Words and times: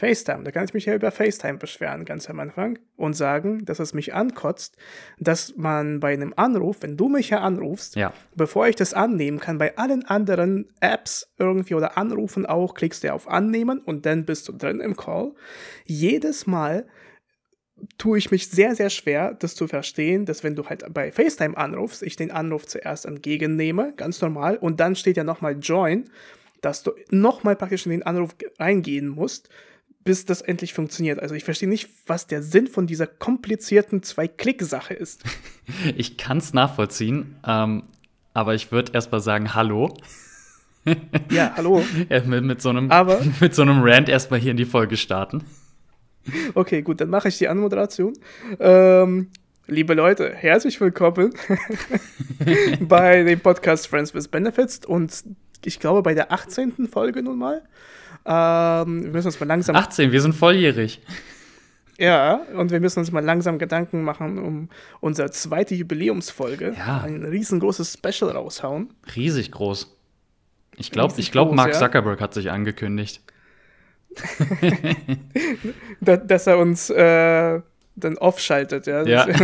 FaceTime. 0.00 0.42
Da 0.44 0.50
kann 0.50 0.64
ich 0.64 0.74
mich 0.74 0.86
ja 0.86 0.94
über 0.94 1.10
FaceTime 1.10 1.58
beschweren, 1.58 2.04
ganz 2.04 2.28
am 2.28 2.40
Anfang, 2.40 2.78
und 2.96 3.14
sagen, 3.14 3.64
dass 3.64 3.78
es 3.78 3.94
mich 3.94 4.14
ankotzt, 4.14 4.76
dass 5.18 5.54
man 5.56 6.00
bei 6.00 6.12
einem 6.12 6.32
Anruf, 6.36 6.78
wenn 6.80 6.96
du 6.96 7.08
mich 7.08 7.30
ja 7.30 7.40
anrufst, 7.40 7.96
Ja. 7.96 8.12
bevor 8.34 8.66
ich 8.66 8.76
das 8.76 8.94
annehmen 8.94 9.38
kann, 9.38 9.58
bei 9.58 9.76
allen 9.76 10.04
anderen 10.04 10.68
Apps 10.80 11.32
irgendwie 11.38 11.74
oder 11.74 11.96
Anrufen 11.96 12.46
auch, 12.46 12.74
klickst 12.74 13.04
du 13.04 13.12
auf 13.12 13.28
Annehmen 13.28 13.78
und 13.78 14.06
dann 14.06 14.24
bist 14.24 14.48
du 14.48 14.52
drin 14.52 14.80
im 14.80 14.96
Call. 14.96 15.32
Jedes 15.84 16.46
Mal 16.46 16.86
tue 17.96 18.18
ich 18.18 18.30
mich 18.30 18.48
sehr, 18.48 18.74
sehr 18.74 18.90
schwer, 18.90 19.34
das 19.34 19.54
zu 19.54 19.66
verstehen, 19.66 20.26
dass 20.26 20.44
wenn 20.44 20.54
du 20.54 20.66
halt 20.66 20.84
bei 20.92 21.12
FaceTime 21.12 21.56
anrufst, 21.56 22.02
ich 22.02 22.16
den 22.16 22.30
Anruf 22.30 22.66
zuerst 22.66 23.06
entgegennehme, 23.06 23.94
ganz 23.96 24.20
normal, 24.20 24.56
und 24.56 24.80
dann 24.80 24.96
steht 24.96 25.16
ja 25.16 25.24
nochmal 25.24 25.56
Join, 25.60 26.10
dass 26.60 26.82
du 26.82 26.90
nochmal 27.10 27.56
praktisch 27.56 27.86
in 27.86 27.92
den 27.92 28.02
Anruf 28.02 28.36
ge- 28.36 28.50
reingehen 28.58 29.08
musst, 29.08 29.48
bis 30.04 30.24
das 30.24 30.40
endlich 30.40 30.72
funktioniert. 30.74 31.20
Also 31.20 31.34
ich 31.34 31.44
verstehe 31.44 31.68
nicht, 31.68 31.88
was 32.06 32.26
der 32.26 32.42
Sinn 32.42 32.66
von 32.66 32.86
dieser 32.86 33.06
komplizierten 33.06 34.02
Zwei-Klick-Sache 34.02 34.94
ist. 34.94 35.22
Ich 35.96 36.16
kann 36.16 36.38
es 36.38 36.52
nachvollziehen, 36.52 37.36
ähm, 37.46 37.84
aber 38.34 38.54
ich 38.56 38.72
würde 38.72 38.90
erst 38.92 39.12
mal 39.12 39.20
sagen, 39.20 39.54
hallo. 39.54 39.94
Ja, 41.30 41.52
hallo. 41.56 41.84
Äh, 42.08 42.22
mit, 42.22 42.42
mit, 42.42 42.60
so 42.62 42.70
einem, 42.70 42.90
Aber- 42.90 43.20
mit 43.40 43.54
so 43.54 43.62
einem 43.62 43.80
Rant 43.82 44.08
erstmal 44.08 44.40
hier 44.40 44.50
in 44.50 44.56
die 44.56 44.64
Folge 44.64 44.96
starten. 44.96 45.44
Okay, 46.54 46.82
gut, 46.82 47.00
dann 47.00 47.08
mache 47.10 47.28
ich 47.28 47.38
die 47.38 47.48
Anmoderation. 47.48 48.14
Ähm, 48.58 49.28
liebe 49.66 49.94
Leute, 49.94 50.34
herzlich 50.34 50.80
willkommen 50.80 51.32
bei 52.80 53.22
dem 53.22 53.40
Podcast 53.40 53.86
Friends 53.86 54.12
with 54.14 54.28
Benefits 54.28 54.84
und 54.84 55.24
ich 55.64 55.78
glaube 55.80 56.02
bei 56.02 56.14
der 56.14 56.32
18. 56.32 56.88
Folge 56.90 57.22
nun 57.22 57.38
mal. 57.38 57.62
Ähm, 58.24 59.04
wir 59.04 59.10
müssen 59.10 59.28
uns 59.28 59.40
mal 59.40 59.46
langsam 59.46 59.76
18, 59.76 60.12
wir 60.12 60.20
sind 60.20 60.34
volljährig. 60.34 61.00
Ja, 61.98 62.40
und 62.56 62.70
wir 62.70 62.80
müssen 62.80 63.00
uns 63.00 63.12
mal 63.12 63.22
langsam 63.22 63.58
Gedanken 63.58 64.02
machen 64.02 64.38
um 64.38 64.68
unsere 65.00 65.30
zweite 65.30 65.74
Jubiläumsfolge. 65.74 66.74
Ja. 66.76 67.02
Ein 67.02 67.24
riesengroßes 67.24 67.92
Special 67.92 68.30
raushauen. 68.30 68.94
Riesig 69.14 69.52
groß. 69.52 69.94
Ich 70.76 70.90
glaube, 70.90 71.14
glaub, 71.14 71.52
Mark 71.54 71.74
ja. 71.74 71.78
Zuckerberg 71.78 72.20
hat 72.20 72.32
sich 72.34 72.50
angekündigt. 72.50 73.22
Da, 76.00 76.16
dass 76.16 76.46
er 76.46 76.58
uns 76.58 76.88
äh, 76.90 77.60
dann 77.96 78.18
aufschaltet. 78.18 78.86
Ja. 78.86 79.04
Ja. 79.04 79.26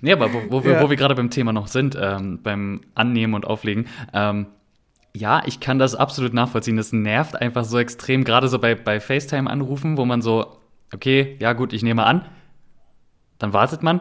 Nee, 0.00 0.12
aber 0.12 0.32
wo, 0.32 0.42
wo 0.48 0.64
wir, 0.64 0.74
Ja. 0.74 0.82
wo 0.82 0.90
wir 0.90 0.96
gerade 0.96 1.16
beim 1.16 1.28
Thema 1.28 1.52
noch 1.52 1.66
sind, 1.66 1.98
ähm, 2.00 2.38
beim 2.40 2.82
Annehmen 2.94 3.34
und 3.34 3.44
Auflegen, 3.44 3.86
ähm, 4.14 4.46
ja, 5.14 5.42
ich 5.46 5.60
kann 5.60 5.78
das 5.78 5.94
absolut 5.94 6.32
nachvollziehen. 6.32 6.76
Das 6.76 6.92
nervt 6.92 7.36
einfach 7.36 7.64
so 7.64 7.78
extrem, 7.78 8.24
gerade 8.24 8.48
so 8.48 8.58
bei, 8.58 8.74
bei 8.74 9.00
FaceTime-Anrufen, 9.00 9.96
wo 9.96 10.04
man 10.04 10.22
so, 10.22 10.56
okay, 10.92 11.36
ja 11.40 11.52
gut, 11.52 11.72
ich 11.72 11.82
nehme 11.82 12.04
an. 12.04 12.24
Dann 13.38 13.52
wartet 13.52 13.82
man. 13.82 14.00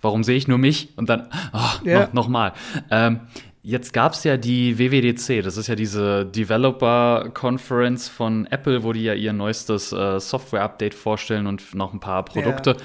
Warum 0.00 0.22
sehe 0.24 0.36
ich 0.36 0.48
nur 0.48 0.58
mich? 0.58 0.96
Und 0.96 1.08
dann, 1.08 1.28
oh, 1.52 1.58
Ja. 1.84 2.00
noch, 2.00 2.12
noch 2.12 2.28
mal. 2.28 2.52
Ähm, 2.90 3.20
jetzt 3.62 3.92
gab 3.92 4.12
es 4.12 4.24
ja 4.24 4.36
die 4.36 4.78
WWDC, 4.78 5.42
das 5.42 5.56
ist 5.56 5.66
ja 5.66 5.74
diese 5.74 6.26
Developer 6.26 7.30
Conference 7.32 8.08
von 8.08 8.46
Apple, 8.46 8.82
wo 8.84 8.92
die 8.92 9.02
ja 9.02 9.14
ihr 9.14 9.32
neuestes 9.32 9.92
äh, 9.92 10.20
Software-Update 10.20 10.94
vorstellen 10.94 11.46
und 11.46 11.74
noch 11.74 11.92
ein 11.94 12.00
paar 12.00 12.24
Produkte. 12.24 12.76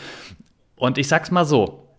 Und 0.75 0.97
ich 0.97 1.09
sag's 1.09 1.29
mal 1.31 1.45
so, 1.45 1.89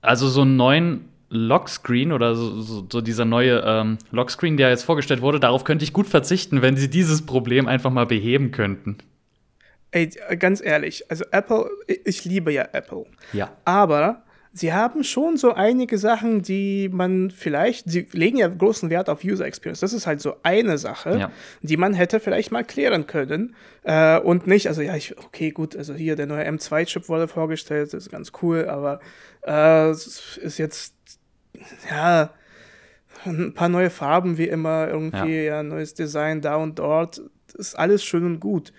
also 0.00 0.28
so 0.28 0.40
einen 0.42 0.56
neuen 0.56 1.08
Lockscreen 1.34 2.12
oder 2.12 2.34
so, 2.34 2.60
so, 2.60 2.86
so 2.90 3.00
dieser 3.00 3.24
neue 3.24 3.62
ähm, 3.66 3.98
Lockscreen, 4.10 4.56
der 4.56 4.70
jetzt 4.70 4.84
vorgestellt 4.84 5.20
wurde, 5.20 5.40
darauf 5.40 5.64
könnte 5.64 5.84
ich 5.84 5.92
gut 5.92 6.06
verzichten, 6.06 6.62
wenn 6.62 6.76
sie 6.76 6.88
dieses 6.88 7.26
Problem 7.26 7.66
einfach 7.68 7.90
mal 7.90 8.06
beheben 8.06 8.50
könnten. 8.50 8.98
Ey, 9.90 10.10
ganz 10.38 10.60
ehrlich, 10.64 11.08
also 11.10 11.24
Apple, 11.30 11.70
ich 11.86 12.24
liebe 12.24 12.52
ja 12.52 12.66
Apple. 12.72 13.04
Ja. 13.32 13.52
Aber 13.64 14.24
sie 14.52 14.72
haben 14.72 15.04
schon 15.04 15.36
so 15.36 15.52
einige 15.54 15.98
Sachen, 15.98 16.42
die 16.42 16.88
man 16.92 17.30
vielleicht, 17.30 17.88
sie 17.90 18.06
legen 18.12 18.38
ja 18.38 18.48
großen 18.48 18.90
Wert 18.90 19.08
auf 19.08 19.22
User 19.24 19.44
Experience. 19.46 19.80
Das 19.80 19.92
ist 19.92 20.06
halt 20.06 20.20
so 20.20 20.34
eine 20.42 20.78
Sache, 20.78 21.18
Ja. 21.18 21.30
die 21.62 21.76
man 21.76 21.94
hätte 21.94 22.18
vielleicht 22.18 22.50
mal 22.50 22.64
klären 22.64 23.06
können. 23.06 23.54
Äh, 23.84 24.18
und 24.18 24.46
nicht, 24.48 24.66
also 24.68 24.82
ja, 24.82 24.96
ich, 24.96 25.16
okay, 25.18 25.50
gut, 25.50 25.76
also 25.76 25.94
hier 25.94 26.16
der 26.16 26.26
neue 26.26 26.44
M2-Chip 26.48 27.08
wurde 27.08 27.28
vorgestellt, 27.28 27.92
das 27.92 28.04
ist 28.06 28.10
ganz 28.10 28.32
cool, 28.42 28.66
aber 28.68 28.98
äh, 29.46 29.90
es 29.90 30.38
ist 30.38 30.58
jetzt, 30.58 30.94
ja, 31.90 32.30
ein 33.24 33.54
paar 33.54 33.68
neue 33.68 33.90
Farben 33.90 34.38
wie 34.38 34.48
immer, 34.48 34.88
irgendwie, 34.88 35.44
ja, 35.44 35.62
neues 35.62 35.94
Design 35.94 36.40
da 36.40 36.56
und 36.56 36.78
dort. 36.78 37.22
Das 37.46 37.68
ist 37.68 37.78
alles 37.78 38.04
schön 38.04 38.24
und 38.24 38.40
gut. 38.40 38.72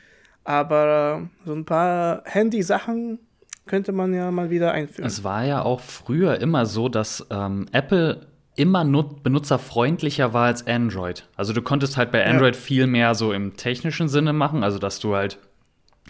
Aber 0.43 1.27
so 1.45 1.53
ein 1.53 1.65
paar 1.65 2.21
Handy-Sachen 2.25 3.19
könnte 3.65 3.91
man 3.91 4.13
ja 4.13 4.29
mal 4.31 4.49
wieder 4.49 4.71
einführen. 4.71 5.07
Es 5.07 5.23
war 5.23 5.43
ja 5.43 5.63
auch 5.63 5.79
früher 5.79 6.39
immer 6.39 6.65
so, 6.65 6.87
dass 6.87 7.25
ähm, 7.31 7.65
Apple 7.71 8.27
immer 8.55 8.83
nut 8.83 9.23
benutzerfreundlicher 9.23 10.33
war 10.33 10.45
als 10.45 10.65
Android. 10.67 11.27
Also 11.35 11.51
du 11.51 11.61
konntest 11.61 11.97
halt 11.97 12.11
bei 12.11 12.25
Android 12.25 12.55
viel 12.55 12.87
mehr 12.87 13.15
so 13.15 13.33
im 13.33 13.57
technischen 13.57 14.07
Sinne 14.07 14.33
machen, 14.33 14.63
also 14.63 14.79
dass 14.79 14.99
du 14.99 15.15
halt 15.15 15.39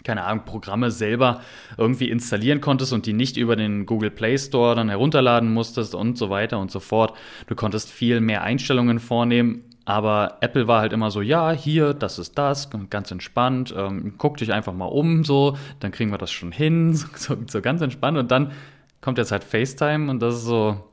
keine 0.04 0.24
Ahnung, 0.24 0.44
Programme 0.44 0.90
selber 0.90 1.40
irgendwie 1.76 2.10
installieren 2.10 2.60
konntest 2.60 2.92
und 2.92 3.06
die 3.06 3.12
nicht 3.12 3.36
über 3.36 3.56
den 3.56 3.86
Google 3.86 4.10
Play 4.10 4.38
Store 4.38 4.74
dann 4.74 4.88
herunterladen 4.88 5.52
musstest 5.52 5.94
und 5.94 6.16
so 6.16 6.30
weiter 6.30 6.58
und 6.58 6.70
so 6.70 6.80
fort. 6.80 7.16
Du 7.46 7.54
konntest 7.54 7.90
viel 7.90 8.20
mehr 8.20 8.42
Einstellungen 8.42 9.00
vornehmen, 9.00 9.64
aber 9.84 10.38
Apple 10.40 10.66
war 10.66 10.80
halt 10.80 10.92
immer 10.92 11.10
so, 11.10 11.22
ja, 11.22 11.52
hier, 11.52 11.94
das 11.94 12.18
ist 12.18 12.36
das, 12.38 12.70
ganz 12.90 13.10
entspannt, 13.10 13.74
ähm, 13.76 14.14
guck 14.18 14.36
dich 14.36 14.52
einfach 14.52 14.74
mal 14.74 14.86
um, 14.86 15.24
so, 15.24 15.56
dann 15.80 15.92
kriegen 15.92 16.10
wir 16.10 16.18
das 16.18 16.32
schon 16.32 16.52
hin, 16.52 16.94
so, 16.94 17.06
so, 17.14 17.36
so 17.46 17.60
ganz 17.60 17.80
entspannt 17.80 18.18
und 18.18 18.30
dann 18.30 18.52
kommt 19.00 19.18
jetzt 19.18 19.32
halt 19.32 19.44
FaceTime 19.44 20.10
und 20.10 20.20
das 20.20 20.36
ist 20.36 20.44
so, 20.44 20.84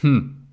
hm, 0.00 0.46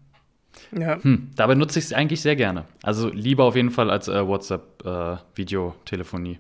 ja. 0.72 1.04
hm, 1.04 1.32
da 1.36 1.48
benutze 1.48 1.80
ich 1.80 1.86
es 1.86 1.94
eigentlich 1.94 2.22
sehr 2.22 2.36
gerne. 2.36 2.66
Also 2.84 3.10
lieber 3.10 3.46
auf 3.46 3.56
jeden 3.56 3.72
Fall 3.72 3.90
als 3.90 4.08
äh, 4.08 4.28
WhatsApp 4.28 4.86
äh, 4.86 5.18
Videotelefonie. 5.36 6.40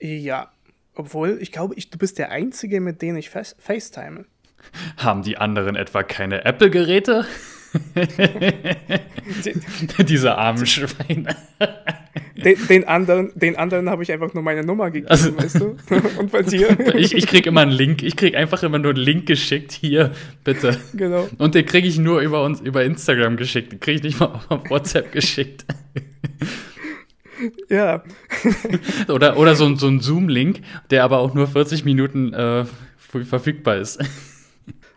ja. 0.00 0.48
Obwohl, 0.98 1.38
ich 1.40 1.52
glaube, 1.52 1.74
ich, 1.76 1.90
du 1.90 1.98
bist 1.98 2.18
der 2.18 2.32
Einzige, 2.32 2.80
mit 2.80 3.00
dem 3.02 3.16
ich 3.16 3.30
face 3.30 3.54
FaceTime. 3.60 4.24
Haben 4.96 5.22
die 5.22 5.38
anderen 5.38 5.76
etwa 5.76 6.02
keine 6.02 6.44
Apple-Geräte? 6.44 7.24
Diese 10.08 10.36
armen 10.36 10.66
Schweine. 10.66 11.36
Den, 12.36 12.56
den 12.68 12.88
anderen, 12.88 13.30
den 13.34 13.56
anderen 13.56 13.90
habe 13.90 14.02
ich 14.02 14.10
einfach 14.10 14.32
nur 14.34 14.42
meine 14.42 14.64
Nummer 14.64 14.90
gegeben, 14.90 15.08
Also- 15.10 15.36
weißt 15.36 15.60
du? 15.60 15.76
Und 16.18 16.32
bei 16.32 16.42
dir? 16.42 16.76
Ich, 16.96 17.14
ich 17.14 17.26
krieg 17.26 17.46
immer 17.46 17.60
einen 17.62 17.70
Link. 17.70 18.02
Ich 18.02 18.16
krieg 18.16 18.34
einfach 18.34 18.62
immer 18.62 18.78
nur 18.78 18.94
einen 18.94 19.02
Link 19.02 19.26
geschickt. 19.26 19.72
Hier, 19.72 20.12
bitte. 20.44 20.78
genau. 20.94 21.28
Und 21.38 21.54
den 21.54 21.66
kriege 21.66 21.86
ich 21.86 21.98
nur 21.98 22.20
über 22.20 22.42
uns, 22.44 22.60
über 22.60 22.84
Instagram 22.84 23.36
geschickt. 23.36 23.72
Den 23.72 23.80
kriege 23.80 23.96
ich 23.98 24.02
nicht 24.02 24.20
mal 24.20 24.40
auf 24.48 24.68
WhatsApp 24.70 25.12
geschickt. 25.12 25.64
Ja. 27.68 28.02
Oder, 29.08 29.36
oder 29.36 29.54
so, 29.54 29.64
ein- 29.66 29.76
so 29.76 29.86
ein 29.88 30.00
Zoom-Link, 30.00 30.60
der 30.90 31.04
aber 31.04 31.18
auch 31.18 31.34
nur 31.34 31.46
40 31.46 31.84
Minuten 31.84 32.32
äh, 32.34 32.64
verfügbar 32.98 33.76
ist. 33.76 33.98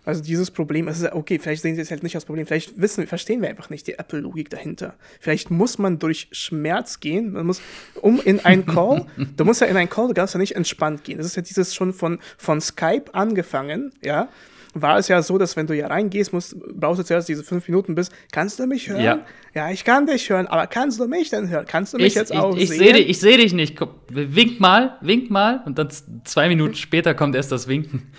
Also 0.03 0.23
dieses 0.23 0.50
Problem, 0.50 0.88
es 0.88 1.00
ist 1.00 1.11
okay, 1.13 1.38
vielleicht 1.38 1.61
sehen 1.61 1.75
sie 1.75 1.81
es 1.81 1.91
halt 1.91 2.01
nicht 2.01 2.16
als 2.16 2.25
Problem, 2.25 2.47
vielleicht 2.47 2.81
wissen, 2.81 3.06
verstehen 3.06 3.40
wir 3.44 3.50
einfach 3.50 3.69
nicht 3.69 3.85
die 3.85 4.00
Apple-Logik 4.00 4.50
dahinter. 4.50 4.95
Vielleicht 5.19 5.51
muss 5.51 5.78
man 5.78 6.00
durch 6.00 6.28
Schmerz 6.31 7.00
gehen, 7.00 7.34
man 7.34 7.45
muss, 7.45 7.61
um 8.01 8.19
in 8.19 8.40
einen 8.44 8.66
Call, 8.66 9.06
du 9.38 9.45
musst 9.45 9.61
ja 9.61 9.67
in 9.67 9.78
einen 9.78 9.91
Call, 9.91 10.07
du 10.07 10.16
kannst 10.16 10.34
ja 10.34 10.40
nicht 10.40 10.56
entspannt 10.56 11.03
gehen. 11.03 11.19
Das 11.19 11.28
ist 11.28 11.35
ja 11.35 11.44
dieses 11.44 11.75
schon 11.75 11.94
von, 11.94 12.17
von 12.40 12.59
Skype 12.61 13.13
angefangen, 13.13 13.91
ja, 14.03 14.28
war 14.74 14.98
es 14.98 15.08
ja 15.08 15.22
so, 15.22 15.38
dass 15.38 15.56
wenn 15.56 15.68
du 15.68 15.76
ja 15.76 15.88
reingehst, 15.88 16.34
musst, 16.34 16.56
brauchst 16.74 17.00
du 17.00 17.03
zuerst 17.03 17.28
diese 17.29 17.44
fünf 17.44 17.68
Minuten 17.68 17.96
bis, 17.96 18.09
kannst 18.32 18.59
du 18.59 18.68
mich 18.68 18.90
hören? 18.90 19.02
Ja. 19.03 19.26
ja, 19.53 19.72
ich 19.72 19.84
kann 19.84 20.06
dich 20.06 20.29
hören, 20.29 20.47
aber 20.47 20.68
kannst 20.68 21.00
du 21.00 21.08
mich 21.08 21.29
denn 21.29 21.50
hören? 21.50 21.66
Kannst 21.68 21.94
du 21.94 21.97
mich 21.97 22.08
Ich, 22.08 22.16
jetzt 22.16 22.32
ich, 22.32 22.38
auch 22.38 22.56
ich 22.56 22.70
sehen? 22.70 22.78
sehe 22.79 22.94
dich, 22.94 23.09
ich 23.09 23.20
seh 23.20 23.38
dich 23.38 23.53
nicht. 23.53 23.76
Komm, 23.76 23.90
wink 24.09 24.59
mal, 24.59 24.97
wink 25.02 25.29
mal. 25.29 25.62
Und 25.66 25.78
dann 25.78 25.90
zwei 26.23 26.47
Minuten 26.47 26.76
später 26.76 27.14
kommt 27.14 27.35
erst 27.35 27.52
das 27.52 27.68
Winken. 27.68 28.12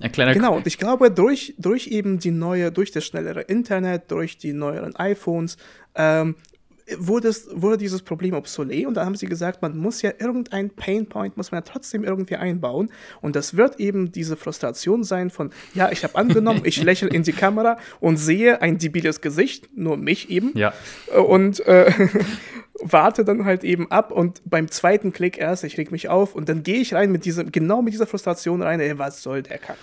Ein 0.00 0.12
kleiner 0.12 0.32
Genau, 0.34 0.56
und 0.56 0.66
ich 0.66 0.78
glaube, 0.78 1.10
durch, 1.10 1.54
durch 1.58 1.88
eben 1.88 2.18
die 2.18 2.30
neue, 2.30 2.72
durch 2.72 2.90
das 2.90 3.04
schnellere 3.04 3.42
Internet, 3.42 4.10
durch 4.10 4.38
die 4.38 4.52
neueren 4.52 4.96
iPhones, 4.96 5.56
ähm, 5.94 6.36
wurde, 6.98 7.28
es, 7.28 7.48
wurde 7.52 7.76
dieses 7.76 8.02
Problem 8.02 8.34
obsolet 8.34 8.86
und 8.86 8.94
da 8.94 9.04
haben 9.04 9.14
sie 9.16 9.26
gesagt, 9.26 9.60
man 9.62 9.76
muss 9.76 10.02
ja 10.02 10.12
irgendein 10.18 10.70
Painpoint, 10.70 11.36
muss 11.36 11.50
man 11.50 11.58
ja 11.58 11.62
trotzdem 11.70 12.04
irgendwie 12.04 12.36
einbauen 12.36 12.90
und 13.20 13.36
das 13.36 13.56
wird 13.56 13.78
eben 13.80 14.12
diese 14.12 14.36
Frustration 14.36 15.04
sein 15.04 15.30
von, 15.30 15.50
ja, 15.74 15.90
ich 15.90 16.04
habe 16.04 16.14
angenommen, 16.16 16.62
ich 16.64 16.82
lächle 16.82 17.08
in 17.08 17.22
die 17.22 17.32
Kamera 17.32 17.78
und 18.00 18.16
sehe 18.16 18.62
ein 18.62 18.78
debiles 18.78 19.20
Gesicht, 19.20 19.68
nur 19.76 19.96
mich 19.96 20.30
eben, 20.30 20.52
Ja. 20.56 20.72
und 21.26 21.60
äh, 21.66 21.92
warte 22.80 23.24
dann 23.24 23.44
halt 23.44 23.64
eben 23.64 23.90
ab 23.90 24.12
und 24.12 24.40
beim 24.44 24.70
zweiten 24.70 25.12
Klick 25.12 25.36
erst, 25.38 25.64
ich 25.64 25.76
reg 25.78 25.90
mich 25.90 26.08
auf 26.08 26.34
und 26.34 26.48
dann 26.48 26.62
gehe 26.62 26.76
ich 26.80 26.94
rein 26.94 27.10
mit 27.10 27.24
diesem, 27.24 27.50
genau 27.50 27.82
mit 27.82 27.92
dieser 27.92 28.06
Frustration 28.06 28.62
rein, 28.62 28.80
ey, 28.80 28.98
was 28.98 29.22
soll 29.22 29.42
der 29.42 29.58
Kack? 29.58 29.78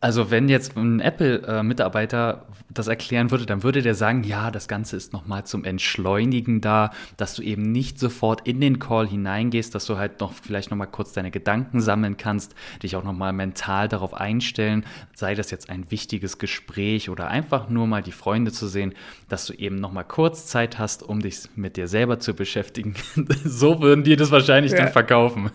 Also 0.00 0.30
wenn 0.30 0.48
jetzt 0.48 0.76
ein 0.76 1.00
Apple-Mitarbeiter 1.00 2.46
das 2.70 2.86
erklären 2.86 3.32
würde, 3.32 3.46
dann 3.46 3.64
würde 3.64 3.82
der 3.82 3.96
sagen, 3.96 4.22
ja, 4.22 4.52
das 4.52 4.68
Ganze 4.68 4.96
ist 4.96 5.12
nochmal 5.12 5.44
zum 5.44 5.64
Entschleunigen 5.64 6.60
da, 6.60 6.92
dass 7.16 7.34
du 7.34 7.42
eben 7.42 7.72
nicht 7.72 7.98
sofort 7.98 8.46
in 8.46 8.60
den 8.60 8.78
Call 8.78 9.08
hineingehst, 9.08 9.74
dass 9.74 9.86
du 9.86 9.96
halt 9.96 10.20
noch 10.20 10.32
vielleicht 10.32 10.70
nochmal 10.70 10.86
kurz 10.86 11.14
deine 11.14 11.32
Gedanken 11.32 11.80
sammeln 11.80 12.16
kannst, 12.16 12.54
dich 12.82 12.94
auch 12.94 13.02
nochmal 13.02 13.32
mental 13.32 13.88
darauf 13.88 14.14
einstellen, 14.14 14.84
sei 15.14 15.34
das 15.34 15.50
jetzt 15.50 15.68
ein 15.68 15.90
wichtiges 15.90 16.38
Gespräch 16.38 17.10
oder 17.10 17.26
einfach 17.26 17.68
nur 17.68 17.88
mal 17.88 18.02
die 18.02 18.12
Freunde 18.12 18.52
zu 18.52 18.68
sehen, 18.68 18.94
dass 19.28 19.46
du 19.46 19.52
eben 19.54 19.76
nochmal 19.76 20.04
kurz 20.04 20.46
Zeit 20.46 20.78
hast, 20.78 21.02
um 21.02 21.20
dich 21.20 21.48
mit 21.56 21.76
dir 21.76 21.88
selber 21.88 22.20
zu 22.20 22.34
beschäftigen. 22.34 22.94
so 23.44 23.80
würden 23.80 24.04
die 24.04 24.14
das 24.14 24.30
wahrscheinlich 24.30 24.72
ja. 24.72 24.78
dann 24.78 24.92
verkaufen. 24.92 25.50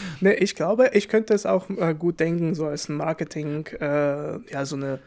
Ne, 0.20 0.34
ich 0.34 0.54
glaube, 0.54 0.90
ich 0.92 1.08
könnte 1.08 1.34
es 1.34 1.46
auch 1.46 1.68
äh, 1.70 1.94
gut 1.94 2.20
denken, 2.20 2.54
so 2.54 2.66
als 2.66 2.88
ein 2.88 2.96
Marketing, 2.96 3.66
äh, 3.80 4.38
ja, 4.50 4.64
so 4.64 4.76
eine 4.76 5.00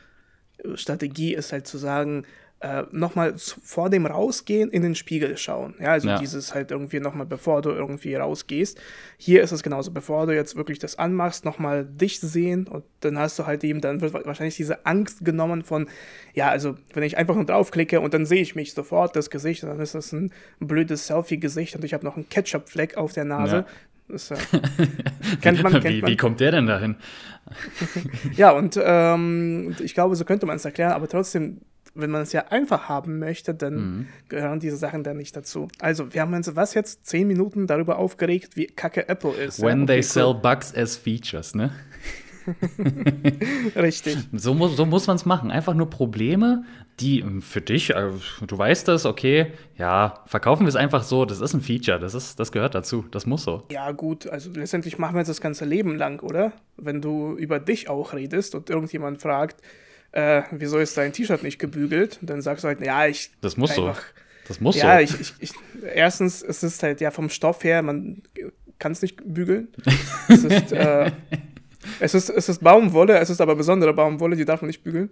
Strategie 0.76 1.34
ist 1.34 1.52
halt 1.52 1.68
zu 1.68 1.78
sagen, 1.78 2.26
äh, 2.62 2.84
nochmal 2.92 3.36
vor 3.38 3.90
dem 3.90 4.06
Rausgehen 4.06 4.70
in 4.70 4.82
den 4.82 4.94
Spiegel 4.94 5.38
schauen. 5.38 5.76
Ja, 5.80 5.94
also 5.94 6.10
ja. 6.10 6.20
dieses 6.20 6.54
halt 6.54 6.72
irgendwie 6.72 7.00
nochmal, 7.00 7.26
bevor 7.26 7.62
du 7.62 7.70
irgendwie 7.70 8.16
rausgehst. 8.16 8.78
Hier 9.18 9.42
ist 9.42 9.54
es 9.54 9.64
genauso, 9.64 9.92
bevor 9.92 10.26
du 10.26 10.36
jetzt 10.36 10.58
wirklich 10.58 10.78
das 10.78 11.00
anmachst, 11.00 11.46
nochmal 11.46 11.86
dich 11.86 12.20
sehen 12.20 12.68
und 12.68 12.84
dann 13.00 13.18
hast 13.18 13.40
du 13.40 13.46
halt 13.46 13.64
eben, 13.64 13.80
dann 13.80 14.02
wird 14.02 14.14
wahrscheinlich 14.14 14.58
diese 14.58 14.86
Angst 14.86 15.24
genommen 15.24 15.64
von, 15.64 15.88
ja, 16.34 16.50
also 16.50 16.76
wenn 16.94 17.04
ich 17.04 17.18
einfach 17.18 17.36
nur 17.36 17.46
draufklicke 17.46 18.02
und 18.02 18.14
dann 18.14 18.26
sehe 18.26 18.42
ich 18.42 18.56
mich 18.56 18.74
sofort 18.74 19.16
das 19.16 19.30
Gesicht, 19.30 19.64
dann 19.64 19.80
ist 19.80 19.96
das 19.96 20.12
ein 20.12 20.34
blödes 20.60 21.08
Selfie-Gesicht 21.08 21.78
und 21.78 21.86
ich 21.86 21.94
habe 21.94 22.06
noch 22.06 22.18
einen 22.18 22.28
Ketchup-Fleck 22.28 22.98
auf 22.98 23.14
der 23.14 23.24
Nase. 23.24 23.56
Ja. 23.56 23.66
Das, 24.10 24.32
äh, 24.32 24.38
kennt 25.42 25.62
man, 25.62 25.74
kennt 25.74 25.86
wie, 25.86 26.02
man. 26.02 26.12
wie 26.12 26.18
kommt 26.18 26.40
der 26.40 26.52
denn 26.52 26.66
dahin? 26.66 26.96
ja, 28.36 28.52
und 28.52 28.80
ähm, 28.82 29.76
ich 29.80 29.94
glaube, 29.94 30.16
so 30.16 30.26
könnte 30.26 30.46
man 30.46 30.58
es 30.58 30.66
erklären, 30.66 30.92
aber 30.92 31.08
trotzdem, 31.08 31.62
wenn 31.94 32.10
man 32.10 32.24
es 32.24 32.34
ja 32.34 32.48
einfach 32.50 32.90
haben 32.90 33.20
möchte, 33.20 33.54
dann 33.54 33.74
mhm. 33.76 34.08
gehören 34.28 34.60
diese 34.60 34.78
Sachen 34.78 35.04
dann 35.04 35.18
nicht 35.18 35.36
dazu. 35.36 35.68
Also, 35.80 36.14
wir 36.14 36.22
haben 36.22 36.34
uns 36.34 36.56
was 36.56 36.74
jetzt 36.74 37.06
zehn 37.06 37.28
Minuten 37.28 37.68
darüber 37.68 37.98
aufgeregt, 37.98 38.56
wie 38.56 38.68
kacke 38.68 39.08
Apple 39.08 39.32
ist. 39.32 39.62
When 39.62 39.80
ja? 39.80 39.84
okay, 39.84 39.86
they 39.86 39.98
cool. 39.98 40.04
sell 40.04 40.34
bugs 40.34 40.76
as 40.76 40.98
features, 40.98 41.56
ne? 41.56 41.72
Richtig. 43.76 44.18
So 44.34 44.54
muss, 44.54 44.76
so 44.76 44.86
muss 44.86 45.08
man 45.08 45.16
es 45.16 45.26
machen. 45.26 45.52
Einfach 45.52 45.74
nur 45.74 45.90
Probleme, 45.90 46.64
die 47.00 47.24
für 47.42 47.62
dich, 47.62 47.92
äh, 47.92 48.10
du 48.46 48.58
weißt 48.58 48.88
das, 48.88 49.06
okay, 49.06 49.54
ja, 49.78 50.24
verkaufen 50.26 50.64
wir 50.64 50.70
es 50.70 50.76
einfach 50.76 51.04
so, 51.04 51.26
das 51.26 51.42
ist 51.42 51.54
ein 51.54 51.62
Feature, 51.62 52.00
das, 52.00 52.14
ist, 52.14 52.40
das 52.40 52.52
gehört 52.52 52.76
dazu, 52.76 53.06
das 53.12 53.26
muss 53.26 53.44
so. 53.44 53.64
Ja, 53.72 53.92
gut, 53.92 54.28
also 54.28 54.52
letztendlich 54.52 54.98
machen 54.98 55.16
wir 55.16 55.22
es 55.22 55.28
das 55.28 55.42
ganze 55.42 55.66
Leben 55.66 55.96
lang, 55.96 56.22
oder? 56.22 56.52
Wenn 56.78 57.02
du 57.02 57.36
über 57.36 57.60
dich 57.60 57.90
auch 57.90 58.14
redest 58.14 58.56
und 58.56 58.70
irgendjemand 58.70 59.22
fragt, 59.22 59.62
äh, 60.12 60.44
wieso 60.52 60.80
ist 60.80 60.98
dein 60.98 61.14
T-Shirt 61.14 61.44
nicht 61.44 61.60
gebügelt, 61.60 62.20
dann 62.22 62.42
sagst 62.42 62.64
du 62.64 62.68
halt, 62.68 62.82
ja, 62.82 63.06
ich. 63.06 63.32
Das 63.42 63.58
muss 63.58 63.72
einfach, 63.72 63.98
so. 63.98 64.48
Das 64.48 64.60
muss 64.60 64.76
ja, 64.76 64.98
so. 64.98 65.04
Ich, 65.04 65.22
ich, 65.22 65.34
ich, 65.40 65.52
erstens, 65.94 66.42
es 66.42 66.64
ist 66.64 66.82
halt 66.82 67.00
ja 67.02 67.12
vom 67.12 67.30
Stoff 67.30 67.64
her, 67.64 67.82
man 67.82 68.24
kann 68.80 68.94
es 68.94 69.02
nicht 69.02 69.22
bügeln. 69.24 69.68
es 70.30 70.44
ist, 70.44 70.72
äh, 70.72 71.12
es 72.00 72.14
ist, 72.14 72.30
es 72.30 72.50
ist 72.50 72.64
Baumwolle, 72.64 73.18
es 73.20 73.30
ist 73.30 73.42
aber 73.42 73.56
besondere 73.56 73.94
Baumwolle, 73.94 74.36
die 74.36 74.46
darf 74.46 74.62
man 74.62 74.68
nicht 74.68 74.84
bügeln. 74.84 75.10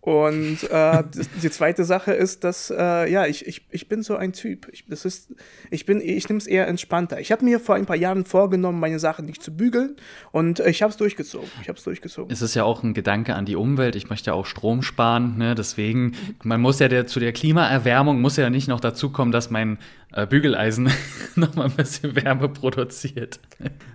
Und 0.00 0.62
äh, 0.70 1.02
die 1.42 1.50
zweite 1.50 1.84
Sache 1.84 2.12
ist, 2.12 2.44
dass 2.44 2.70
äh, 2.70 3.10
ja, 3.10 3.26
ich, 3.26 3.46
ich, 3.46 3.66
ich 3.70 3.88
bin 3.88 4.02
so 4.02 4.16
ein 4.16 4.32
Typ. 4.32 4.68
Ich, 4.72 4.86
das 4.86 5.04
ist, 5.04 5.34
ich 5.70 5.86
bin, 5.86 6.00
ich 6.00 6.28
nehme 6.28 6.38
es 6.38 6.46
eher 6.46 6.68
entspannter. 6.68 7.20
Ich 7.20 7.32
habe 7.32 7.44
mir 7.44 7.58
vor 7.58 7.74
ein 7.74 7.84
paar 7.84 7.96
Jahren 7.96 8.24
vorgenommen, 8.24 8.78
meine 8.78 9.00
Sachen 9.00 9.26
nicht 9.26 9.42
zu 9.42 9.54
bügeln 9.54 9.96
und 10.30 10.60
ich 10.60 10.82
habe 10.82 10.92
es 10.92 10.96
durchgezogen. 10.96 11.50
Ich 11.60 11.68
habe 11.68 11.78
es 11.78 11.84
durchgezogen. 11.84 12.32
Es 12.32 12.42
ist 12.42 12.54
ja 12.54 12.62
auch 12.62 12.84
ein 12.84 12.94
Gedanke 12.94 13.34
an 13.34 13.44
die 13.44 13.56
Umwelt. 13.56 13.96
Ich 13.96 14.08
möchte 14.08 14.30
ja 14.30 14.34
auch 14.34 14.46
Strom 14.46 14.82
sparen. 14.82 15.36
Ne? 15.36 15.56
Deswegen, 15.56 16.14
man 16.44 16.60
muss 16.60 16.78
ja 16.78 16.86
der, 16.86 17.08
zu 17.08 17.18
der 17.18 17.32
Klimaerwärmung 17.32 18.20
muss 18.20 18.36
ja 18.36 18.48
nicht 18.50 18.68
noch 18.68 18.80
dazu 18.80 19.10
kommen, 19.10 19.32
dass 19.32 19.50
mein 19.50 19.78
äh, 20.12 20.26
Bügeleisen 20.26 20.90
noch 21.34 21.56
mal 21.56 21.66
ein 21.66 21.76
bisschen 21.76 22.14
Wärme 22.14 22.48
produziert. 22.48 23.40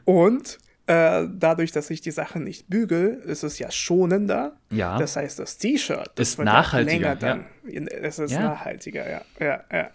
Und 0.04 0.60
äh, 0.86 1.28
dadurch, 1.32 1.72
dass 1.72 1.90
ich 1.90 2.02
die 2.02 2.12
Sachen 2.12 2.44
nicht 2.44 2.70
bügel, 2.70 3.22
ist 3.26 3.44
es 3.44 3.58
ja 3.60 3.72
schonender. 3.72 4.58
Ja. 4.70 4.98
Das 4.98 5.16
heißt, 5.16 5.40
das 5.40 5.58
T-Shirt 5.58 6.20
ist 6.20 6.40
nachhaltiger. 6.40 7.16
Dann. 7.16 7.46
Ja. 7.68 7.82
Es 8.02 8.20
ist 8.20 8.32
ja. 8.32 8.42
nachhaltiger, 8.42 9.10
ja. 9.10 9.22
ja, 9.40 9.64
ja. 9.72 9.90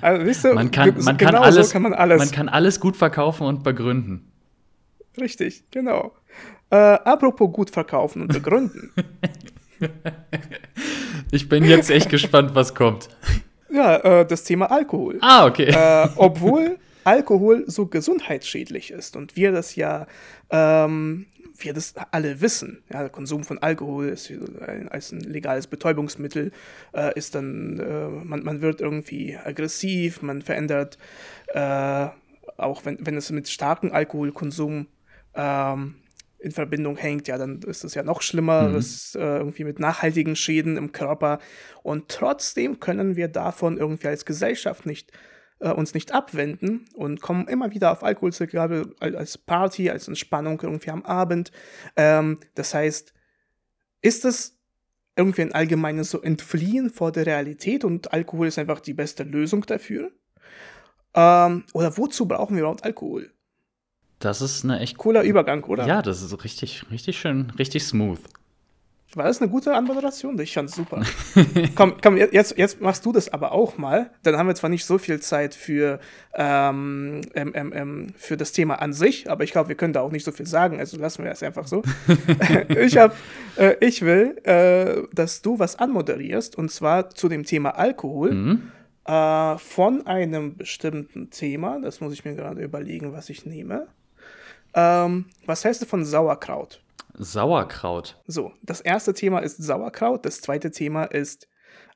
Also, 0.00 0.26
weißt 0.26 0.44
du, 0.44 0.54
man 0.54 0.70
kann, 0.70 0.94
man, 1.02 1.16
genau 1.16 1.32
kann 1.32 1.42
alles, 1.42 1.66
so 1.68 1.72
kann 1.72 1.82
man 1.82 1.94
alles. 1.94 2.18
Man 2.18 2.30
kann 2.30 2.48
alles 2.48 2.80
gut 2.80 2.96
verkaufen 2.96 3.46
und 3.46 3.62
begründen. 3.64 4.30
Richtig, 5.20 5.64
genau. 5.70 6.14
Äh, 6.70 6.76
apropos 6.76 7.52
gut 7.52 7.70
verkaufen 7.70 8.22
und 8.22 8.32
begründen. 8.32 8.92
ich 11.32 11.48
bin 11.48 11.64
jetzt 11.64 11.90
echt 11.90 12.08
gespannt, 12.08 12.54
was 12.54 12.74
kommt. 12.74 13.08
Ja, 13.72 13.96
äh, 13.96 14.26
das 14.26 14.44
Thema 14.44 14.70
Alkohol. 14.70 15.18
Ah, 15.20 15.46
okay. 15.46 15.70
Äh, 15.70 16.08
obwohl 16.16 16.78
Alkohol 17.04 17.64
so 17.66 17.86
gesundheitsschädlich 17.86 18.90
ist 18.90 19.16
und 19.16 19.36
wir 19.36 19.52
das 19.52 19.76
ja, 19.76 20.06
ähm, 20.50 21.26
wir 21.56 21.74
das 21.74 21.94
alle 22.10 22.40
wissen. 22.40 22.82
Ja, 22.92 23.00
der 23.00 23.10
Konsum 23.10 23.44
von 23.44 23.58
Alkohol 23.58 24.08
ist 24.08 24.30
ein, 24.30 24.88
als 24.88 25.12
ein 25.12 25.20
legales 25.20 25.66
Betäubungsmittel, 25.66 26.52
äh, 26.94 27.16
ist 27.16 27.34
dann, 27.34 27.78
äh, 27.78 28.08
man, 28.08 28.42
man 28.42 28.60
wird 28.60 28.80
irgendwie 28.80 29.36
aggressiv, 29.36 30.22
man 30.22 30.42
verändert, 30.42 30.98
äh, 31.48 32.08
auch 32.56 32.84
wenn, 32.84 33.04
wenn 33.04 33.16
es 33.16 33.30
mit 33.30 33.48
starkem 33.48 33.92
Alkoholkonsum 33.92 34.86
ähm, 35.34 35.94
in 36.38 36.52
Verbindung 36.52 36.96
hängt, 36.96 37.28
ja, 37.28 37.36
dann 37.36 37.60
ist 37.62 37.84
es 37.84 37.94
ja 37.94 38.02
noch 38.02 38.22
schlimmer, 38.22 38.68
mhm. 38.68 38.76
ist, 38.76 39.14
äh, 39.14 39.38
irgendwie 39.38 39.64
mit 39.64 39.78
nachhaltigen 39.78 40.36
Schäden 40.36 40.76
im 40.76 40.92
Körper. 40.92 41.38
Und 41.82 42.08
trotzdem 42.08 42.80
können 42.80 43.14
wir 43.16 43.28
davon 43.28 43.76
irgendwie 43.76 44.08
als 44.08 44.24
Gesellschaft 44.24 44.86
nicht 44.86 45.12
äh, 45.60 45.70
uns 45.70 45.94
nicht 45.94 46.12
abwenden 46.12 46.86
und 46.94 47.20
kommen 47.20 47.46
immer 47.48 47.70
wieder 47.70 47.92
auf 47.92 48.02
Alkohol 48.02 48.32
zurück, 48.32 48.50
gerade 48.50 48.94
als 49.00 49.38
Party, 49.38 49.90
als 49.90 50.08
Entspannung 50.08 50.60
irgendwie 50.62 50.90
am 50.90 51.04
Abend. 51.04 51.52
Ähm, 51.96 52.40
das 52.54 52.74
heißt, 52.74 53.12
ist 54.02 54.24
es 54.24 54.58
irgendwie 55.16 55.42
ein 55.42 55.52
allgemeines 55.52 56.10
so 56.10 56.22
Entfliehen 56.22 56.90
vor 56.90 57.12
der 57.12 57.26
Realität 57.26 57.84
und 57.84 58.12
Alkohol 58.12 58.48
ist 58.48 58.58
einfach 58.58 58.80
die 58.80 58.94
beste 58.94 59.22
Lösung 59.22 59.66
dafür? 59.66 60.10
Ähm, 61.14 61.64
oder 61.72 61.96
wozu 61.96 62.26
brauchen 62.26 62.56
wir 62.56 62.62
überhaupt 62.62 62.84
Alkohol? 62.84 63.30
Das 64.18 64.42
ist 64.42 64.64
eine 64.64 64.80
echt 64.80 64.98
cooler 64.98 65.22
Übergang, 65.22 65.64
oder? 65.64 65.86
Ja, 65.86 66.02
das 66.02 66.22
ist 66.22 66.44
richtig, 66.44 66.84
richtig 66.90 67.18
schön, 67.18 67.50
richtig 67.58 67.84
smooth. 67.84 68.20
War 69.14 69.24
das 69.24 69.40
eine 69.40 69.50
gute 69.50 69.74
Anmoderation? 69.74 70.38
Ich 70.38 70.54
fand's 70.54 70.76
super. 70.76 71.02
komm, 71.74 71.94
komm, 72.00 72.16
jetzt, 72.16 72.56
jetzt 72.56 72.80
machst 72.80 73.04
du 73.04 73.12
das 73.12 73.32
aber 73.32 73.50
auch 73.50 73.76
mal. 73.76 74.10
Dann 74.22 74.36
haben 74.36 74.46
wir 74.46 74.54
zwar 74.54 74.70
nicht 74.70 74.84
so 74.84 74.98
viel 74.98 75.18
Zeit 75.20 75.54
für, 75.54 75.98
ähm, 76.34 77.20
ähm, 77.34 77.52
ähm, 77.54 77.72
ähm 77.74 78.06
für 78.16 78.36
das 78.36 78.52
Thema 78.52 78.76
an 78.76 78.92
sich, 78.92 79.28
aber 79.28 79.42
ich 79.42 79.50
glaube, 79.50 79.68
wir 79.68 79.76
können 79.76 79.92
da 79.92 80.00
auch 80.00 80.12
nicht 80.12 80.24
so 80.24 80.30
viel 80.30 80.46
sagen, 80.46 80.78
also 80.78 80.96
lassen 80.96 81.24
wir 81.24 81.30
es 81.32 81.42
einfach 81.42 81.66
so. 81.66 81.82
ich, 82.68 82.98
hab, 82.98 83.16
äh, 83.56 83.74
ich 83.80 84.02
will, 84.02 84.36
äh, 84.44 85.02
dass 85.12 85.42
du 85.42 85.58
was 85.58 85.76
anmoderierst, 85.76 86.56
und 86.56 86.70
zwar 86.70 87.10
zu 87.10 87.28
dem 87.28 87.44
Thema 87.44 87.70
Alkohol. 87.70 88.32
Mhm. 88.32 88.62
Äh, 89.06 89.58
von 89.58 90.06
einem 90.06 90.56
bestimmten 90.56 91.30
Thema. 91.30 91.80
Das 91.80 92.00
muss 92.00 92.12
ich 92.12 92.24
mir 92.24 92.34
gerade 92.34 92.62
überlegen, 92.62 93.12
was 93.12 93.28
ich 93.28 93.44
nehme. 93.44 93.88
Ähm, 94.74 95.24
was 95.46 95.64
heißt 95.64 95.82
du 95.82 95.86
von 95.86 96.04
Sauerkraut? 96.04 96.80
Sauerkraut. 97.14 98.20
So, 98.26 98.52
das 98.62 98.80
erste 98.80 99.14
Thema 99.14 99.40
ist 99.40 99.62
Sauerkraut, 99.62 100.24
das 100.24 100.40
zweite 100.40 100.70
Thema 100.70 101.04
ist 101.04 101.48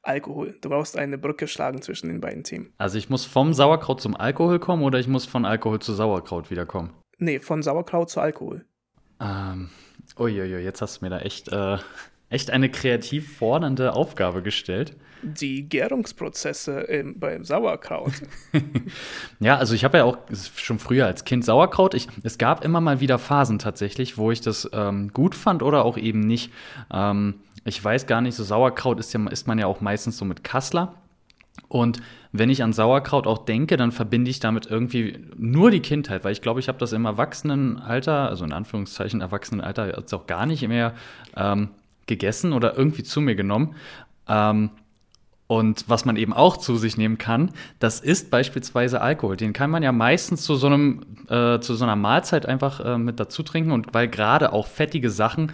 Alkohol. 0.02 0.58
Du 0.60 0.68
brauchst 0.68 0.96
eine 0.96 1.18
Brücke 1.18 1.48
schlagen 1.48 1.82
zwischen 1.82 2.08
den 2.08 2.20
beiden 2.20 2.44
Themen. 2.44 2.72
Also 2.78 2.98
ich 2.98 3.08
muss 3.08 3.24
vom 3.24 3.54
Sauerkraut 3.54 4.00
zum 4.00 4.16
Alkohol 4.16 4.58
kommen 4.58 4.82
oder 4.82 4.98
ich 4.98 5.08
muss 5.08 5.24
von 5.26 5.44
Alkohol 5.44 5.78
zu 5.80 5.92
Sauerkraut 5.94 6.50
wiederkommen? 6.50 6.92
Nee, 7.18 7.40
von 7.40 7.62
Sauerkraut 7.62 8.10
zu 8.10 8.20
Alkohol. 8.20 8.66
Ähm, 9.20 9.70
uiuiui, 10.18 10.62
jetzt 10.62 10.82
hast 10.82 11.00
du 11.00 11.04
mir 11.04 11.10
da 11.10 11.20
echt, 11.20 11.48
äh, 11.48 11.78
echt 12.34 12.50
eine 12.50 12.68
kreativ 12.68 13.38
fordernde 13.38 13.94
Aufgabe 13.94 14.42
gestellt 14.42 14.96
die 15.24 15.68
Gärungsprozesse 15.68 16.80
im, 16.80 17.18
beim 17.18 17.44
Sauerkraut. 17.44 18.12
ja, 19.40 19.56
also 19.56 19.74
ich 19.74 19.84
habe 19.84 19.98
ja 19.98 20.04
auch 20.04 20.18
schon 20.56 20.78
früher 20.78 21.06
als 21.06 21.24
Kind 21.24 21.44
Sauerkraut. 21.44 21.94
Ich, 21.94 22.08
es 22.22 22.38
gab 22.38 22.64
immer 22.64 22.80
mal 22.80 23.00
wieder 23.00 23.18
Phasen 23.18 23.58
tatsächlich, 23.58 24.18
wo 24.18 24.30
ich 24.30 24.40
das 24.40 24.68
ähm, 24.72 25.12
gut 25.12 25.34
fand 25.34 25.62
oder 25.62 25.84
auch 25.84 25.96
eben 25.96 26.20
nicht. 26.20 26.52
Ähm, 26.92 27.36
ich 27.64 27.82
weiß 27.82 28.06
gar 28.06 28.20
nicht, 28.20 28.34
so 28.34 28.44
Sauerkraut 28.44 29.00
ist, 29.00 29.12
ja, 29.12 29.26
ist 29.28 29.46
man 29.46 29.58
ja 29.58 29.66
auch 29.66 29.80
meistens 29.80 30.18
so 30.18 30.24
mit 30.24 30.44
Kassler. 30.44 30.94
Und 31.68 32.02
wenn 32.32 32.50
ich 32.50 32.62
an 32.62 32.72
Sauerkraut 32.72 33.26
auch 33.26 33.44
denke, 33.44 33.76
dann 33.76 33.92
verbinde 33.92 34.30
ich 34.30 34.40
damit 34.40 34.66
irgendwie 34.66 35.20
nur 35.36 35.70
die 35.70 35.80
Kindheit, 35.80 36.24
weil 36.24 36.32
ich 36.32 36.42
glaube, 36.42 36.60
ich 36.60 36.68
habe 36.68 36.78
das 36.78 36.92
im 36.92 37.04
Erwachsenenalter, 37.04 38.28
also 38.28 38.44
in 38.44 38.52
Anführungszeichen 38.52 39.20
Erwachsenenalter, 39.20 39.96
jetzt 39.96 40.12
auch 40.12 40.26
gar 40.26 40.44
nicht 40.46 40.66
mehr 40.66 40.94
ähm, 41.36 41.70
gegessen 42.06 42.52
oder 42.52 42.76
irgendwie 42.76 43.02
zu 43.02 43.20
mir 43.20 43.34
genommen. 43.34 43.74
Ähm, 44.28 44.70
und 45.46 45.84
was 45.88 46.04
man 46.04 46.16
eben 46.16 46.32
auch 46.32 46.56
zu 46.56 46.76
sich 46.76 46.96
nehmen 46.96 47.18
kann, 47.18 47.50
das 47.78 48.00
ist 48.00 48.30
beispielsweise 48.30 49.00
Alkohol. 49.00 49.36
Den 49.36 49.52
kann 49.52 49.70
man 49.70 49.82
ja 49.82 49.92
meistens 49.92 50.42
zu 50.42 50.56
so 50.56 50.66
einem, 50.66 51.02
äh, 51.28 51.60
zu 51.60 51.74
so 51.74 51.84
einer 51.84 51.96
Mahlzeit 51.96 52.46
einfach 52.46 52.80
äh, 52.80 52.98
mit 52.98 53.20
dazu 53.20 53.42
trinken. 53.42 53.70
Und 53.70 53.92
weil 53.92 54.08
gerade 54.08 54.52
auch 54.52 54.66
fettige 54.66 55.10
Sachen, 55.10 55.52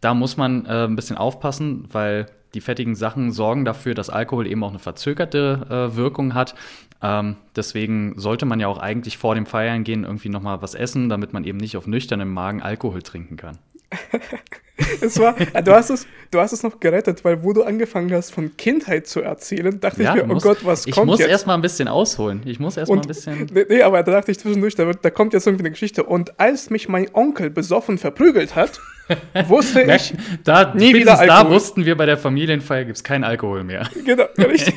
da 0.00 0.14
muss 0.14 0.36
man 0.36 0.64
äh, 0.66 0.84
ein 0.84 0.96
bisschen 0.96 1.16
aufpassen, 1.16 1.88
weil 1.90 2.26
die 2.54 2.60
fettigen 2.60 2.94
Sachen 2.94 3.32
sorgen 3.32 3.64
dafür, 3.64 3.94
dass 3.94 4.10
Alkohol 4.10 4.46
eben 4.46 4.62
auch 4.62 4.70
eine 4.70 4.78
verzögerte 4.78 5.66
äh, 5.92 5.96
Wirkung 5.96 6.34
hat. 6.34 6.54
Ähm, 7.00 7.36
deswegen 7.56 8.14
sollte 8.18 8.46
man 8.46 8.60
ja 8.60 8.68
auch 8.68 8.78
eigentlich 8.78 9.18
vor 9.18 9.34
dem 9.34 9.46
Feiern 9.46 9.84
gehen 9.84 10.04
irgendwie 10.04 10.28
noch 10.28 10.42
mal 10.42 10.62
was 10.62 10.74
essen, 10.74 11.08
damit 11.08 11.32
man 11.32 11.44
eben 11.44 11.58
nicht 11.58 11.76
auf 11.76 11.86
nüchternem 11.86 12.32
Magen 12.32 12.62
Alkohol 12.62 13.02
trinken 13.02 13.36
kann. 13.36 13.58
es 15.00 15.18
war, 15.18 15.34
du 15.34 15.72
hast 15.72 15.90
es, 15.90 16.06
du 16.30 16.40
hast 16.40 16.52
es 16.52 16.62
noch 16.62 16.80
gerettet, 16.80 17.24
weil 17.24 17.42
wo 17.42 17.52
du 17.52 17.62
angefangen 17.62 18.12
hast, 18.12 18.30
von 18.30 18.56
Kindheit 18.56 19.06
zu 19.06 19.20
erzählen, 19.20 19.78
dachte 19.80 20.02
ja, 20.02 20.10
ich 20.10 20.22
mir, 20.22 20.24
oh 20.24 20.34
muss, 20.34 20.42
Gott, 20.42 20.64
was 20.64 20.84
kommt 20.84 20.86
jetzt? 20.86 20.98
Ich 20.98 21.04
muss 21.04 21.20
erstmal 21.20 21.56
ein 21.56 21.62
bisschen 21.62 21.88
ausholen. 21.88 22.42
Ich 22.44 22.58
muss 22.58 22.76
erstmal 22.76 22.98
ein 22.98 23.06
bisschen. 23.06 23.46
Nee, 23.52 23.66
nee, 23.68 23.82
aber 23.82 24.02
da 24.02 24.12
dachte 24.12 24.30
ich 24.30 24.38
zwischendurch, 24.38 24.74
da, 24.74 24.90
da 24.92 25.10
kommt 25.10 25.32
jetzt 25.32 25.46
irgendwie 25.46 25.62
eine 25.62 25.70
Geschichte. 25.70 26.04
Und 26.04 26.38
als 26.40 26.70
mich 26.70 26.88
mein 26.88 27.12
Onkel 27.14 27.50
besoffen 27.50 27.98
verprügelt 27.98 28.54
hat, 28.54 28.80
wusste 29.48 29.82
ich 29.82 30.14
da, 30.44 30.72
nie 30.74 30.94
wieder 30.94 31.18
Alkohol. 31.18 31.44
Da 31.44 31.50
wussten 31.50 31.84
wir, 31.84 31.96
bei 31.96 32.06
der 32.06 32.16
Familienfeier 32.16 32.84
gibt 32.84 32.96
es 32.96 33.04
keinen 33.04 33.24
Alkohol 33.24 33.64
mehr. 33.64 33.88
Genau, 34.04 34.24
richtig. 34.38 34.74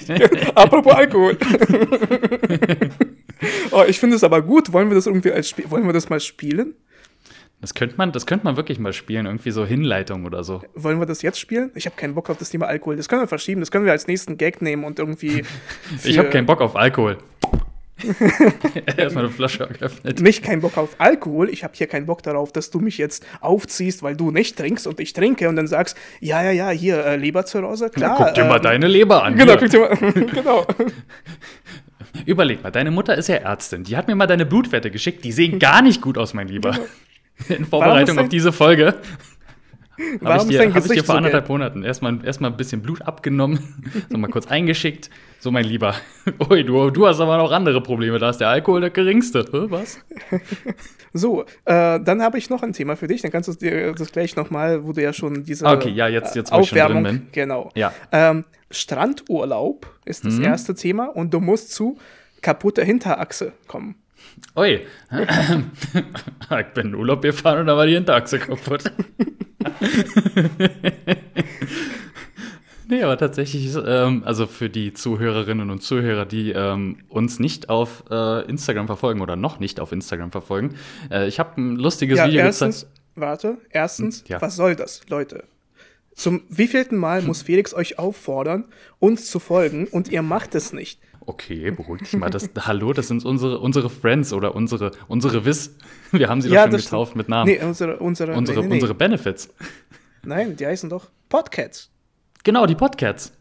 Apropos 0.56 0.94
Alkohol. 0.94 1.38
oh, 3.72 3.84
ich 3.88 4.00
finde 4.00 4.16
es 4.16 4.24
aber 4.24 4.42
gut. 4.42 4.74
Wollen 4.74 4.90
wir 4.90 4.96
das 4.96 5.08
irgendwie 5.08 5.32
als 5.32 5.50
Spiel, 5.50 5.70
wollen 5.70 5.86
wir 5.86 5.94
das 5.94 6.10
mal 6.10 6.20
spielen? 6.20 6.76
Das 7.62 7.74
könnte 7.74 7.96
man, 7.98 8.12
das 8.12 8.26
könnte 8.26 8.46
man 8.46 8.58
wirklich 8.58 8.80
mal 8.80 8.94
spielen, 8.94 9.26
irgendwie 9.26 9.52
so 9.52 9.66
Hinleitung 9.66 10.26
oder 10.26 10.44
so. 10.44 10.62
Wollen 10.76 11.00
wir 11.00 11.06
das 11.06 11.22
jetzt 11.22 11.40
spielen? 11.40 11.72
Ich 11.74 11.86
habe 11.86 11.96
keinen 11.96 12.14
Bock 12.14 12.30
auf 12.30 12.38
das 12.38 12.50
Thema 12.50 12.68
Alkohol. 12.68 12.96
Das 12.96 13.10
können 13.10 13.22
wir 13.22 13.28
verschieben, 13.28 13.62
das 13.62 13.72
können 13.72 13.86
wir 13.86 13.92
als 13.92 14.08
nächsten 14.08 14.38
Gag 14.38 14.62
nehmen 14.62 14.84
und 14.84 15.00
irgendwie. 15.00 15.44
ich 16.04 16.18
habe 16.18 16.30
keinen 16.30 16.46
Bock 16.46 16.62
auf 16.62 16.76
Alkohol. 16.76 17.18
Erstmal 18.98 19.24
eine 19.26 19.34
Flasche 19.34 19.68
geöffnet. 19.68 20.20
Nicht 20.20 20.44
keinen 20.44 20.62
Bock 20.62 20.78
auf 20.78 20.96
Alkohol. 20.98 21.50
Ich 21.50 21.64
habe 21.64 21.74
hier 21.76 21.88
keinen 21.88 22.06
Bock 22.06 22.24
darauf, 22.24 22.52
dass 22.52 22.70
du 22.70 22.80
mich 22.80 22.98
jetzt 22.98 23.26
aufziehst, 23.40 24.04
weil 24.04 24.18
du 24.18 24.32
nicht 24.32 24.58
trinkst 24.58 24.86
und 24.86 25.00
ich 25.00 25.14
trinke 25.14 25.48
und 25.48 25.56
dann 25.56 25.68
sagst, 25.68 25.98
ja, 26.20 26.44
ja, 26.44 26.52
ja, 26.52 26.70
hier, 26.70 27.06
äh, 27.06 27.16
Leberzirrhose, 27.16 27.90
klar. 27.90 28.20
Ja, 28.20 28.26
guck 28.26 28.36
dir 28.36 28.42
ähm, 28.42 28.50
mal 28.50 28.60
deine 28.60 28.88
Leber 28.88 29.24
an. 29.24 29.36
Genau, 29.36 29.56
guck 29.58 29.70
dir 29.70 29.80
mal, 29.80 29.96
genau. 30.12 30.66
Überleg 32.26 32.64
mal, 32.64 32.72
deine 32.72 32.92
Mutter 32.92 33.16
ist 33.16 33.28
ja 33.28 33.36
Ärztin. 33.38 33.84
Die 33.84 33.96
hat 33.96 34.08
mir 34.08 34.16
mal 34.16 34.28
deine 34.28 34.46
Blutwerte 34.46 34.92
geschickt. 34.92 35.24
Die 35.24 35.32
sehen 35.32 35.60
gar 35.60 35.82
nicht 35.82 36.02
gut 36.02 36.18
aus, 36.18 36.34
mein 36.34 36.48
Lieber. 36.48 36.72
Genau. 36.72 36.86
In 37.50 37.66
Vorbereitung 37.66 38.20
auf 38.20 38.30
diese 38.30 38.52
Folge. 38.52 38.96
Habe 40.24 40.42
ich, 40.42 40.58
dir, 40.58 40.74
hab 40.74 40.86
ich 40.86 40.92
dir 40.92 41.04
vor 41.04 41.16
anderthalb 41.16 41.48
so 41.48 41.54
Monaten 41.54 41.84
erstmal 41.84 42.20
erst 42.26 42.44
ein 42.44 42.58
bisschen 42.58 42.82
Blut 42.82 43.02
abgenommen, 43.02 43.60
so 44.10 44.18
mal 44.18 44.30
kurz 44.30 44.48
eingeschickt. 44.48 45.10
So, 45.40 45.52
mein 45.52 45.64
Lieber, 45.64 45.96
ui, 46.50 46.66
du, 46.66 46.90
du 46.90 47.08
hast 47.08 47.22
aber 47.22 47.38
noch 47.38 47.52
andere 47.52 47.82
Probleme, 47.82 48.20
da 48.20 48.30
ist 48.30 48.40
der 48.40 48.50
Alkohol 48.50 48.82
der 48.82 48.90
geringste. 48.90 49.46
Was? 49.70 50.00
So, 51.18 51.44
äh, 51.64 52.02
dann 52.02 52.22
habe 52.22 52.38
ich 52.38 52.50
noch 52.50 52.62
ein 52.62 52.74
Thema 52.74 52.98
für 52.98 53.08
dich, 53.08 53.22
dann 53.22 53.32
kannst 53.32 53.48
du 53.48 53.54
dir 53.54 53.94
das 53.94 54.12
gleich 54.12 54.36
nochmal, 54.36 54.84
wo 54.84 54.92
du 54.92 55.02
ja 55.02 55.14
schon 55.14 55.46
diese 55.46 55.66
okay, 55.66 55.88
ja, 55.88 56.10
jetzt, 56.10 56.36
jetzt, 56.36 56.52
Aufwärmung, 56.52 57.06
ich 57.06 57.08
schon 57.08 57.20
drin 57.20 57.22
bin. 57.22 57.32
genau. 57.32 57.72
Ja. 57.74 57.94
Ähm, 58.12 58.44
Strandurlaub 58.70 59.88
ist 60.04 60.26
das 60.26 60.34
mhm. 60.34 60.44
erste 60.44 60.76
Thema 60.76 61.06
und 61.06 61.34
du 61.34 61.40
musst 61.40 61.74
zu 61.74 61.98
kaputter 62.42 62.84
Hinterachse 62.84 63.54
kommen. 63.66 63.96
Ui, 64.56 64.86
ich 66.60 66.74
bin 66.74 66.88
in 66.88 66.96
Urlaub 66.96 67.22
gefahren 67.22 67.60
und 67.60 67.68
da 67.68 67.76
war 67.76 67.86
die 67.86 67.94
Hinterachse 67.94 68.40
kaputt. 68.40 68.84
nee, 72.88 73.04
aber 73.04 73.18
tatsächlich, 73.18 73.66
ist, 73.66 73.78
ähm, 73.86 74.24
also 74.26 74.48
für 74.48 74.70
die 74.70 74.94
Zuhörerinnen 74.94 75.70
und 75.70 75.82
Zuhörer, 75.82 76.26
die 76.26 76.52
ähm, 76.52 77.00
uns 77.10 77.40
nicht 77.40 77.70
auf 77.70 78.06
äh, 78.10 78.46
Instagram 78.50 78.88
verfolgen 78.88 79.22
oder 79.22 79.36
noch 79.36 79.60
nicht 79.60 79.80
auf 79.80 79.92
Instagram 79.92 80.32
verfolgen, 80.32 80.76
äh, 81.12 81.28
ich 81.28 81.40
habe 81.40 81.60
ein 81.60 81.76
lustiges 81.76 82.18
ja, 82.18 82.28
Video 82.28 82.42
erstens, 82.42 82.82
gezeigt. 82.82 83.02
Warte, 83.16 83.58
erstens, 83.70 84.20
hm, 84.22 84.28
ja. 84.28 84.42
was 84.42 84.56
soll 84.56 84.76
das, 84.76 85.02
Leute? 85.10 85.44
Zum 86.14 86.44
wievielten 86.50 86.98
Mal 86.98 87.22
muss 87.22 87.42
Felix 87.46 87.74
euch 87.74 88.00
auffordern, 88.00 88.66
uns 89.00 89.30
zu 89.30 89.40
folgen 89.40 89.88
und 89.88 90.10
ihr 90.10 90.22
macht 90.22 90.56
es 90.56 90.72
nicht? 90.72 91.00
Okay, 91.28 91.72
beruhig 91.72 92.02
dich 92.04 92.14
mal. 92.14 92.30
Das, 92.30 92.50
hallo, 92.60 92.94
das 92.94 93.08
sind 93.08 93.26
unsere, 93.26 93.60
unsere 93.60 93.90
Friends 93.90 94.32
oder 94.32 94.56
unsere, 94.56 94.92
unsere 95.08 95.46
Wiss. 95.46 95.76
Wir 96.12 96.30
haben 96.30 96.42
sie 96.42 96.50
ja, 96.50 96.66
doch 96.66 96.74
schon 96.74 96.82
getauft 96.82 97.16
mit 97.16 97.30
Namen. 97.30 97.50
Nee, 97.50 97.64
unsere, 97.64 97.98
unsere, 97.98 98.34
unsere, 98.34 98.62
nee, 98.62 98.68
nee, 98.68 98.74
unsere 98.76 98.94
Benefits. 98.94 99.50
Nein, 100.24 100.56
die 100.56 100.66
heißen 100.66 100.90
doch 100.90 101.10
Podcasts. 101.30 101.90
Genau, 102.44 102.66
die 102.66 102.76
Podcasts. 102.76 103.32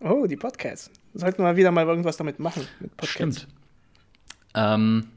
Oh, 0.00 0.26
die 0.26 0.36
Podcasts. 0.36 0.90
Sollten 1.14 1.42
wir 1.42 1.56
wieder 1.56 1.70
mal 1.70 1.86
irgendwas 1.86 2.16
damit 2.16 2.38
machen. 2.38 2.66
Stimmt. 3.02 3.46
Ähm, 4.54 5.08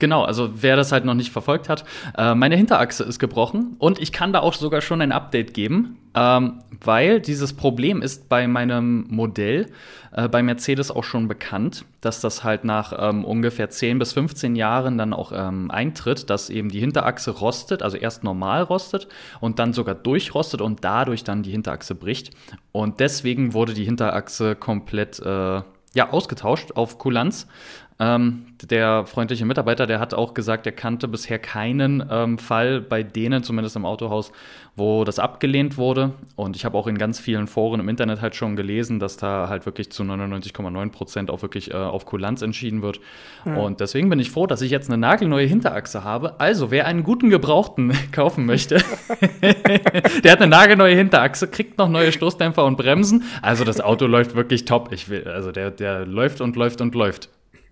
Genau, 0.00 0.24
also 0.24 0.50
wer 0.62 0.76
das 0.76 0.92
halt 0.92 1.04
noch 1.04 1.14
nicht 1.14 1.30
verfolgt 1.30 1.68
hat, 1.68 1.84
äh, 2.16 2.34
meine 2.34 2.56
Hinterachse 2.56 3.04
ist 3.04 3.18
gebrochen 3.18 3.76
und 3.78 4.00
ich 4.00 4.12
kann 4.12 4.32
da 4.32 4.40
auch 4.40 4.54
sogar 4.54 4.80
schon 4.80 5.02
ein 5.02 5.12
Update 5.12 5.52
geben, 5.52 5.98
ähm, 6.14 6.62
weil 6.82 7.20
dieses 7.20 7.52
Problem 7.52 8.00
ist 8.00 8.30
bei 8.30 8.48
meinem 8.48 9.06
Modell 9.10 9.66
äh, 10.12 10.26
bei 10.26 10.42
Mercedes 10.42 10.90
auch 10.90 11.04
schon 11.04 11.28
bekannt, 11.28 11.84
dass 12.00 12.22
das 12.22 12.42
halt 12.44 12.64
nach 12.64 12.94
ähm, 12.98 13.26
ungefähr 13.26 13.68
10 13.68 13.98
bis 13.98 14.14
15 14.14 14.56
Jahren 14.56 14.96
dann 14.96 15.12
auch 15.12 15.32
ähm, 15.34 15.70
eintritt, 15.70 16.30
dass 16.30 16.48
eben 16.48 16.70
die 16.70 16.80
Hinterachse 16.80 17.32
rostet, 17.32 17.82
also 17.82 17.98
erst 17.98 18.24
normal 18.24 18.62
rostet 18.62 19.06
und 19.40 19.58
dann 19.58 19.74
sogar 19.74 19.94
durchrostet 19.94 20.62
und 20.62 20.82
dadurch 20.82 21.24
dann 21.24 21.42
die 21.42 21.50
Hinterachse 21.50 21.94
bricht. 21.94 22.30
Und 22.72 23.00
deswegen 23.00 23.52
wurde 23.52 23.74
die 23.74 23.84
Hinterachse 23.84 24.56
komplett 24.56 25.20
äh, 25.20 25.60
ja, 25.94 26.10
ausgetauscht 26.10 26.72
auf 26.72 26.98
Kulanz. 26.98 27.46
Ähm, 28.00 28.46
der 28.62 29.04
freundliche 29.04 29.44
Mitarbeiter, 29.44 29.86
der 29.86 30.00
hat 30.00 30.14
auch 30.14 30.32
gesagt, 30.32 30.64
er 30.64 30.72
kannte 30.72 31.06
bisher 31.06 31.38
keinen 31.38 32.02
ähm, 32.10 32.38
Fall 32.38 32.80
bei 32.80 33.02
denen, 33.02 33.42
zumindest 33.42 33.76
im 33.76 33.84
Autohaus, 33.84 34.32
wo 34.74 35.04
das 35.04 35.18
abgelehnt 35.18 35.76
wurde. 35.76 36.12
Und 36.34 36.56
ich 36.56 36.64
habe 36.64 36.78
auch 36.78 36.86
in 36.86 36.96
ganz 36.96 37.20
vielen 37.20 37.46
Foren 37.46 37.78
im 37.78 37.90
Internet 37.90 38.22
halt 38.22 38.34
schon 38.34 38.56
gelesen, 38.56 39.00
dass 39.00 39.18
da 39.18 39.50
halt 39.50 39.66
wirklich 39.66 39.92
zu 39.92 40.02
99,9 40.02 40.90
Prozent 40.90 41.30
auch 41.30 41.42
wirklich 41.42 41.72
äh, 41.72 41.74
auf 41.74 42.06
Kulanz 42.06 42.40
entschieden 42.40 42.80
wird. 42.80 43.00
Mhm. 43.44 43.58
Und 43.58 43.80
deswegen 43.80 44.08
bin 44.08 44.18
ich 44.18 44.30
froh, 44.30 44.46
dass 44.46 44.62
ich 44.62 44.70
jetzt 44.70 44.88
eine 44.88 44.96
nagelneue 44.96 45.46
Hinterachse 45.46 46.02
habe. 46.02 46.40
Also, 46.40 46.70
wer 46.70 46.86
einen 46.86 47.02
guten 47.02 47.28
Gebrauchten 47.28 47.92
kaufen 48.12 48.46
möchte, 48.46 48.76
der 50.24 50.32
hat 50.32 50.40
eine 50.40 50.48
nagelneue 50.48 50.96
Hinterachse, 50.96 51.48
kriegt 51.48 51.76
noch 51.76 51.90
neue 51.90 52.12
Stoßdämpfer 52.12 52.64
und 52.64 52.78
Bremsen. 52.78 53.24
Also, 53.42 53.64
das 53.64 53.78
Auto 53.82 54.06
läuft 54.10 54.34
wirklich 54.34 54.64
top. 54.64 54.90
Ich 54.92 55.10
will, 55.10 55.28
also 55.28 55.52
der, 55.52 55.70
der 55.70 56.06
läuft 56.06 56.40
und 56.40 56.56
läuft 56.56 56.80
und 56.80 56.94
läuft. 56.94 57.28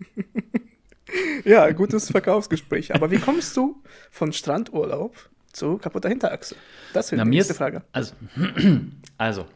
ja, 1.44 1.70
gutes 1.72 2.10
Verkaufsgespräch. 2.10 2.94
Aber 2.94 3.10
wie 3.10 3.18
kommst 3.18 3.56
du 3.56 3.82
von 4.10 4.32
Strandurlaub 4.32 5.16
zu 5.52 5.78
kaputter 5.78 6.08
Hinterachse? 6.08 6.56
Das 6.92 7.12
ist 7.12 7.20
die 7.20 7.28
nächste 7.28 7.54
Frage. 7.54 7.82
Also, 7.92 8.14
also, 9.18 9.46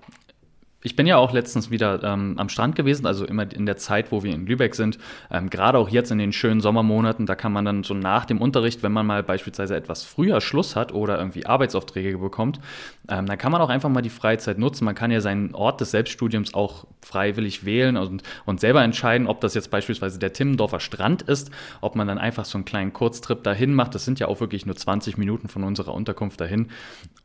ich 0.82 0.96
bin 0.96 1.06
ja 1.06 1.16
auch 1.16 1.32
letztens 1.32 1.70
wieder 1.70 2.02
ähm, 2.02 2.34
am 2.38 2.48
Strand 2.48 2.74
gewesen, 2.74 3.06
also 3.06 3.24
immer 3.24 3.50
in 3.52 3.66
der 3.66 3.76
Zeit, 3.76 4.10
wo 4.10 4.22
wir 4.22 4.34
in 4.34 4.46
Lübeck 4.46 4.74
sind. 4.74 4.98
Ähm, 5.30 5.48
Gerade 5.48 5.78
auch 5.78 5.88
jetzt 5.88 6.10
in 6.10 6.18
den 6.18 6.32
schönen 6.32 6.60
Sommermonaten, 6.60 7.26
da 7.26 7.34
kann 7.34 7.52
man 7.52 7.64
dann 7.64 7.84
so 7.84 7.94
nach 7.94 8.24
dem 8.24 8.40
Unterricht, 8.40 8.82
wenn 8.82 8.92
man 8.92 9.06
mal 9.06 9.22
beispielsweise 9.22 9.76
etwas 9.76 10.02
früher 10.02 10.40
Schluss 10.40 10.74
hat 10.74 10.92
oder 10.92 11.18
irgendwie 11.18 11.46
Arbeitsaufträge 11.46 12.18
bekommt, 12.18 12.60
ähm, 13.08 13.26
dann 13.26 13.36
kann 13.36 13.50
man 13.50 13.60
auch 13.60 13.68
einfach 13.68 13.88
mal 13.88 14.02
die 14.02 14.10
Freizeit 14.10 14.58
nutzen. 14.58 14.84
Man 14.84 14.94
kann 14.94 15.10
ja 15.10 15.20
seinen 15.20 15.54
Ort 15.54 15.80
des 15.80 15.90
Selbststudiums 15.90 16.54
auch 16.54 16.86
freiwillig 17.00 17.64
wählen 17.64 17.96
und, 17.96 18.22
und 18.44 18.60
selber 18.60 18.82
entscheiden, 18.82 19.26
ob 19.26 19.40
das 19.40 19.54
jetzt 19.54 19.70
beispielsweise 19.70 20.20
der 20.20 20.32
Timmendorfer 20.32 20.78
Strand 20.78 21.22
ist, 21.22 21.50
ob 21.80 21.96
man 21.96 22.06
dann 22.06 22.18
einfach 22.18 22.44
so 22.44 22.58
einen 22.58 22.64
kleinen 22.64 22.92
Kurztrip 22.92 23.42
dahin 23.42 23.74
macht. 23.74 23.94
Das 23.94 24.04
sind 24.04 24.20
ja 24.20 24.28
auch 24.28 24.40
wirklich 24.40 24.66
nur 24.66 24.76
20 24.76 25.18
Minuten 25.18 25.48
von 25.48 25.64
unserer 25.64 25.94
Unterkunft 25.94 26.40
dahin. 26.40 26.68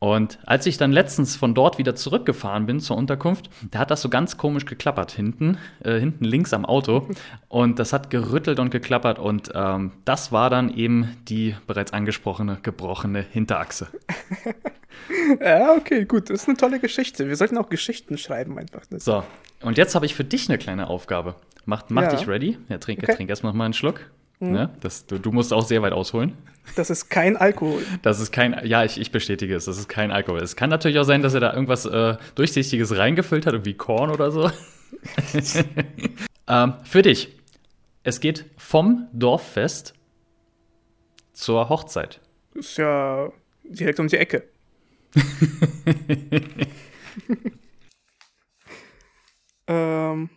Und 0.00 0.38
als 0.46 0.66
ich 0.66 0.78
dann 0.78 0.90
letztens 0.90 1.36
von 1.36 1.54
dort 1.54 1.78
wieder 1.78 1.94
zurückgefahren 1.94 2.66
bin 2.66 2.80
zur 2.80 2.96
Unterkunft, 2.96 3.48
da 3.70 3.78
hat 3.78 3.90
das 3.92 4.02
so 4.02 4.08
ganz 4.08 4.36
komisch 4.36 4.66
geklappert 4.66 5.12
hinten, 5.12 5.58
äh, 5.84 5.98
hinten 5.98 6.24
links 6.24 6.52
am 6.52 6.64
Auto. 6.64 7.06
Und 7.48 7.78
das 7.78 7.92
hat 7.92 8.10
gerüttelt 8.10 8.58
und 8.58 8.70
geklappert. 8.70 9.20
Und 9.20 9.52
ähm, 9.54 9.92
das 10.04 10.32
war 10.32 10.50
dann 10.50 10.74
eben 10.74 11.16
die 11.28 11.54
bereits 11.68 11.92
angesprochene 11.92 12.58
gebrochene 12.62 13.22
Hinterachse. 13.22 13.88
ja, 15.40 15.67
okay, 15.76 16.04
gut. 16.04 16.30
Das 16.30 16.42
ist 16.42 16.48
eine 16.48 16.56
tolle 16.56 16.78
Geschichte. 16.78 17.28
Wir 17.28 17.36
sollten 17.36 17.58
auch 17.58 17.68
Geschichten 17.68 18.18
schreiben 18.18 18.58
einfach. 18.58 18.82
Das. 18.90 19.04
So, 19.04 19.24
und 19.62 19.78
jetzt 19.78 19.94
habe 19.94 20.06
ich 20.06 20.14
für 20.14 20.24
dich 20.24 20.48
eine 20.48 20.58
kleine 20.58 20.88
Aufgabe. 20.88 21.34
Mach, 21.64 21.84
mach 21.88 22.02
ja. 22.02 22.14
dich 22.14 22.26
ready. 22.26 22.58
Ja, 22.68 22.78
trink, 22.78 23.02
okay. 23.02 23.14
trink 23.14 23.30
erstmal 23.30 23.52
mal 23.52 23.66
einen 23.66 23.74
Schluck. 23.74 24.10
Mhm. 24.40 24.52
Ne? 24.52 24.70
Das, 24.80 25.06
du, 25.06 25.18
du, 25.18 25.32
musst 25.32 25.52
auch 25.52 25.64
sehr 25.64 25.82
weit 25.82 25.92
ausholen. 25.92 26.36
Das 26.76 26.90
ist 26.90 27.08
kein 27.08 27.36
Alkohol. 27.36 27.82
Das 28.02 28.20
ist 28.20 28.30
kein, 28.30 28.60
ja, 28.64 28.84
ich, 28.84 29.00
ich 29.00 29.10
bestätige 29.10 29.54
es, 29.56 29.64
das 29.64 29.78
ist 29.78 29.88
kein 29.88 30.10
Alkohol. 30.10 30.40
Es 30.40 30.54
kann 30.54 30.70
natürlich 30.70 30.98
auch 30.98 31.04
sein, 31.04 31.22
dass 31.22 31.34
er 31.34 31.40
da 31.40 31.52
irgendwas 31.52 31.86
äh, 31.86 32.16
Durchsichtiges 32.34 32.96
reingefüllt 32.96 33.46
hat, 33.46 33.64
wie 33.64 33.74
Korn 33.74 34.10
oder 34.10 34.30
so. 34.30 34.50
ähm, 36.48 36.74
für 36.84 37.02
dich. 37.02 37.36
Es 38.04 38.20
geht 38.20 38.44
vom 38.56 39.08
Dorffest 39.12 39.94
zur 41.32 41.68
Hochzeit. 41.68 42.20
Ist 42.54 42.78
ja 42.78 43.30
direkt 43.64 44.00
um 44.00 44.08
die 44.08 44.16
Ecke. 44.16 44.44
ähm, 49.66 50.28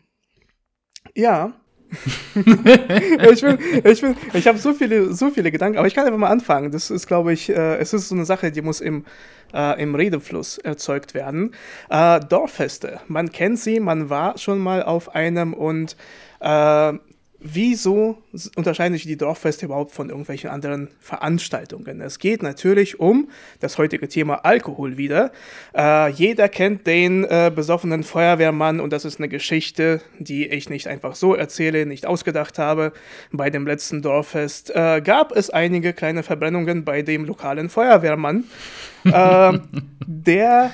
ja, 1.16 1.54
ich 2.36 3.44
ich 3.44 4.04
ich 4.34 4.48
habe 4.48 4.58
so 4.58 4.74
viele, 4.74 5.14
so 5.14 5.30
viele 5.30 5.52
Gedanken, 5.52 5.78
aber 5.78 5.88
ich 5.88 5.94
kann 5.94 6.06
einfach 6.06 6.18
mal 6.18 6.30
anfangen. 6.30 6.72
Das 6.72 6.90
ist, 6.90 7.08
glaube 7.08 7.34
ich, 7.34 7.50
äh, 7.50 7.76
es 7.78 7.94
ist 7.94 8.08
so 8.08 8.16
eine 8.16 8.26
Sache, 8.26 8.52
die 8.52 8.62
muss 8.62 8.80
im, 8.80 9.06
äh, 9.54 9.82
im 9.82 9.94
Redefluss 9.96 10.58
erzeugt 10.58 11.14
werden. 11.14 11.54
Äh, 11.90 12.22
Dorffeste, 12.22 13.02
man 13.08 13.32
kennt 13.32 13.60
sie, 13.60 13.80
man 13.82 14.10
war 14.10 14.38
schon 14.38 14.60
mal 14.60 14.84
auf 14.84 15.14
einem 15.16 15.54
und 15.54 15.98
äh, 16.40 16.94
wieso 17.42 18.18
unterscheiden 18.56 18.94
sich 18.94 19.04
die 19.04 19.18
Dorffeste 19.18 19.66
überhaupt 19.66 19.92
von 19.92 20.10
irgendwelchen 20.10 20.50
anderen 20.50 20.90
Veranstaltungen? 21.00 22.02
Es 22.02 22.20
geht 22.20 22.44
natürlich 22.44 23.00
um 23.00 23.30
das 23.60 23.78
heutige 23.78 24.08
Thema 24.08 24.46
Alkohol 24.46 24.98
wieder. 24.98 25.32
Äh, 25.76 26.12
jeder 26.12 26.50
kennt 26.50 26.86
den 26.86 27.24
äh, 27.24 27.52
besoffenen 27.54 28.04
Feuerwehrmann 28.04 28.80
und 28.80 28.94
das 28.94 29.06
ist 29.06 29.20
eine 29.20 29.28
Geschichte, 29.28 30.02
die 30.20 30.48
ich 30.48 30.70
nicht 30.70 30.88
einfach 30.88 31.16
so 31.16 31.34
erzähle, 31.34 31.86
nicht 31.86 32.06
ausgedacht 32.06 32.60
habe. 32.60 32.94
Bei 33.32 33.50
dem 33.50 33.66
letzten 33.66 34.02
Dorffest 34.02 34.70
äh, 34.76 35.02
gab 35.02 35.36
es 35.36 35.50
einige 35.50 35.94
kleine 35.94 36.24
Verbrennungen 36.24 36.86
bei 36.86 37.02
dem 37.02 37.26
lokalen 37.26 37.70
Feuerwehrmann, 37.70 38.46
äh, 39.06 39.60
der 40.06 40.72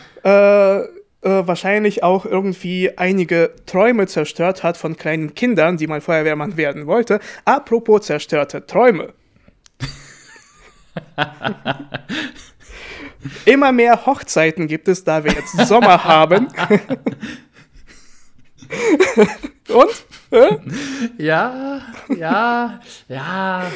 äh, 1.27 1.46
wahrscheinlich 1.46 2.03
auch 2.03 2.25
irgendwie 2.25 2.98
einige 2.98 3.53
Träume 3.65 4.07
zerstört 4.07 4.63
hat 4.63 4.77
von 4.77 4.96
kleinen 4.96 5.36
Kindern, 5.36 5.75
die 5.75 5.86
mal 5.88 6.00
Feuerwehrmann 6.00 6.55
werden 6.55 6.88
wollte. 6.88 7.19
Apropos 7.43 8.05
zerstörte 8.05 8.65
Träume. 8.65 9.13
Immer 13.46 13.74
mehr 13.74 14.05
Hochzeiten 14.05 14.67
gibt 14.67 14.88
es, 14.88 15.03
da 15.03 15.25
wir 15.25 15.34
jetzt 15.34 15.67
Sommer 15.67 16.05
haben. 16.05 16.48
Und? 19.67 20.05
Ja, 21.17 21.81
ja, 22.15 22.79
ja. 23.10 23.69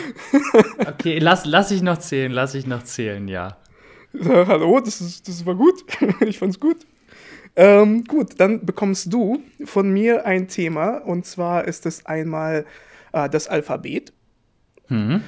Okay, 0.87 1.19
lass, 1.19 1.45
lass 1.45 1.71
ich 1.71 1.81
noch 1.81 1.97
zählen, 1.97 2.31
lass 2.31 2.55
ich 2.55 2.65
noch 2.65 2.83
zählen, 2.83 3.27
ja. 3.27 3.57
Hallo, 4.23 4.79
das, 4.79 5.01
ist, 5.01 5.27
das 5.27 5.45
war 5.45 5.55
gut. 5.55 5.83
Ich 6.21 6.39
fand's 6.39 6.59
gut. 6.59 6.77
Ähm, 7.55 8.05
gut, 8.05 8.39
dann 8.39 8.65
bekommst 8.65 9.11
du 9.11 9.43
von 9.65 9.91
mir 9.91 10.25
ein 10.25 10.47
Thema 10.47 10.97
und 10.97 11.25
zwar 11.25 11.65
ist 11.65 11.85
es 11.85 12.05
einmal 12.05 12.65
äh, 13.11 13.29
das 13.29 13.47
Alphabet 13.47 14.13
mhm. 14.87 15.21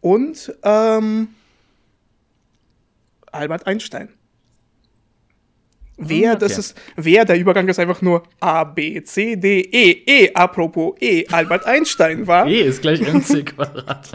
und 0.00 0.54
ähm, 0.62 1.28
Albert 3.32 3.66
Einstein. 3.66 4.10
Wer, 6.02 6.32
okay. 6.32 6.40
das 6.40 6.56
ist, 6.56 6.80
wer, 6.96 7.26
der 7.26 7.38
Übergang 7.38 7.68
ist 7.68 7.78
einfach 7.78 8.00
nur 8.00 8.22
A, 8.40 8.64
B, 8.64 9.02
C, 9.02 9.36
D, 9.36 9.60
E, 9.60 10.02
E, 10.06 10.34
apropos 10.34 10.94
E, 11.00 11.26
Albert 11.28 11.66
Einstein 11.66 12.26
war. 12.26 12.46
E 12.46 12.62
ist 12.62 12.80
gleich 12.80 13.00
MC 13.00 13.44
Quadrat. 13.44 14.10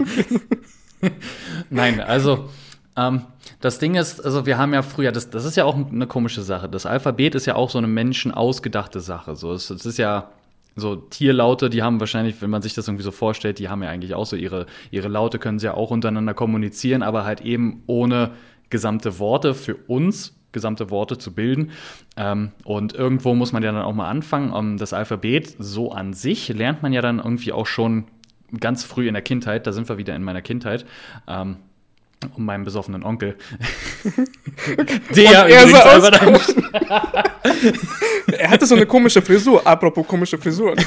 Nein, 1.69 2.00
also 2.00 2.50
ähm, 2.98 3.22
das 3.65 3.79
Ding 3.79 3.95
ist, 3.95 4.24
also 4.24 4.45
wir 4.45 4.60
haben 4.60 4.75
ja 4.75 4.84
früher, 4.84 5.12
das, 5.12 5.31
das 5.31 5.43
ist 5.43 5.57
ja 5.57 5.65
auch 5.65 5.75
eine 5.75 6.05
komische 6.05 6.43
Sache. 6.43 6.69
Das 6.69 6.86
Alphabet 6.86 7.34
ist 7.34 7.48
ja 7.48 7.55
auch 7.55 7.72
so 7.72 7.79
eine 7.79 7.88
menschenausgedachte 7.88 9.00
Sache. 9.00 9.36
So, 9.36 9.53
es, 9.53 9.72
es 9.72 9.88
ist 9.88 9.98
ja 9.98 10.29
so 10.75 10.95
Tierlaute, 10.95 11.72
die 11.72 11.81
haben 11.81 12.00
wahrscheinlich, 12.00 12.39
wenn 12.43 12.51
man 12.51 12.62
sich 12.62 12.75
das 12.75 12.88
irgendwie 12.88 13.03
so 13.03 13.10
vorstellt, 13.10 13.57
die 13.57 13.67
haben 13.67 13.81
ja 13.81 13.89
eigentlich 13.89 14.13
auch 14.13 14.27
so 14.27 14.36
ihre, 14.36 14.67
ihre 14.91 15.07
Laute, 15.07 15.39
können 15.39 15.57
sie 15.57 15.65
ja 15.65 15.74
auch 15.74 15.89
untereinander 15.89 16.36
kommunizieren, 16.36 17.01
aber 17.01 17.25
halt 17.25 17.41
eben 17.41 17.81
ohne 17.88 18.34
gesamte 18.69 19.17
Worte 19.17 19.55
für 19.55 19.75
uns 19.88 20.36
gesamte 20.51 20.91
Worte 20.91 21.17
zu 21.17 21.34
bilden. 21.34 21.72
Ähm, 22.17 22.51
und 22.63 22.93
irgendwo 22.93 23.34
muss 23.34 23.51
man 23.51 23.63
ja 23.63 23.72
dann 23.72 23.81
auch 23.81 23.95
mal 23.95 24.10
anfangen. 24.10 24.53
Ähm, 24.55 24.77
das 24.77 24.93
Alphabet 24.93 25.55
so 25.57 25.91
an 25.91 26.13
sich 26.13 26.50
lernt 26.50 26.84
man 26.84 26.93
ja 26.93 27.01
dann 27.01 27.17
irgendwie 27.17 27.51
auch 27.51 27.65
schon 27.65 28.05
ganz 28.60 28.84
früh 28.84 29.07
in 29.07 29.15
der 29.15 29.24
Kindheit. 29.24 29.65
Da 29.65 29.72
sind 29.72 29.89
wir 29.89 29.98
wieder 29.98 30.15
in 30.15 30.24
meiner 30.24 30.43
Kindheit. 30.43 30.86
Um 32.36 32.46
meinen 32.46 32.63
besoffenen 32.63 33.03
Onkel. 33.03 33.36
Der 35.15 35.48
übrigens 35.48 35.74
Albert 35.74 36.22
Einstein. 36.22 36.63
er 38.38 38.50
hatte 38.50 38.65
so 38.65 38.75
eine 38.75 38.86
komische 38.86 39.22
Frisur, 39.22 39.65
apropos 39.65 40.08
komische 40.08 40.38
Frisuren. 40.38 40.77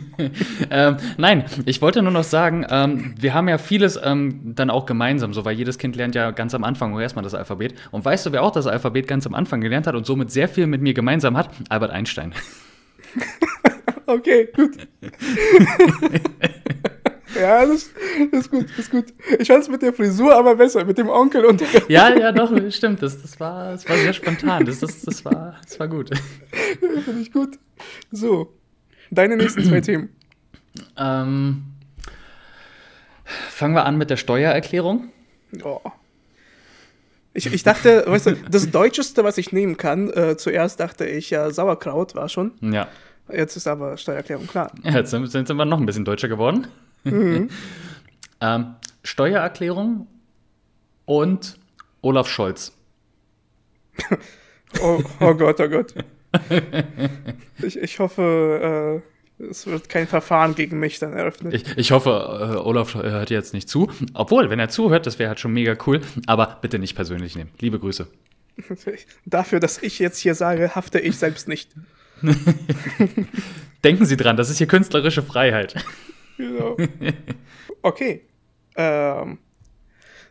ähm, 0.70 0.96
nein, 1.16 1.44
ich 1.66 1.82
wollte 1.82 2.02
nur 2.02 2.12
noch 2.12 2.24
sagen, 2.24 2.66
ähm, 2.70 3.14
wir 3.18 3.34
haben 3.34 3.48
ja 3.48 3.58
vieles 3.58 3.98
ähm, 4.02 4.40
dann 4.54 4.70
auch 4.70 4.86
gemeinsam, 4.86 5.34
so 5.34 5.44
weil 5.44 5.56
jedes 5.56 5.78
Kind 5.78 5.96
lernt 5.96 6.14
ja 6.14 6.30
ganz 6.30 6.54
am 6.54 6.64
Anfang 6.64 6.98
erstmal 6.98 7.22
das 7.22 7.34
Alphabet. 7.34 7.74
Und 7.90 8.04
weißt 8.04 8.26
du, 8.26 8.32
wer 8.32 8.42
auch 8.42 8.52
das 8.52 8.66
Alphabet 8.66 9.06
ganz 9.06 9.26
am 9.26 9.34
Anfang 9.34 9.60
gelernt 9.60 9.86
hat 9.86 9.94
und 9.94 10.06
somit 10.06 10.30
sehr 10.30 10.48
viel 10.48 10.66
mit 10.66 10.80
mir 10.80 10.94
gemeinsam 10.94 11.36
hat? 11.36 11.50
Albert 11.68 11.90
Einstein. 11.90 12.34
okay, 14.06 14.48
gut. 14.54 14.76
Ja, 17.34 17.66
das, 17.66 17.90
das, 18.30 18.40
ist 18.40 18.50
gut, 18.50 18.66
das 18.70 18.78
ist 18.78 18.90
gut. 18.90 19.06
Ich 19.38 19.48
fand 19.48 19.62
es 19.62 19.68
mit 19.68 19.82
der 19.82 19.92
Frisur 19.92 20.34
aber 20.34 20.56
besser, 20.56 20.84
mit 20.84 20.98
dem 20.98 21.08
Onkel 21.08 21.44
und 21.44 21.60
der 21.60 21.68
Ja, 21.88 22.14
ja, 22.16 22.32
doch, 22.32 22.52
stimmt. 22.70 23.02
Das, 23.02 23.20
das, 23.20 23.38
war, 23.40 23.72
das 23.72 23.88
war 23.88 23.96
sehr 23.96 24.12
spontan. 24.12 24.64
Das, 24.64 24.80
das, 24.80 25.02
das, 25.02 25.24
war, 25.24 25.56
das 25.62 25.78
war 25.78 25.88
gut. 25.88 26.10
Finde 26.80 27.20
ich 27.20 27.32
gut. 27.32 27.58
So, 28.10 28.52
deine 29.10 29.36
nächsten 29.36 29.64
zwei 29.64 29.80
Themen. 29.82 30.10
Ähm, 30.96 31.64
fangen 33.24 33.74
wir 33.74 33.84
an 33.84 33.96
mit 33.96 34.10
der 34.10 34.16
Steuererklärung. 34.16 35.10
Oh. 35.62 35.80
Ich, 37.34 37.52
ich 37.52 37.62
dachte, 37.62 38.04
weißt 38.06 38.26
du, 38.26 38.36
das 38.50 38.70
Deutscheste, 38.70 39.24
was 39.24 39.38
ich 39.38 39.52
nehmen 39.52 39.76
kann, 39.76 40.10
äh, 40.10 40.36
zuerst 40.36 40.80
dachte 40.80 41.06
ich 41.06 41.30
ja 41.30 41.50
Sauerkraut 41.50 42.14
war 42.14 42.28
schon. 42.28 42.52
Ja. 42.60 42.88
Jetzt 43.32 43.56
ist 43.56 43.66
aber 43.66 43.96
Steuererklärung 43.96 44.46
klar. 44.46 44.72
Ja, 44.82 44.92
jetzt 44.92 45.10
sind, 45.10 45.26
sind 45.30 45.48
wir 45.48 45.64
noch 45.64 45.78
ein 45.78 45.86
bisschen 45.86 46.04
deutscher 46.04 46.28
geworden. 46.28 46.66
Mhm. 47.04 47.50
ähm, 48.40 48.74
Steuererklärung 49.02 50.06
und 51.04 51.58
Olaf 52.00 52.28
Scholz. 52.28 52.72
oh, 54.80 55.02
oh, 55.20 55.34
Gott, 55.34 55.60
oh 55.60 55.68
Gott. 55.68 55.94
ich, 57.62 57.76
ich 57.76 57.98
hoffe, 57.98 59.02
äh, 59.38 59.44
es 59.44 59.66
wird 59.66 59.88
kein 59.88 60.06
Verfahren 60.06 60.54
gegen 60.54 60.78
mich 60.78 60.98
dann 60.98 61.12
eröffnet. 61.12 61.54
Ich, 61.54 61.76
ich 61.76 61.92
hoffe, 61.92 62.10
äh, 62.10 62.56
Olaf 62.56 62.94
hört 62.94 63.30
jetzt 63.30 63.54
nicht 63.54 63.68
zu. 63.68 63.90
Obwohl, 64.14 64.50
wenn 64.50 64.58
er 64.58 64.68
zuhört, 64.68 65.06
das 65.06 65.18
wäre 65.18 65.28
halt 65.28 65.40
schon 65.40 65.52
mega 65.52 65.76
cool. 65.86 66.00
Aber 66.26 66.58
bitte 66.60 66.78
nicht 66.78 66.94
persönlich 66.94 67.36
nehmen. 67.36 67.50
Liebe 67.60 67.78
Grüße. 67.78 68.06
Dafür, 69.24 69.60
dass 69.60 69.82
ich 69.82 69.98
jetzt 69.98 70.18
hier 70.18 70.34
sage, 70.34 70.74
hafte 70.74 71.00
ich 71.00 71.16
selbst 71.16 71.48
nicht. 71.48 71.70
Denken 73.84 74.04
Sie 74.04 74.16
dran, 74.16 74.36
das 74.36 74.50
ist 74.50 74.58
hier 74.58 74.66
künstlerische 74.66 75.22
Freiheit. 75.22 75.74
Genau. 76.36 76.76
Okay. 77.84 78.22
Ähm, 78.76 79.38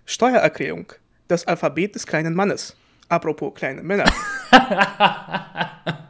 Steuererklärung. 0.06 0.94
Das 1.28 1.46
Alphabet 1.46 1.96
des 1.96 2.08
kleinen 2.08 2.34
Mannes. 2.34 2.78
Apropos 3.10 3.54
kleine 3.54 3.84
Männer. 3.84 4.06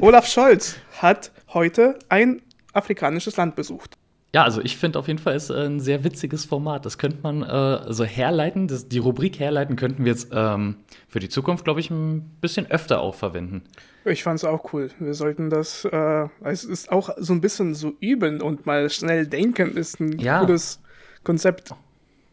Olaf 0.00 0.26
Scholz 0.26 0.76
hat 1.02 1.32
heute 1.52 1.98
ein 2.08 2.40
afrikanisches 2.72 3.36
Land 3.36 3.56
besucht. 3.56 3.98
Ja, 4.34 4.44
also 4.44 4.62
ich 4.62 4.76
finde 4.76 4.98
auf 4.98 5.08
jeden 5.08 5.18
Fall 5.18 5.34
ist 5.34 5.50
ein 5.50 5.80
sehr 5.80 6.04
witziges 6.04 6.44
Format. 6.44 6.86
Das 6.86 6.98
könnte 6.98 7.18
man 7.22 7.42
äh, 7.42 7.92
so 7.92 8.04
herleiten, 8.04 8.68
das, 8.68 8.88
die 8.88 8.98
Rubrik 8.98 9.40
herleiten 9.40 9.76
könnten 9.76 10.04
wir 10.04 10.12
jetzt 10.12 10.28
ähm, 10.32 10.76
für 11.08 11.18
die 11.18 11.28
Zukunft, 11.28 11.64
glaube 11.64 11.80
ich, 11.80 11.90
ein 11.90 12.36
bisschen 12.40 12.70
öfter 12.70 13.00
auch 13.00 13.16
verwenden. 13.16 13.64
Ich 14.04 14.22
fand 14.22 14.38
es 14.38 14.44
auch 14.44 14.72
cool. 14.72 14.90
Wir 14.98 15.14
sollten 15.14 15.50
das, 15.50 15.84
äh, 15.84 16.28
es 16.42 16.64
ist 16.64 16.90
auch 16.90 17.10
so 17.18 17.32
ein 17.32 17.40
bisschen 17.40 17.74
so 17.74 17.94
üben 18.00 18.40
und 18.40 18.66
mal 18.66 18.88
schnell 18.88 19.26
denken, 19.26 19.76
ist 19.76 20.00
ein 20.00 20.18
ja. 20.18 20.40
cooles 20.40 20.80
Konzept. 21.22 21.74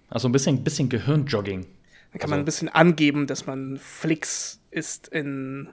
Also 0.10 0.30
ein 0.30 0.32
bisschen, 0.32 0.64
bisschen 0.64 0.88
Gehirnjogging. 0.90 1.66
Da 2.14 2.20
kann 2.20 2.22
also. 2.22 2.30
man 2.30 2.40
ein 2.40 2.46
bisschen 2.46 2.70
angeben, 2.70 3.28
dass 3.28 3.46
man 3.46 3.78
Flix 3.78 4.62
ist 4.72 5.10
in 5.10 5.70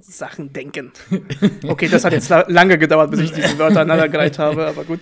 Sachen 0.00 0.52
denken. 0.52 0.92
Okay, 1.66 1.88
das 1.88 2.04
hat 2.04 2.12
jetzt 2.12 2.30
lange 2.30 2.78
gedauert, 2.78 3.10
bis 3.10 3.20
ich 3.20 3.32
diese 3.34 3.58
Wörter 3.58 3.80
aneinandergereiht 3.80 4.38
habe, 4.38 4.66
aber 4.66 4.84
gut. 4.84 5.00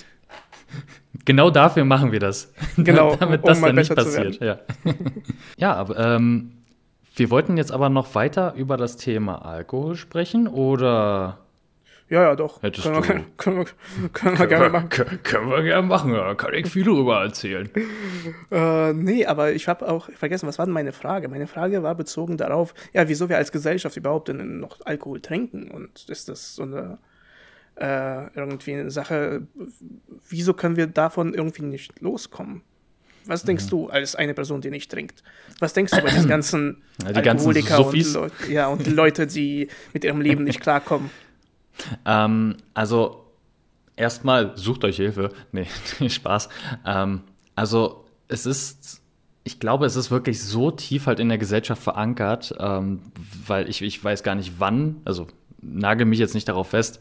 Genau 1.25 1.51
dafür 1.51 1.85
machen 1.85 2.13
wir 2.13 2.21
das. 2.21 2.53
Genau, 2.77 3.17
damit 3.17 3.43
um 3.43 3.49
das 3.49 3.61
dann 3.61 3.75
nicht 3.75 3.95
passiert. 3.95 4.41
Ja, 4.41 4.59
ja 5.57 5.75
aber 5.75 6.17
ähm, 6.17 6.60
wir 7.15 7.31
wollten 7.31 7.57
jetzt 7.57 7.73
aber 7.73 7.89
noch 7.89 8.15
weiter 8.15 8.55
über 8.55 8.77
das 8.77 8.97
Thema 8.97 9.45
Alkohol 9.45 9.97
sprechen 9.97 10.47
oder? 10.47 11.39
Ja, 12.09 12.23
ja, 12.23 12.35
doch. 12.35 12.61
Hättest 12.61 12.87
können, 12.87 12.97
wir, 12.97 13.03
können, 13.03 13.27
können, 13.37 13.57
wir, 13.59 14.09
können 14.09 14.39
wir 14.39 14.47
gerne 14.49 14.69
machen. 14.69 14.89
Können, 14.89 15.23
können 15.23 15.51
wir 15.51 15.63
gerne 15.63 15.87
machen, 15.87 16.13
da 16.13 16.35
kann 16.35 16.53
ich 16.55 16.67
viel 16.67 16.83
drüber 16.83 17.23
erzählen. 17.23 17.71
äh, 18.51 18.93
nee, 18.93 19.27
aber 19.27 19.53
ich 19.53 19.69
habe 19.69 19.89
auch 19.89 20.11
vergessen, 20.11 20.49
was 20.49 20.59
war 20.59 20.67
denn 20.67 20.75
meine 20.75 20.93
Frage? 20.93 21.29
Meine 21.29 21.47
Frage 21.47 21.85
war 21.85 21.95
bezogen 21.95 22.37
darauf, 22.37 22.75
ja, 22.93 23.09
wieso 23.09 23.29
wir 23.29 23.37
als 23.37 23.53
Gesellschaft 23.53 23.97
überhaupt 23.97 24.29
denn 24.29 24.59
noch 24.59 24.79
Alkohol 24.85 25.21
trinken 25.21 25.71
und 25.71 26.09
ist 26.09 26.29
das 26.29 26.57
so 26.57 26.65
eine 26.65 26.99
äh, 27.77 28.27
irgendwie 28.35 28.75
eine 28.75 28.91
Sache, 28.91 29.47
wieso 30.29 30.53
können 30.55 30.77
wir 30.77 30.87
davon 30.87 31.33
irgendwie 31.33 31.63
nicht 31.63 32.01
loskommen? 32.01 32.63
Was 33.31 33.45
denkst 33.45 33.67
mhm. 33.67 33.71
du 33.71 33.89
als 33.89 34.17
eine 34.17 34.35
Person, 34.35 34.61
die 34.61 34.71
nicht 34.71 34.91
trinkt? 34.91 35.23
Was 35.61 35.73
denkst 35.73 35.93
du 35.93 36.03
bei 36.03 36.11
diesen 36.11 36.29
ganzen 36.29 36.83
ja, 37.01 37.13
die 37.13 37.29
Alkoholiker 37.29 37.85
ganzen 37.85 38.17
und, 38.17 38.33
Leute, 38.33 38.53
ja, 38.53 38.67
und 38.67 38.85
die 38.85 38.91
Leute, 38.91 39.29
die 39.29 39.69
mit 39.93 40.03
ihrem 40.03 40.21
Leben 40.21 40.45
nicht 40.45 40.61
klarkommen? 40.61 41.11
Ähm, 42.05 42.57
also 42.75 43.25
erstmal 43.97 44.55
sucht 44.55 44.85
euch 44.85 44.97
Hilfe. 44.97 45.31
Nee, 45.53 45.67
Spaß. 46.11 46.51
Ähm, 46.85 47.23
also 47.55 48.05
es 48.29 48.45
ist, 48.45 49.01
ich 49.45 49.61
glaube, 49.61 49.87
es 49.87 49.97
ist 49.97 50.11
wirklich 50.11 50.43
so 50.43 50.71
tief 50.73 51.07
halt 51.07 51.21
in 51.21 51.31
der 51.31 51.39
Gesellschaft 51.39 51.83
verankert, 51.83 52.55
ähm, 52.59 53.01
weil 53.47 53.71
ich, 53.71 53.81
ich 53.81 54.05
weiß 54.05 54.23
gar 54.23 54.35
nicht 54.35 54.55
wann, 54.59 54.97
also 55.07 55.27
nagel 55.63 56.05
mich 56.05 56.19
jetzt 56.19 56.35
nicht 56.35 56.49
darauf 56.49 56.69
fest, 56.69 57.01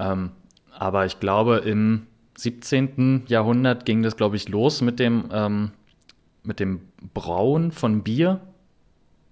ähm, 0.00 0.32
aber 0.72 1.06
ich 1.06 1.20
glaube, 1.20 1.58
im 1.58 2.08
17. 2.36 3.24
Jahrhundert 3.28 3.84
ging 3.84 4.02
das, 4.02 4.16
glaube 4.16 4.36
ich, 4.36 4.48
los 4.48 4.82
mit 4.82 4.98
dem, 4.98 5.28
ähm, 5.32 5.70
mit 6.42 6.60
dem 6.60 6.80
Brauen 7.14 7.72
von 7.72 8.02
Bier. 8.02 8.40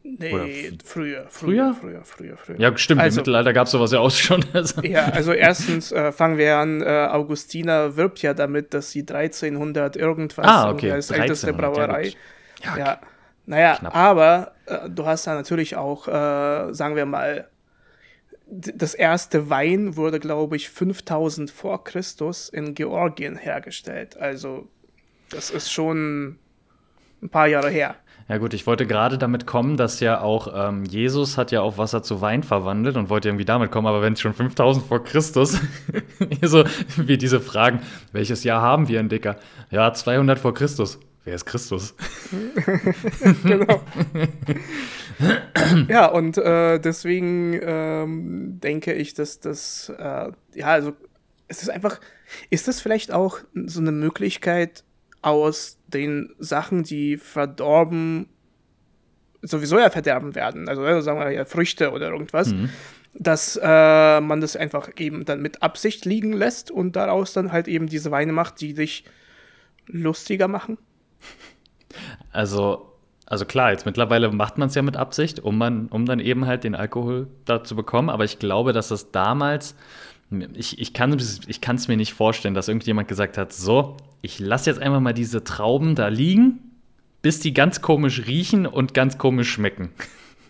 Nee, 0.06 0.72
früher, 0.84 1.26
früher, 1.30 1.74
früher, 1.74 2.04
früher, 2.04 2.36
früher, 2.36 2.60
Ja, 2.60 2.76
stimmt, 2.76 3.00
also, 3.00 3.16
im 3.16 3.22
Mittelalter 3.22 3.54
gab 3.54 3.66
es 3.66 3.72
sowas 3.72 3.90
ja 3.90 4.00
auch 4.00 4.10
schon. 4.10 4.44
Also. 4.52 4.82
Ja, 4.82 5.06
also 5.06 5.32
erstens 5.32 5.92
äh, 5.92 6.12
fangen 6.12 6.36
wir 6.36 6.58
an, 6.58 6.82
äh, 6.82 7.08
Augustina 7.10 7.96
wirbt 7.96 8.20
ja 8.20 8.34
damit, 8.34 8.74
dass 8.74 8.90
sie 8.90 9.00
1300 9.00 9.96
irgendwas 9.96 10.46
ah, 10.46 10.70
okay. 10.70 10.92
als 10.92 11.10
älteste 11.10 11.54
Brauerei. 11.54 12.12
Ja, 12.62 12.76
ja, 12.76 13.00
naja, 13.46 13.76
knapp. 13.76 13.96
aber 13.96 14.52
äh, 14.66 14.90
du 14.90 15.06
hast 15.06 15.26
da 15.26 15.34
natürlich 15.34 15.74
auch, 15.76 16.06
äh, 16.06 16.72
sagen 16.74 16.96
wir 16.96 17.06
mal, 17.06 17.48
das 18.54 18.94
erste 18.94 19.50
Wein 19.50 19.96
wurde, 19.96 20.20
glaube 20.20 20.56
ich, 20.56 20.68
5000 20.70 21.50
vor 21.50 21.82
Christus 21.84 22.48
in 22.48 22.74
Georgien 22.74 23.36
hergestellt. 23.36 24.16
Also, 24.16 24.68
das 25.30 25.50
ist 25.50 25.72
schon 25.72 26.38
ein 27.22 27.28
paar 27.30 27.48
Jahre 27.48 27.70
her. 27.70 27.96
Ja 28.28 28.38
gut, 28.38 28.54
ich 28.54 28.66
wollte 28.66 28.86
gerade 28.86 29.18
damit 29.18 29.46
kommen, 29.46 29.76
dass 29.76 30.00
ja 30.00 30.20
auch 30.22 30.48
ähm, 30.54 30.84
Jesus 30.84 31.36
hat 31.36 31.52
ja 31.52 31.60
auch 31.60 31.76
Wasser 31.76 32.02
zu 32.02 32.22
Wein 32.22 32.42
verwandelt 32.42 32.96
und 32.96 33.10
wollte 33.10 33.28
irgendwie 33.28 33.44
damit 33.44 33.70
kommen, 33.70 33.86
aber 33.86 34.00
wenn 34.00 34.14
es 34.14 34.20
schon 34.20 34.32
5000 34.32 34.86
vor 34.86 35.04
Christus, 35.04 35.60
so 36.42 36.64
wie 36.96 37.18
diese 37.18 37.40
Fragen, 37.40 37.80
welches 38.12 38.42
Jahr 38.42 38.62
haben 38.62 38.88
wir 38.88 39.00
in 39.00 39.10
Dicker? 39.10 39.36
Ja, 39.70 39.92
200 39.92 40.38
vor 40.38 40.54
Christus. 40.54 40.98
Wer 41.24 41.34
ist 41.34 41.46
Christus? 41.46 41.94
genau. 43.44 43.82
ja, 45.88 46.06
und 46.06 46.36
äh, 46.36 46.78
deswegen 46.78 47.58
ähm, 47.62 48.60
denke 48.60 48.92
ich, 48.92 49.14
dass 49.14 49.40
das, 49.40 49.90
äh, 49.98 50.32
ja, 50.54 50.66
also 50.66 50.92
es 51.48 51.62
ist 51.62 51.70
einfach, 51.70 51.98
ist 52.50 52.68
das 52.68 52.82
vielleicht 52.82 53.10
auch 53.10 53.38
so 53.54 53.80
eine 53.80 53.92
Möglichkeit 53.92 54.84
aus 55.22 55.78
den 55.86 56.34
Sachen, 56.38 56.82
die 56.82 57.16
verdorben, 57.16 58.28
sowieso 59.40 59.78
ja 59.78 59.88
verderben 59.88 60.34
werden, 60.34 60.68
also 60.68 61.00
sagen 61.00 61.20
wir 61.20 61.30
ja 61.30 61.46
Früchte 61.46 61.92
oder 61.92 62.10
irgendwas, 62.10 62.52
mhm. 62.52 62.68
dass 63.14 63.58
äh, 63.62 64.20
man 64.20 64.42
das 64.42 64.56
einfach 64.56 64.90
eben 64.98 65.24
dann 65.24 65.40
mit 65.40 65.62
Absicht 65.62 66.04
liegen 66.04 66.34
lässt 66.34 66.70
und 66.70 66.96
daraus 66.96 67.32
dann 67.32 67.50
halt 67.50 67.66
eben 67.66 67.86
diese 67.86 68.10
Weine 68.10 68.32
macht, 68.32 68.60
die 68.60 68.74
dich 68.74 69.04
lustiger 69.86 70.48
machen? 70.48 70.76
Also 72.32 72.94
also 73.26 73.46
klar, 73.46 73.70
jetzt 73.70 73.86
mittlerweile 73.86 74.30
macht 74.30 74.58
man 74.58 74.68
es 74.68 74.74
ja 74.74 74.82
mit 74.82 74.96
Absicht, 74.96 75.40
um, 75.40 75.56
man, 75.56 75.86
um 75.88 76.04
dann 76.04 76.20
eben 76.20 76.46
halt 76.46 76.64
den 76.64 76.74
Alkohol 76.74 77.28
da 77.46 77.64
zu 77.64 77.74
bekommen. 77.74 78.10
Aber 78.10 78.24
ich 78.24 78.38
glaube, 78.38 78.72
dass 78.72 78.88
das 78.88 79.12
damals, 79.12 79.74
ich, 80.52 80.78
ich 80.78 80.92
kann 80.92 81.12
es 81.14 81.40
ich 81.46 81.88
mir 81.88 81.96
nicht 81.96 82.12
vorstellen, 82.12 82.54
dass 82.54 82.68
irgendjemand 82.68 83.08
gesagt 83.08 83.38
hat, 83.38 83.52
so, 83.52 83.96
ich 84.20 84.40
lasse 84.40 84.70
jetzt 84.70 84.80
einfach 84.80 85.00
mal 85.00 85.14
diese 85.14 85.42
Trauben 85.42 85.94
da 85.94 86.08
liegen, 86.08 86.58
bis 87.22 87.40
die 87.40 87.54
ganz 87.54 87.80
komisch 87.80 88.26
riechen 88.26 88.66
und 88.66 88.92
ganz 88.92 89.16
komisch 89.16 89.50
schmecken. 89.50 89.90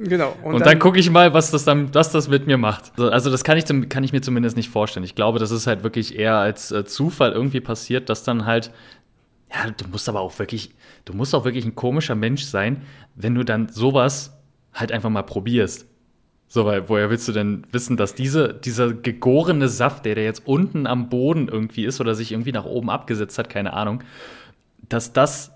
Genau. 0.01 0.35
Und, 0.43 0.55
und 0.55 0.61
dann, 0.61 0.71
dann 0.71 0.79
gucke 0.81 0.99
ich 0.99 1.09
mal, 1.09 1.33
was 1.33 1.53
das 1.53 1.65
dann, 1.65 1.95
was 1.95 2.11
das 2.11 2.29
mit 2.29 2.49
mir 2.49 2.59
macht. 2.59 2.99
Also 2.99 3.31
das 3.31 3.45
kann 3.45 3.57
ich, 3.57 3.65
kann 3.89 4.03
ich 4.03 4.13
mir 4.13 4.21
zumindest 4.21 4.57
nicht 4.57 4.69
vorstellen. 4.69 5.05
Ich 5.05 5.15
glaube, 5.15 5.39
das 5.39 5.53
ist 5.53 5.69
halt 5.69 5.85
wirklich 5.85 6.19
eher 6.19 6.35
als 6.35 6.73
äh, 6.73 6.85
Zufall 6.85 7.31
irgendwie 7.31 7.61
passiert, 7.61 8.09
dass 8.09 8.25
dann 8.25 8.45
halt 8.45 8.73
ja, 9.55 9.71
du 9.71 9.89
musst 9.89 10.09
aber 10.09 10.21
auch 10.21 10.39
wirklich, 10.39 10.75
du 11.05 11.15
musst 11.15 11.35
auch 11.35 11.45
wirklich 11.45 11.65
ein 11.65 11.75
komischer 11.75 12.15
Mensch 12.15 12.45
sein, 12.45 12.83
wenn 13.15 13.35
du 13.35 13.45
dann 13.45 13.69
sowas 13.69 14.37
halt 14.73 14.91
einfach 14.91 15.11
mal 15.11 15.23
probierst. 15.23 15.87
So, 16.49 16.67
weil 16.67 16.89
woher 16.89 17.11
willst 17.11 17.27
du 17.29 17.33
denn 17.33 17.67
wissen, 17.73 17.97
dass 17.97 18.15
diese, 18.15 18.53
dieser 18.53 18.93
gegorene 18.93 19.69
Saft, 19.69 20.05
der, 20.05 20.15
der 20.15 20.25
jetzt 20.25 20.47
unten 20.47 20.87
am 20.87 21.09
Boden 21.09 21.49
irgendwie 21.49 21.85
ist 21.85 22.01
oder 22.01 22.15
sich 22.15 22.33
irgendwie 22.33 22.53
nach 22.53 22.65
oben 22.65 22.91
abgesetzt 22.91 23.39
hat, 23.39 23.49
keine 23.49 23.73
Ahnung, 23.73 24.03
dass 24.89 25.13
das 25.13 25.53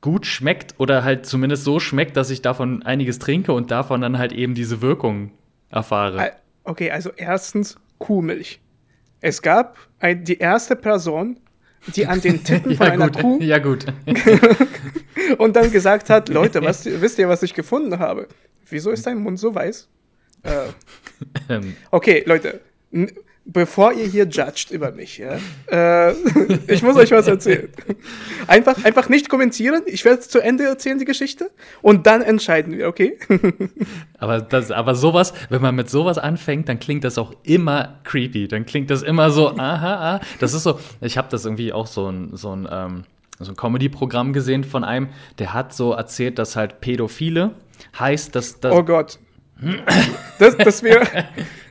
gut 0.00 0.26
schmeckt 0.26 0.74
oder 0.78 1.04
halt 1.04 1.26
zumindest 1.26 1.64
so 1.64 1.78
schmeckt, 1.78 2.16
dass 2.16 2.30
ich 2.30 2.42
davon 2.42 2.82
einiges 2.82 3.18
trinke 3.18 3.52
und 3.52 3.70
davon 3.70 4.00
dann 4.00 4.18
halt 4.18 4.32
eben 4.32 4.54
diese 4.54 4.82
Wirkung 4.82 5.30
erfahre. 5.70 6.32
Okay, 6.64 6.90
also 6.90 7.10
erstens 7.16 7.76
Kuhmilch. 7.98 8.60
Es 9.20 9.42
gab 9.42 9.78
ein, 10.00 10.24
die 10.24 10.38
erste 10.38 10.74
Person, 10.74 11.38
die 11.88 12.06
an 12.06 12.20
den 12.20 12.44
Titten 12.44 12.76
von 12.76 12.86
ja, 12.86 12.92
einer 12.92 13.10
gut. 13.10 13.20
Kuh 13.20 13.40
ja, 13.40 13.58
gut. 13.58 13.86
und 15.38 15.56
dann 15.56 15.70
gesagt 15.70 16.10
hat, 16.10 16.28
Leute, 16.28 16.62
was, 16.62 16.84
wisst 17.00 17.18
ihr, 17.18 17.28
was 17.28 17.42
ich 17.42 17.54
gefunden 17.54 17.98
habe? 17.98 18.28
Wieso 18.68 18.90
ist 18.90 19.06
dein 19.06 19.18
Mund 19.18 19.38
so 19.38 19.54
weiß? 19.54 19.88
Äh, 20.44 20.50
ähm. 21.48 21.76
okay, 21.90 22.22
Leute, 22.26 22.60
bevor 23.44 23.92
ihr 23.92 24.06
hier 24.06 24.26
judgt 24.26 24.70
über 24.70 24.92
mich, 24.92 25.18
ja, 25.18 25.38
äh, 25.66 26.12
ich 26.68 26.82
muss 26.82 26.96
euch 26.96 27.10
was 27.10 27.26
erzählen. 27.26 27.68
Einfach, 28.46 28.84
einfach 28.84 29.08
nicht 29.08 29.28
kommentieren. 29.28 29.82
Ich 29.86 30.04
werde 30.04 30.20
es 30.20 30.28
zu 30.28 30.40
Ende 30.40 30.64
erzählen, 30.64 30.98
die 30.98 31.04
Geschichte. 31.04 31.50
Und 31.80 32.06
dann 32.06 32.22
entscheiden 32.22 32.76
wir, 32.76 32.88
okay? 32.88 33.18
aber, 34.18 34.40
das, 34.40 34.70
aber 34.70 34.94
sowas, 34.94 35.32
wenn 35.48 35.62
man 35.62 35.74
mit 35.74 35.90
sowas 35.90 36.18
anfängt, 36.18 36.68
dann 36.68 36.78
klingt 36.78 37.04
das 37.04 37.18
auch 37.18 37.32
immer 37.42 38.00
creepy. 38.04 38.48
Dann 38.48 38.66
klingt 38.66 38.90
das 38.90 39.02
immer 39.02 39.30
so, 39.30 39.56
aha, 39.56 40.16
ah. 40.16 40.20
Das 40.40 40.54
ist 40.54 40.62
so, 40.62 40.78
ich 41.00 41.18
habe 41.18 41.28
das 41.30 41.44
irgendwie 41.44 41.72
auch 41.72 41.86
so 41.86 42.08
ein, 42.08 42.36
so 42.36 42.54
ein, 42.54 42.68
ähm, 42.70 43.04
so 43.38 43.52
ein 43.52 43.56
Comedy-Programm 43.56 44.32
gesehen 44.32 44.64
von 44.64 44.84
einem, 44.84 45.08
der 45.38 45.52
hat 45.52 45.74
so 45.74 45.92
erzählt, 45.92 46.38
dass 46.38 46.56
halt 46.56 46.80
Pädophile 46.80 47.52
heißt, 47.98 48.34
dass 48.34 48.60
das. 48.60 48.72
Oh 48.72 48.82
Gott. 48.82 49.18
Das, 50.38 50.56
das 50.56 50.82
wäre 50.82 51.06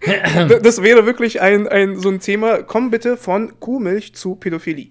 das 0.63 0.81
wäre 0.81 1.05
wirklich 1.05 1.41
ein, 1.41 1.67
ein, 1.67 1.97
so 1.97 2.09
ein 2.09 2.19
Thema. 2.19 2.63
Komm 2.63 2.89
bitte 2.91 3.17
von 3.17 3.59
Kuhmilch 3.59 4.13
zu 4.13 4.35
Pädophilie. 4.35 4.87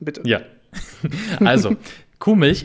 Bitte. 0.00 0.22
Ja. 0.24 0.40
Also, 1.40 1.76
Kuhmilch. 2.18 2.64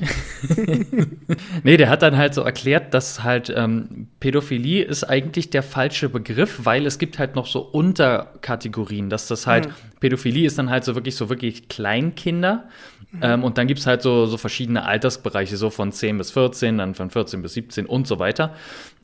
nee, 1.64 1.78
der 1.78 1.90
hat 1.90 2.04
dann 2.04 2.16
halt 2.16 2.36
so 2.36 2.42
erklärt, 2.42 2.94
dass 2.94 3.24
halt 3.24 3.52
ähm, 3.54 4.08
Pädophilie 4.20 4.84
ist 4.84 5.04
eigentlich 5.04 5.50
der 5.50 5.64
falsche 5.64 6.10
Begriff, 6.10 6.60
weil 6.64 6.86
es 6.86 7.00
gibt 7.00 7.18
halt 7.18 7.36
noch 7.36 7.48
so 7.48 7.62
Unterkategorien, 7.62 9.10
dass 9.10 9.28
das 9.28 9.48
halt, 9.48 9.68
mhm. 9.68 9.72
Pädophilie 10.00 10.46
ist 10.46 10.60
dann 10.60 10.70
halt 10.70 10.84
so 10.84 10.94
wirklich 10.94 11.16
so 11.16 11.30
wirklich 11.30 11.70
Kleinkinder. 11.70 12.66
Mhm. 13.12 13.20
Ähm, 13.24 13.44
und 13.44 13.58
dann 13.58 13.66
gibt 13.66 13.80
es 13.80 13.88
halt 13.88 14.04
so, 14.04 14.28
so 14.28 14.38
verschiedene 14.38 14.86
Altersbereiche, 14.86 15.58
so 15.58 15.72
von 15.72 15.92
10 15.92 16.20
bis 16.20 16.30
14, 16.30 16.78
dann 16.78 16.94
von 16.94 17.10
14 17.10 17.42
bis 17.42 17.54
17 17.54 17.88
und 17.88 18.06
so 18.06 18.20
weiter. 18.20 18.54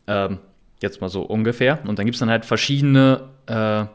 Ähm, 0.06 0.38
jetzt 0.84 1.02
mal 1.02 1.10
so 1.10 1.24
ungefähr. 1.24 1.80
Und 1.88 1.98
dann 1.98 2.06
gibt 2.06 2.16
es 2.16 2.20
dann 2.20 2.30
halt 2.30 2.46
verschiedene, 2.46 3.30
äh, 3.48 3.86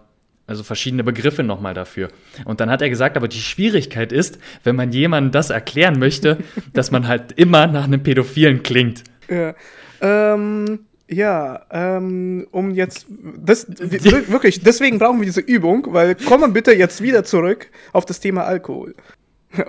also 0.46 0.64
verschiedene 0.64 1.04
Begriffe 1.04 1.44
nochmal 1.44 1.74
dafür. 1.74 2.08
Und 2.44 2.60
dann 2.60 2.70
hat 2.70 2.82
er 2.82 2.90
gesagt, 2.90 3.16
aber 3.16 3.28
die 3.28 3.38
Schwierigkeit 3.38 4.10
ist, 4.10 4.38
wenn 4.64 4.74
man 4.74 4.90
jemandem 4.90 5.30
das 5.30 5.50
erklären 5.50 5.98
möchte, 5.98 6.38
dass 6.72 6.90
man 6.90 7.06
halt 7.06 7.32
immer 7.32 7.68
nach 7.68 7.84
einem 7.84 8.02
Pädophilen 8.02 8.64
klingt. 8.64 9.04
Ja. 9.28 9.54
Ähm, 10.00 10.80
ja, 11.10 11.62
ähm, 11.70 12.46
um 12.50 12.70
jetzt, 12.70 13.06
das, 13.08 13.66
wirklich, 13.78 14.62
deswegen 14.62 14.98
brauchen 14.98 15.20
wir 15.20 15.26
diese 15.26 15.40
Übung, 15.40 15.86
weil 15.90 16.14
kommen 16.14 16.52
bitte 16.52 16.72
jetzt 16.72 17.02
wieder 17.02 17.24
zurück 17.24 17.68
auf 17.92 18.04
das 18.04 18.20
Thema 18.20 18.44
Alkohol. 18.44 18.94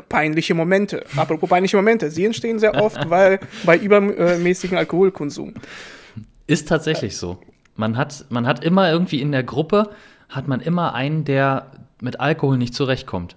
Peinliche 0.09 0.53
Momente. 0.53 1.05
Apropos 1.15 1.49
peinliche 1.49 1.77
Momente. 1.77 2.11
Sie 2.11 2.25
entstehen 2.25 2.59
sehr 2.59 2.75
oft, 2.75 3.09
weil 3.09 3.39
bei 3.63 3.77
übermäßigem 3.77 4.77
Alkoholkonsum. 4.77 5.53
Ist 6.49 6.67
tatsächlich 6.67 7.15
so. 7.15 7.37
Man 7.75 7.95
hat, 7.95 8.25
man 8.29 8.47
hat 8.47 8.63
immer 8.63 8.91
irgendwie 8.91 9.21
in 9.21 9.31
der 9.31 9.43
Gruppe, 9.43 9.91
hat 10.29 10.47
man 10.47 10.61
immer 10.61 10.95
einen, 10.95 11.25
der 11.25 11.67
mit 12.01 12.19
Alkohol 12.19 12.57
nicht 12.57 12.73
zurechtkommt. 12.73 13.35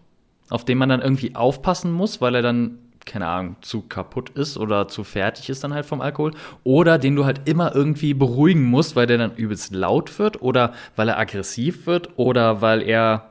Auf 0.48 0.64
den 0.64 0.79
man 0.79 0.88
dann 0.88 1.03
irgendwie 1.03 1.37
aufpassen 1.37 1.92
muss, 1.92 2.22
weil 2.22 2.37
er 2.37 2.40
dann, 2.40 2.79
keine 3.05 3.27
Ahnung, 3.27 3.57
zu 3.61 3.83
kaputt 3.83 4.31
ist 4.31 4.57
oder 4.57 4.88
zu 4.88 5.05
fertig 5.05 5.51
ist 5.51 5.62
dann 5.62 5.75
halt 5.75 5.85
vom 5.85 6.01
Alkohol. 6.01 6.33
Oder 6.64 6.96
den 6.96 7.14
du 7.14 7.27
halt 7.27 7.42
immer 7.44 7.75
irgendwie 7.75 8.14
beruhigen 8.14 8.64
musst, 8.64 8.96
weil 8.96 9.07
der 9.07 9.18
dann 9.18 9.35
übelst 9.37 9.75
laut 9.75 10.18
wird 10.18 10.40
oder 10.40 10.72
weil 10.96 11.11
er 11.11 11.18
aggressiv 11.18 11.87
wird 11.87 12.16
oder 12.16 12.62
weil 12.62 12.81
er 12.81 13.29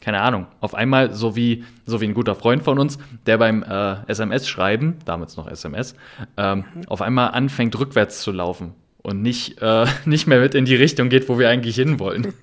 keine 0.00 0.22
Ahnung, 0.22 0.46
auf 0.60 0.74
einmal, 0.74 1.12
so 1.12 1.36
wie, 1.36 1.62
so 1.84 2.00
wie 2.00 2.06
ein 2.06 2.14
guter 2.14 2.34
Freund 2.34 2.62
von 2.62 2.78
uns, 2.78 2.98
der 3.26 3.36
beim 3.36 3.62
äh, 3.62 3.96
SMS-Schreiben, 4.06 4.96
damals 5.04 5.36
noch 5.36 5.46
SMS, 5.46 5.94
ähm, 6.38 6.64
mhm. 6.74 6.88
auf 6.88 7.02
einmal 7.02 7.32
anfängt 7.32 7.78
rückwärts 7.78 8.22
zu 8.22 8.32
laufen 8.32 8.72
und 9.02 9.22
nicht, 9.22 9.60
äh, 9.60 9.86
nicht 10.04 10.26
mehr 10.26 10.40
mit 10.40 10.54
in 10.54 10.64
die 10.64 10.76
Richtung 10.76 11.08
geht, 11.08 11.28
wo 11.28 11.38
wir 11.38 11.48
eigentlich 11.48 11.76
hinwollen. 11.76 12.34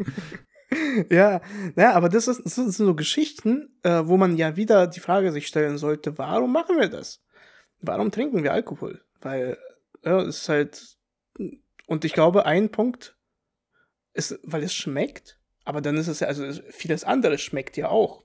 ja, 1.10 1.42
ja, 1.76 1.94
aber 1.94 2.10
das, 2.10 2.28
ist, 2.28 2.44
das 2.44 2.56
sind 2.56 2.72
so 2.72 2.96
Geschichten, 2.96 3.70
äh, 3.84 4.02
wo 4.06 4.18
man 4.18 4.38
ja 4.38 4.56
wieder 4.56 4.88
die 4.88 5.00
Frage 5.00 5.32
sich 5.32 5.48
stellen 5.48 5.78
sollte, 5.78 6.18
warum 6.18 6.52
machen 6.52 6.78
wir 6.80 6.90
das? 6.90 7.22
Warum 7.82 8.12
trinken 8.12 8.44
wir 8.44 8.54
Alkohol? 8.54 9.02
Weil 9.22 9.58
ja, 10.04 10.22
es 10.22 10.42
ist 10.42 10.50
halt, 10.50 10.98
und 11.86 12.06
ich 12.06 12.14
glaube, 12.14 12.46
ein 12.46 12.70
Punkt 12.70 13.16
ist, 14.14 14.40
weil 14.44 14.64
es 14.64 14.74
schmeckt, 14.74 15.40
aber 15.64 15.82
dann 15.82 15.98
ist 15.98 16.08
es 16.08 16.22
ja, 16.22 16.28
also 16.28 16.46
vieles 16.70 17.04
andere 17.04 17.38
schmeckt 17.38 17.78
ja 17.78 17.90
auch. 17.90 18.24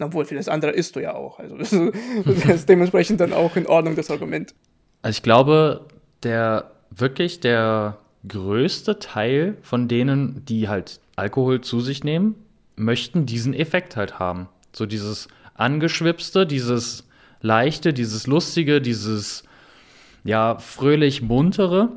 Obwohl, 0.00 0.24
das 0.24 0.48
andere 0.48 0.70
isst 0.70 0.94
du 0.94 1.00
ja 1.00 1.14
auch. 1.14 1.40
Also 1.40 1.56
das 1.56 1.72
ist 1.72 2.68
dementsprechend 2.68 3.20
dann 3.20 3.32
auch 3.32 3.56
in 3.56 3.66
Ordnung, 3.66 3.96
das 3.96 4.10
Argument. 4.10 4.54
Also 5.02 5.16
ich 5.16 5.22
glaube, 5.22 5.88
der 6.22 6.77
wirklich 6.90 7.40
der 7.40 7.98
größte 8.26 8.98
Teil 8.98 9.56
von 9.62 9.88
denen, 9.88 10.44
die 10.44 10.68
halt 10.68 11.00
Alkohol 11.16 11.60
zu 11.60 11.80
sich 11.80 12.04
nehmen, 12.04 12.34
möchten 12.76 13.26
diesen 13.26 13.54
Effekt 13.54 13.96
halt 13.96 14.18
haben. 14.18 14.48
So 14.72 14.86
dieses 14.86 15.28
angeschwipste, 15.54 16.46
dieses 16.46 17.08
leichte, 17.40 17.92
dieses 17.92 18.26
lustige, 18.26 18.80
dieses 18.80 19.44
ja 20.24 20.58
fröhlich 20.58 21.22
muntere. 21.22 21.90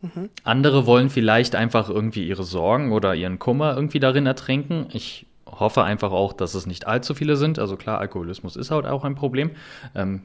Mhm. 0.00 0.30
Andere 0.44 0.86
wollen 0.86 1.10
vielleicht 1.10 1.54
einfach 1.54 1.88
irgendwie 1.88 2.26
ihre 2.26 2.44
Sorgen 2.44 2.92
oder 2.92 3.14
ihren 3.14 3.38
Kummer 3.38 3.74
irgendwie 3.74 4.00
darin 4.00 4.26
ertränken. 4.26 4.86
Ich 4.92 5.26
hoffe 5.46 5.82
einfach 5.82 6.12
auch, 6.12 6.32
dass 6.32 6.54
es 6.54 6.66
nicht 6.66 6.86
allzu 6.86 7.14
viele 7.14 7.36
sind. 7.36 7.58
Also 7.58 7.76
klar, 7.76 7.98
Alkoholismus 7.98 8.56
ist 8.56 8.70
halt 8.70 8.86
auch 8.86 9.04
ein 9.04 9.14
Problem. 9.14 9.50
Ähm, 9.94 10.22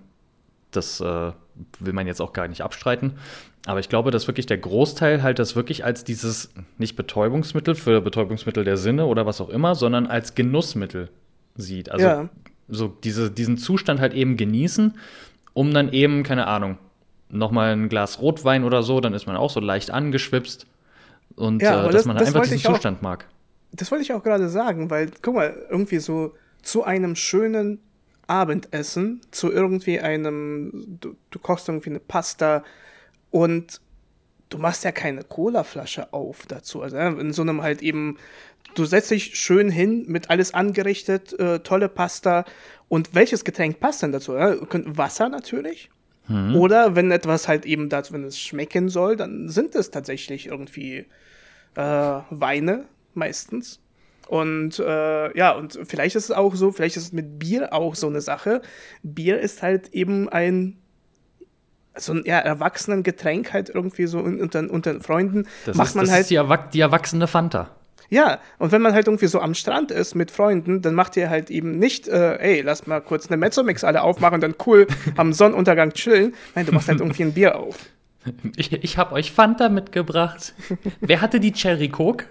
das 0.75 0.99
äh, 0.99 1.31
will 1.79 1.93
man 1.93 2.07
jetzt 2.07 2.21
auch 2.21 2.33
gar 2.33 2.47
nicht 2.47 2.61
abstreiten. 2.61 3.13
Aber 3.65 3.79
ich 3.79 3.87
glaube, 3.87 4.11
dass 4.11 4.27
wirklich 4.27 4.45
der 4.45 4.57
Großteil 4.57 5.23
halt 5.23 5.39
das 5.39 5.55
wirklich 5.55 5.85
als 5.85 6.03
dieses 6.03 6.53
nicht 6.77 6.95
Betäubungsmittel 6.95 7.75
für 7.75 8.01
Betäubungsmittel 8.01 8.65
der 8.65 8.77
Sinne 8.77 9.05
oder 9.05 9.25
was 9.25 9.39
auch 9.39 9.49
immer, 9.49 9.75
sondern 9.75 10.05
als 10.05 10.35
Genussmittel 10.35 11.09
sieht. 11.55 11.89
Also 11.89 12.05
ja. 12.05 12.29
so 12.67 12.87
diese, 12.87 13.31
diesen 13.31 13.57
Zustand 13.57 14.01
halt 14.01 14.13
eben 14.13 14.35
genießen, 14.35 14.97
um 15.53 15.73
dann 15.73 15.93
eben, 15.93 16.23
keine 16.23 16.47
Ahnung, 16.47 16.77
nochmal 17.29 17.73
ein 17.73 17.87
Glas 17.87 18.21
Rotwein 18.21 18.63
oder 18.63 18.83
so, 18.83 18.99
dann 18.99 19.13
ist 19.13 19.27
man 19.27 19.37
auch 19.37 19.49
so 19.49 19.61
leicht 19.61 19.91
angeschwipst. 19.91 20.67
Und 21.35 21.61
ja, 21.61 21.81
äh, 21.81 21.85
dass 21.85 21.93
das, 21.93 22.05
man 22.05 22.17
das 22.17 22.27
einfach 22.27 22.43
diesen 22.43 22.59
Zustand 22.59 22.97
auch, 22.97 23.01
mag. 23.03 23.27
Das 23.71 23.91
wollte 23.91 24.03
ich 24.03 24.13
auch 24.13 24.23
gerade 24.23 24.49
sagen, 24.49 24.89
weil, 24.89 25.09
guck 25.21 25.35
mal, 25.35 25.55
irgendwie 25.69 25.99
so 25.99 26.35
zu 26.61 26.83
einem 26.83 27.15
schönen 27.15 27.79
Abendessen, 28.27 29.21
zu 29.31 29.51
irgendwie 29.51 29.99
einem, 29.99 30.97
du, 30.99 31.15
du 31.29 31.39
kochst 31.39 31.67
irgendwie 31.67 31.89
eine 31.89 31.99
Pasta 31.99 32.63
und 33.31 33.81
du 34.49 34.57
machst 34.57 34.83
ja 34.83 34.91
keine 34.91 35.23
Colaflasche 35.23 36.13
auf 36.13 36.45
dazu. 36.47 36.81
Also 36.81 36.97
in 36.97 37.33
so 37.33 37.41
einem 37.41 37.61
halt 37.61 37.81
eben, 37.81 38.17
du 38.75 38.85
setzt 38.85 39.11
dich 39.11 39.35
schön 39.35 39.69
hin, 39.69 40.05
mit 40.07 40.29
alles 40.29 40.53
angerichtet, 40.53 41.37
äh, 41.39 41.59
tolle 41.59 41.89
Pasta. 41.89 42.45
Und 42.87 43.15
welches 43.15 43.43
Getränk 43.43 43.79
passt 43.79 44.03
denn 44.03 44.11
dazu? 44.11 44.35
Ja? 44.35 44.55
Wasser 44.85 45.29
natürlich. 45.29 45.89
Mhm. 46.27 46.55
Oder 46.55 46.95
wenn 46.95 47.11
etwas 47.11 47.47
halt 47.47 47.65
eben 47.65 47.89
dazu, 47.89 48.13
wenn 48.13 48.23
es 48.23 48.39
schmecken 48.39 48.89
soll, 48.89 49.15
dann 49.15 49.49
sind 49.49 49.75
es 49.75 49.91
tatsächlich 49.91 50.47
irgendwie 50.47 51.05
äh, 51.75 52.19
Weine 52.29 52.85
meistens. 53.13 53.79
Und 54.27 54.79
äh, 54.79 55.37
ja, 55.37 55.51
und 55.51 55.79
vielleicht 55.83 56.15
ist 56.15 56.25
es 56.25 56.31
auch 56.31 56.55
so, 56.55 56.71
vielleicht 56.71 56.97
ist 56.97 57.03
es 57.03 57.11
mit 57.13 57.39
Bier 57.39 57.73
auch 57.73 57.95
so 57.95 58.07
eine 58.07 58.21
Sache. 58.21 58.61
Bier 59.03 59.39
ist 59.39 59.61
halt 59.61 59.89
eben 59.93 60.29
ein 60.29 60.77
so 61.95 62.13
ein 62.13 62.23
ja, 62.25 62.39
erwachsenen 62.39 63.03
Getränk 63.03 63.53
halt 63.53 63.69
irgendwie 63.69 64.07
so 64.07 64.19
unter, 64.19 64.67
unter 64.69 64.99
Freunden. 65.01 65.47
Das 65.65 65.77
macht 65.77 65.89
ist, 65.89 65.95
man 65.95 66.05
das 66.05 66.13
halt. 66.13 66.21
Ist 66.21 66.31
die, 66.31 66.35
Erwach 66.35 66.69
die 66.71 66.79
erwachsene 66.79 67.27
Fanta. 67.27 67.69
Ja, 68.09 68.39
und 68.59 68.71
wenn 68.71 68.81
man 68.81 68.93
halt 68.93 69.07
irgendwie 69.07 69.27
so 69.27 69.39
am 69.39 69.55
Strand 69.55 69.91
ist 69.91 70.13
mit 70.13 70.29
Freunden, 70.29 70.81
dann 70.81 70.93
macht 70.93 71.17
ihr 71.17 71.29
halt 71.29 71.49
eben 71.49 71.79
nicht, 71.79 72.07
äh, 72.07 72.37
ey, 72.37 72.61
lass 72.61 72.85
mal 72.85 73.01
kurz 73.01 73.27
eine 73.27 73.37
Mezzomix 73.37 73.83
alle 73.83 74.03
aufmachen 74.03 74.35
und 74.35 74.41
dann 74.41 74.55
cool 74.67 74.87
am 75.15 75.33
Sonnenuntergang 75.33 75.93
chillen. 75.93 76.35
Nein, 76.53 76.65
du 76.65 76.73
machst 76.73 76.87
halt 76.89 76.99
irgendwie 76.99 77.23
ein 77.23 77.33
Bier 77.33 77.57
auf. 77.57 77.77
Ich, 78.55 78.71
ich 78.71 78.97
habe 78.97 79.15
euch 79.15 79.33
Fanta 79.33 79.67
mitgebracht. 79.67 80.53
Wer 81.01 81.19
hatte 81.19 81.41
die 81.41 81.51
Cherry 81.51 81.89
Coke? 81.89 82.23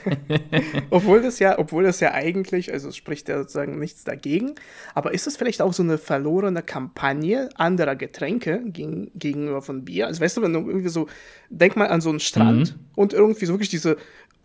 obwohl 0.90 1.22
das 1.22 1.38
ja, 1.38 1.58
obwohl 1.58 1.84
das 1.84 2.00
ja 2.00 2.12
eigentlich, 2.12 2.72
also 2.72 2.88
es 2.88 2.96
spricht 2.96 3.28
ja 3.28 3.38
sozusagen 3.38 3.78
nichts 3.78 4.04
dagegen, 4.04 4.54
aber 4.94 5.14
ist 5.14 5.26
es 5.26 5.36
vielleicht 5.36 5.62
auch 5.62 5.72
so 5.72 5.82
eine 5.82 5.98
verlorene 5.98 6.62
Kampagne 6.62 7.48
anderer 7.56 7.96
Getränke 7.96 8.62
gegen, 8.66 9.10
gegenüber 9.14 9.62
von 9.62 9.84
Bier? 9.84 10.06
Also 10.06 10.20
weißt 10.20 10.36
du, 10.36 10.42
wenn 10.42 10.52
du 10.52 10.60
irgendwie 10.60 10.88
so, 10.88 11.08
denk 11.50 11.76
mal 11.76 11.88
an 11.88 12.00
so 12.00 12.10
einen 12.10 12.20
Strand 12.20 12.76
mhm. 12.76 12.84
und 12.96 13.12
irgendwie 13.12 13.46
so 13.46 13.52
wirklich 13.52 13.68
diese 13.68 13.96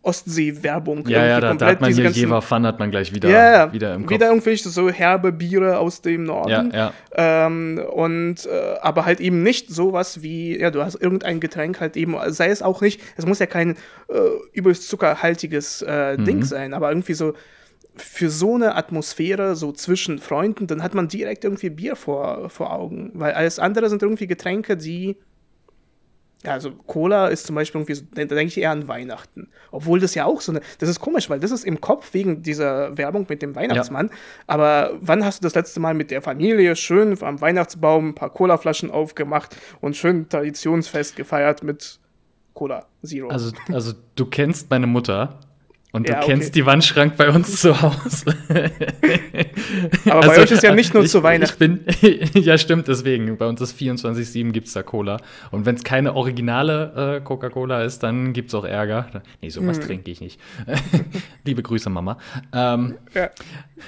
Ostsee-Werbung. 0.01 1.07
Ja, 1.07 1.25
ja, 1.25 1.39
da, 1.41 1.53
da, 1.53 1.65
hat 1.67 1.81
man 1.81 1.91
hier 1.91 2.10
Jever 2.10 2.41
Fun 2.41 2.65
hat 2.65 2.79
man 2.79 2.91
gleich 2.91 3.13
wieder, 3.13 3.29
ja, 3.29 3.73
wieder 3.73 3.93
im 3.93 4.03
Kopf. 4.03 4.12
Wieder 4.12 4.27
irgendwelche 4.29 4.69
so 4.69 4.89
herbe 4.89 5.31
Biere 5.31 5.79
aus 5.79 6.01
dem 6.01 6.23
Norden. 6.23 6.71
Ja, 6.71 6.93
ja. 7.17 7.45
Ähm, 7.45 7.81
und, 7.91 8.45
äh, 8.45 8.77
aber 8.81 9.05
halt 9.05 9.19
eben 9.19 9.43
nicht 9.43 9.69
sowas 9.69 10.21
wie, 10.21 10.57
ja, 10.60 10.71
du 10.71 10.83
hast 10.83 10.95
irgendein 10.95 11.39
Getränk 11.39 11.81
halt 11.81 11.97
eben, 11.97 12.15
sei 12.27 12.47
es 12.47 12.62
auch 12.62 12.81
nicht, 12.81 13.01
es 13.17 13.25
muss 13.25 13.39
ja 13.39 13.47
kein 13.47 13.71
äh, 14.07 14.19
übelst 14.53 14.88
zuckerhaltiges 14.88 15.81
äh, 15.81 16.17
mhm. 16.17 16.25
Ding 16.25 16.43
sein, 16.43 16.73
aber 16.73 16.89
irgendwie 16.89 17.13
so 17.13 17.33
für 17.95 18.29
so 18.29 18.55
eine 18.55 18.75
Atmosphäre, 18.75 19.55
so 19.55 19.71
zwischen 19.71 20.19
Freunden, 20.19 20.67
dann 20.67 20.83
hat 20.83 20.93
man 20.93 21.07
direkt 21.07 21.43
irgendwie 21.43 21.69
Bier 21.69 21.95
vor, 21.95 22.49
vor 22.49 22.71
Augen. 22.71 23.12
Weil 23.15 23.33
alles 23.33 23.60
andere 23.60 23.89
sind 23.89 24.03
irgendwie 24.03 24.27
Getränke, 24.27 24.77
die 24.77 25.17
also 26.43 26.71
Cola 26.71 27.28
ist 27.28 27.47
zum 27.47 27.56
Beispiel 27.56 27.82
irgendwie, 27.82 27.95
so, 27.95 28.06
da 28.13 28.23
denke 28.26 28.45
ich 28.45 28.58
eher 28.60 28.71
an 28.71 28.88
Weihnachten. 28.88 29.50
Obwohl 29.71 30.00
das 30.00 30.13
ja 30.15 30.26
auch 30.26 30.41
so 30.41 30.52
eine, 30.52 30.62
das 30.80 30.89
ist 30.89 31.00
komisch, 31.00 31.30
weil 31.30 31.39
das 31.39 31.52
ist 31.52 31.65
im 31.65 31.82
Kopf 31.82 32.13
wegen 32.13 32.43
dieser 32.43 32.97
Werbung 32.97 33.26
mit 33.28 33.41
dem 33.41 33.56
Weihnachtsmann. 33.56 34.08
Ja. 34.08 34.13
Aber 34.47 34.91
wann 35.02 35.26
hast 35.26 35.39
du 35.39 35.43
das 35.43 35.56
letzte 35.56 35.80
Mal 35.80 35.93
mit 35.93 36.12
der 36.12 36.21
Familie 36.21 36.76
schön 36.76 37.17
am 37.21 37.41
Weihnachtsbaum 37.41 38.10
ein 38.10 38.15
paar 38.15 38.30
Colaflaschen 38.30 38.91
aufgemacht 38.91 39.56
und 39.82 39.95
schön 39.95 40.30
Traditionsfest 40.30 41.15
gefeiert 41.15 41.63
mit 41.63 42.00
Cola 42.54 42.86
Zero? 43.04 43.30
Also, 43.30 43.52
also 43.73 43.93
du 44.15 44.26
kennst 44.26 44.69
meine 44.69 44.88
Mutter 44.88 45.39
und 45.91 46.08
du 46.08 46.13
ja, 46.13 46.19
okay. 46.19 46.34
kennst 46.34 46.54
die 46.56 46.65
Wandschrank 46.65 47.17
bei 47.17 47.30
uns 47.30 47.60
zu 47.62 47.82
Hause. 47.82 48.26
Aber 50.05 50.15
also, 50.15 50.29
bei 50.29 50.41
euch 50.41 50.51
ist 50.51 50.63
ja 50.63 50.73
nicht 50.73 50.93
nur 50.93 51.03
ich, 51.03 51.09
zu 51.09 51.23
Weihnachten. 51.23 51.85
Ich 51.87 52.31
bin, 52.31 52.43
ja, 52.43 52.57
stimmt, 52.57 52.87
deswegen. 52.87 53.37
Bei 53.37 53.47
uns 53.47 53.61
ist 53.61 53.77
24-7 53.79 54.51
gibt 54.51 54.67
es 54.67 54.73
da 54.73 54.83
Cola. 54.83 55.17
Und 55.51 55.65
wenn 55.65 55.75
es 55.75 55.83
keine 55.83 56.15
originale 56.15 57.17
äh, 57.17 57.21
Coca-Cola 57.21 57.83
ist, 57.83 58.03
dann 58.03 58.33
gibt 58.33 58.49
es 58.49 58.55
auch 58.55 58.65
Ärger. 58.65 59.07
Nee, 59.41 59.49
sowas 59.49 59.77
hm. 59.77 59.85
trinke 59.85 60.11
ich 60.11 60.21
nicht. 60.21 60.39
Liebe 61.45 61.63
Grüße, 61.63 61.89
Mama. 61.89 62.17
Ähm, 62.53 62.95
ja. 63.13 63.29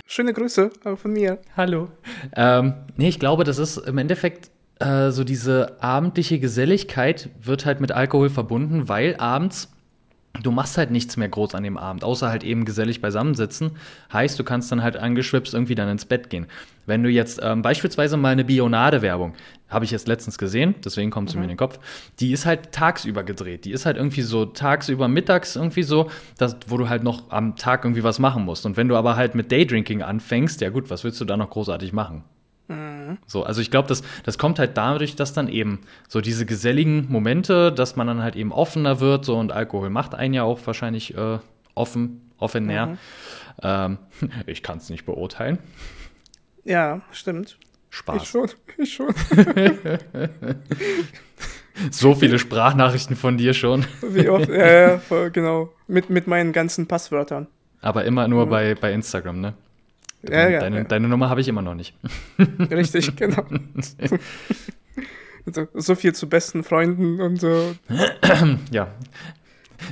Schöne 0.05 0.33
Grüße 0.33 0.71
von 0.95 1.13
mir. 1.13 1.39
Hallo. 1.55 1.89
Ähm, 2.35 2.73
nee, 2.97 3.09
ich 3.09 3.19
glaube, 3.19 3.43
das 3.43 3.57
ist 3.57 3.77
im 3.77 3.97
Endeffekt 3.97 4.51
äh, 4.79 5.11
so 5.11 5.23
diese 5.23 5.81
abendliche 5.81 6.39
Geselligkeit 6.39 7.29
wird 7.41 7.65
halt 7.65 7.81
mit 7.81 7.91
Alkohol 7.91 8.29
verbunden, 8.29 8.87
weil 8.87 9.15
abends 9.17 9.69
du 10.43 10.51
machst 10.51 10.77
halt 10.77 10.91
nichts 10.91 11.17
mehr 11.17 11.29
groß 11.29 11.55
an 11.55 11.63
dem 11.63 11.77
Abend, 11.77 12.03
außer 12.03 12.29
halt 12.29 12.43
eben 12.43 12.65
gesellig 12.65 13.01
beisammensitzen. 13.01 13.71
Heißt, 14.11 14.39
du 14.39 14.43
kannst 14.43 14.71
dann 14.71 14.83
halt 14.83 14.97
angeschwipst 14.97 15.53
irgendwie 15.53 15.75
dann 15.75 15.89
ins 15.89 16.05
Bett 16.05 16.29
gehen. 16.29 16.47
Wenn 16.85 17.03
du 17.03 17.09
jetzt 17.09 17.39
ähm, 17.43 17.61
beispielsweise 17.61 18.17
mal 18.17 18.29
eine 18.29 18.45
Bionade-Werbung, 18.45 19.33
habe 19.69 19.85
ich 19.85 19.91
jetzt 19.91 20.07
letztens 20.07 20.37
gesehen, 20.37 20.75
deswegen 20.83 21.11
kommt 21.11 21.29
es 21.29 21.35
mhm. 21.35 21.41
mir 21.41 21.45
in 21.45 21.49
den 21.49 21.57
Kopf, 21.57 21.79
die 22.19 22.31
ist 22.31 22.45
halt 22.45 22.71
tagsüber 22.71 23.23
gedreht. 23.23 23.65
Die 23.65 23.71
ist 23.71 23.85
halt 23.85 23.97
irgendwie 23.97 24.23
so 24.23 24.45
tagsüber, 24.45 25.07
mittags 25.07 25.55
irgendwie 25.55 25.83
so, 25.83 26.09
dass, 26.37 26.57
wo 26.67 26.77
du 26.77 26.89
halt 26.89 27.03
noch 27.03 27.29
am 27.29 27.55
Tag 27.55 27.83
irgendwie 27.85 28.03
was 28.03 28.19
machen 28.19 28.45
musst. 28.45 28.65
Und 28.65 28.77
wenn 28.77 28.87
du 28.87 28.95
aber 28.95 29.15
halt 29.15 29.35
mit 29.35 29.51
Daydrinking 29.51 30.01
anfängst, 30.01 30.61
ja 30.61 30.69
gut, 30.69 30.89
was 30.89 31.03
willst 31.03 31.21
du 31.21 31.25
da 31.25 31.37
noch 31.37 31.51
großartig 31.51 31.93
machen? 31.93 32.23
Mhm. 32.69 33.17
So, 33.25 33.43
also 33.43 33.61
ich 33.61 33.71
glaube, 33.71 33.87
das, 33.87 34.03
das 34.23 34.37
kommt 34.37 34.59
halt 34.59 34.77
dadurch, 34.77 35.15
dass 35.15 35.33
dann 35.33 35.49
eben 35.49 35.79
so 36.07 36.21
diese 36.21 36.45
geselligen 36.45 37.07
Momente, 37.09 37.71
dass 37.71 37.95
man 37.95 38.07
dann 38.07 38.23
halt 38.23 38.35
eben 38.35 38.51
offener 38.51 38.99
wird, 38.99 39.25
so 39.25 39.37
und 39.37 39.51
Alkohol 39.51 39.89
macht 39.89 40.15
einen 40.15 40.33
ja 40.33 40.43
auch 40.43 40.59
wahrscheinlich 40.65 41.17
äh, 41.17 41.39
offen, 41.73 42.31
offener. 42.37 42.85
Mhm. 42.85 42.97
Ähm, 43.61 43.97
ich 44.45 44.63
kann 44.63 44.77
es 44.77 44.89
nicht 44.89 45.05
beurteilen. 45.05 45.57
Ja, 46.63 47.01
stimmt. 47.11 47.57
Spaß. 47.89 48.21
Ich 48.21 48.29
schon, 48.29 48.49
ich 48.77 48.93
schon. 48.93 49.13
so 51.91 52.13
viele 52.13 52.37
Sprachnachrichten 52.37 53.15
von 53.15 53.37
dir 53.37 53.55
schon. 53.55 53.85
Wie 54.01 54.29
oft, 54.29 54.47
ja, 54.47 54.99
ja, 54.99 55.29
genau. 55.29 55.73
Mit, 55.87 56.11
mit 56.11 56.27
meinen 56.27 56.53
ganzen 56.53 56.87
Passwörtern. 56.87 57.47
Aber 57.81 58.05
immer 58.05 58.27
nur 58.27 58.45
mhm. 58.45 58.49
bei, 58.51 58.75
bei 58.75 58.93
Instagram, 58.93 59.41
ne? 59.41 59.53
Ja, 60.27 60.49
ja, 60.49 60.59
deine, 60.59 60.77
ja. 60.77 60.83
deine 60.83 61.07
Nummer 61.07 61.29
habe 61.29 61.41
ich 61.41 61.47
immer 61.47 61.61
noch 61.61 61.75
nicht. 61.75 61.95
Richtig, 62.71 63.15
genau. 63.15 63.45
so, 65.45 65.67
so 65.73 65.95
viel 65.95 66.13
zu 66.13 66.27
besten 66.27 66.63
Freunden 66.63 67.21
und 67.21 67.39
so. 67.39 67.75
Ja. 68.71 68.93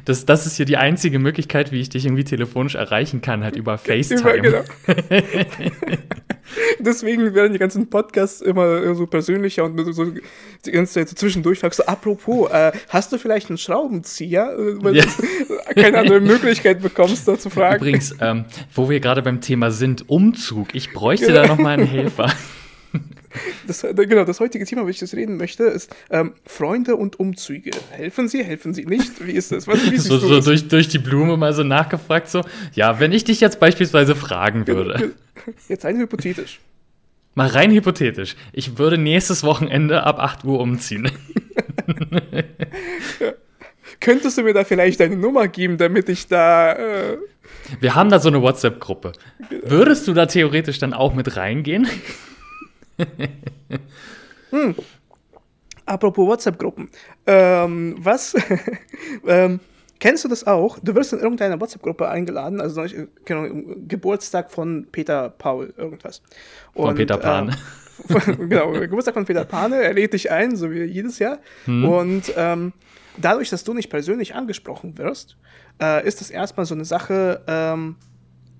Das, 0.05 0.25
das 0.25 0.45
ist 0.45 0.57
hier 0.57 0.65
die 0.65 0.77
einzige 0.77 1.19
Möglichkeit, 1.19 1.71
wie 1.71 1.79
ich 1.81 1.89
dich 1.89 2.05
irgendwie 2.05 2.23
telefonisch 2.23 2.75
erreichen 2.75 3.21
kann, 3.21 3.43
halt 3.43 3.55
über 3.55 3.77
FaceTime. 3.77 4.37
Über, 4.37 4.63
genau. 4.85 5.17
Deswegen 6.79 7.33
werden 7.33 7.53
die 7.53 7.59
ganzen 7.59 7.89
Podcasts 7.89 8.41
immer 8.41 8.95
so 8.95 9.05
persönlicher 9.05 9.65
und 9.65 9.93
so 9.93 10.05
die 10.65 10.71
ganze 10.71 10.93
Zeit 10.93 11.09
so 11.09 11.15
zwischendurch 11.15 11.59
fragst 11.59 11.79
du, 11.79 11.87
apropos, 11.87 12.49
äh, 12.51 12.71
hast 12.89 13.11
du 13.11 13.17
vielleicht 13.17 13.49
einen 13.49 13.57
Schraubenzieher? 13.57 14.55
Äh, 14.57 14.83
weil 14.83 14.95
ja. 14.95 15.03
du 15.05 15.57
keine 15.81 15.99
andere 15.99 16.21
Möglichkeit 16.21 16.81
bekommst, 16.81 17.27
da 17.27 17.37
zu 17.37 17.49
fragen. 17.49 17.77
Übrigens, 17.77 18.15
ähm, 18.21 18.45
wo 18.73 18.89
wir 18.89 18.99
gerade 18.99 19.21
beim 19.21 19.41
Thema 19.41 19.71
sind, 19.71 20.09
Umzug. 20.09 20.73
Ich 20.73 20.93
bräuchte 20.93 21.27
genau. 21.27 21.41
da 21.41 21.47
noch 21.47 21.57
mal 21.57 21.71
einen 21.71 21.87
Helfer. 21.87 22.31
Das, 23.65 23.83
äh, 23.83 23.93
genau, 23.93 24.23
das 24.23 24.39
heutige 24.39 24.65
Thema, 24.65 24.81
über 24.81 24.89
das 24.89 24.97
ich 24.97 24.99
das 25.01 25.13
reden 25.13 25.37
möchte, 25.37 25.63
ist 25.63 25.95
ähm, 26.09 26.33
Freunde 26.45 26.95
und 26.95 27.19
Umzüge. 27.19 27.71
Helfen 27.91 28.27
sie, 28.27 28.43
helfen 28.43 28.73
sie 28.73 28.85
nicht? 28.85 29.25
Wie 29.25 29.33
ist 29.33 29.51
das? 29.51 29.67
Was, 29.67 29.89
wie 29.91 29.97
so, 29.97 30.17
so 30.17 30.41
durch, 30.41 30.67
durch 30.67 30.87
die 30.87 30.99
Blume 30.99 31.37
mal 31.37 31.53
so 31.53 31.63
nachgefragt, 31.63 32.29
so, 32.29 32.43
ja, 32.73 32.99
wenn 32.99 33.11
ich 33.11 33.23
dich 33.23 33.41
jetzt 33.41 33.59
beispielsweise 33.59 34.15
fragen 34.15 34.67
würde. 34.67 35.13
Jetzt 35.69 35.85
rein 35.85 35.97
hypothetisch. 35.97 36.59
Mal 37.35 37.47
rein 37.47 37.71
hypothetisch. 37.71 38.35
Ich 38.51 38.79
würde 38.79 38.97
nächstes 38.97 39.43
Wochenende 39.43 40.03
ab 40.03 40.19
8 40.19 40.43
Uhr 40.43 40.59
umziehen. 40.59 41.11
Könntest 43.99 44.37
du 44.37 44.43
mir 44.43 44.53
da 44.53 44.63
vielleicht 44.63 44.99
deine 44.99 45.17
Nummer 45.17 45.47
geben, 45.47 45.77
damit 45.77 46.09
ich 46.09 46.27
da. 46.27 46.73
Äh 46.73 47.17
Wir 47.79 47.95
haben 47.95 48.09
da 48.09 48.19
so 48.19 48.29
eine 48.29 48.41
WhatsApp-Gruppe. 48.41 49.11
Würdest 49.63 50.07
du 50.07 50.13
da 50.13 50.25
theoretisch 50.25 50.79
dann 50.79 50.93
auch 50.93 51.13
mit 51.13 51.35
reingehen? 51.35 51.87
Hm. 54.49 54.75
Apropos 55.85 56.27
WhatsApp-Gruppen. 56.27 56.89
Ähm, 57.25 57.95
was? 57.99 58.35
ähm, 59.27 59.59
kennst 59.99 60.25
du 60.25 60.27
das 60.27 60.45
auch? 60.45 60.79
Du 60.79 60.93
wirst 60.95 61.13
in 61.13 61.19
irgendeine 61.19 61.59
WhatsApp-Gruppe 61.59 62.09
eingeladen, 62.09 62.59
also 62.59 62.83
genau, 63.23 63.47
Geburtstag 63.87 64.51
von 64.51 64.87
Peter 64.91 65.29
Paul, 65.29 65.73
irgendwas. 65.77 66.21
Und, 66.73 66.87
von 66.87 66.95
Peter 66.95 67.17
Pan. 67.17 67.49
Äh, 67.49 68.35
genau, 68.47 68.71
Geburtstag 68.73 69.13
von 69.13 69.25
Peter 69.25 69.45
Pane, 69.45 69.81
er 69.81 69.93
lädt 69.93 70.13
dich 70.13 70.29
ein, 70.29 70.55
so 70.57 70.71
wie 70.71 70.83
jedes 70.83 71.19
Jahr. 71.19 71.39
Hm. 71.65 71.87
Und 71.87 72.33
ähm, 72.35 72.73
dadurch, 73.17 73.49
dass 73.49 73.63
du 73.63 73.73
nicht 73.73 73.89
persönlich 73.89 74.35
angesprochen 74.35 74.97
wirst, 74.97 75.37
äh, 75.81 76.05
ist 76.05 76.19
das 76.19 76.29
erstmal 76.29 76.65
so 76.65 76.75
eine 76.75 76.85
Sache, 76.85 77.43
ähm, 77.47 77.95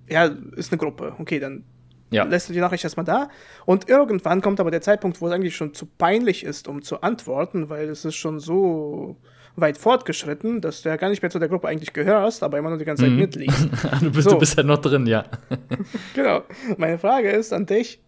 ja, 0.10 0.32
ist 0.56 0.72
eine 0.72 0.80
Gruppe. 0.80 1.14
Okay, 1.20 1.40
dann 1.40 1.66
ja. 2.10 2.24
lässt 2.24 2.50
du 2.50 2.54
die 2.54 2.60
Nachricht 2.60 2.84
erstmal 2.84 3.06
da. 3.06 3.30
Und 3.66 3.90
irgendwann 3.90 4.42
kommt 4.42 4.60
aber 4.60 4.72
der 4.72 4.82
Zeitpunkt, 4.82 5.22
wo 5.22 5.28
es 5.28 5.34
eigentlich 5.34 5.56
schon 5.56 5.74
zu 5.74 5.86
peinlich 5.86 6.44
ist, 6.44 6.68
um 6.68 6.82
zu 6.82 7.02
antworten, 7.02 7.70
weil 7.70 7.90
es 7.90 8.06
ist 8.06 8.16
schon 8.16 8.40
so 8.40 9.18
weit 9.56 9.78
fortgeschritten, 9.78 10.62
dass 10.62 10.84
du 10.84 10.90
ja 10.90 10.98
gar 10.98 11.10
nicht 11.10 11.22
mehr 11.22 11.32
zu 11.32 11.40
der 11.40 11.50
Gruppe 11.50 11.68
eigentlich 11.68 11.92
gehörst, 11.92 12.44
aber 12.44 12.60
immer 12.60 12.70
nur 12.70 12.78
die 12.78 12.86
ganze 12.86 13.04
Zeit 13.04 13.12
mhm. 13.12 13.20
mitliest. 13.20 13.68
du, 14.02 14.12
bist, 14.12 14.24
so. 14.26 14.32
du 14.32 14.40
bist 14.40 14.56
ja 14.56 14.64
noch 14.64 14.78
drin, 14.78 15.08
ja. 15.08 15.26
genau. 16.14 16.44
Meine 16.78 17.00
Frage 17.00 17.32
ist 17.32 17.52
an 17.52 17.66
dich, 17.66 18.00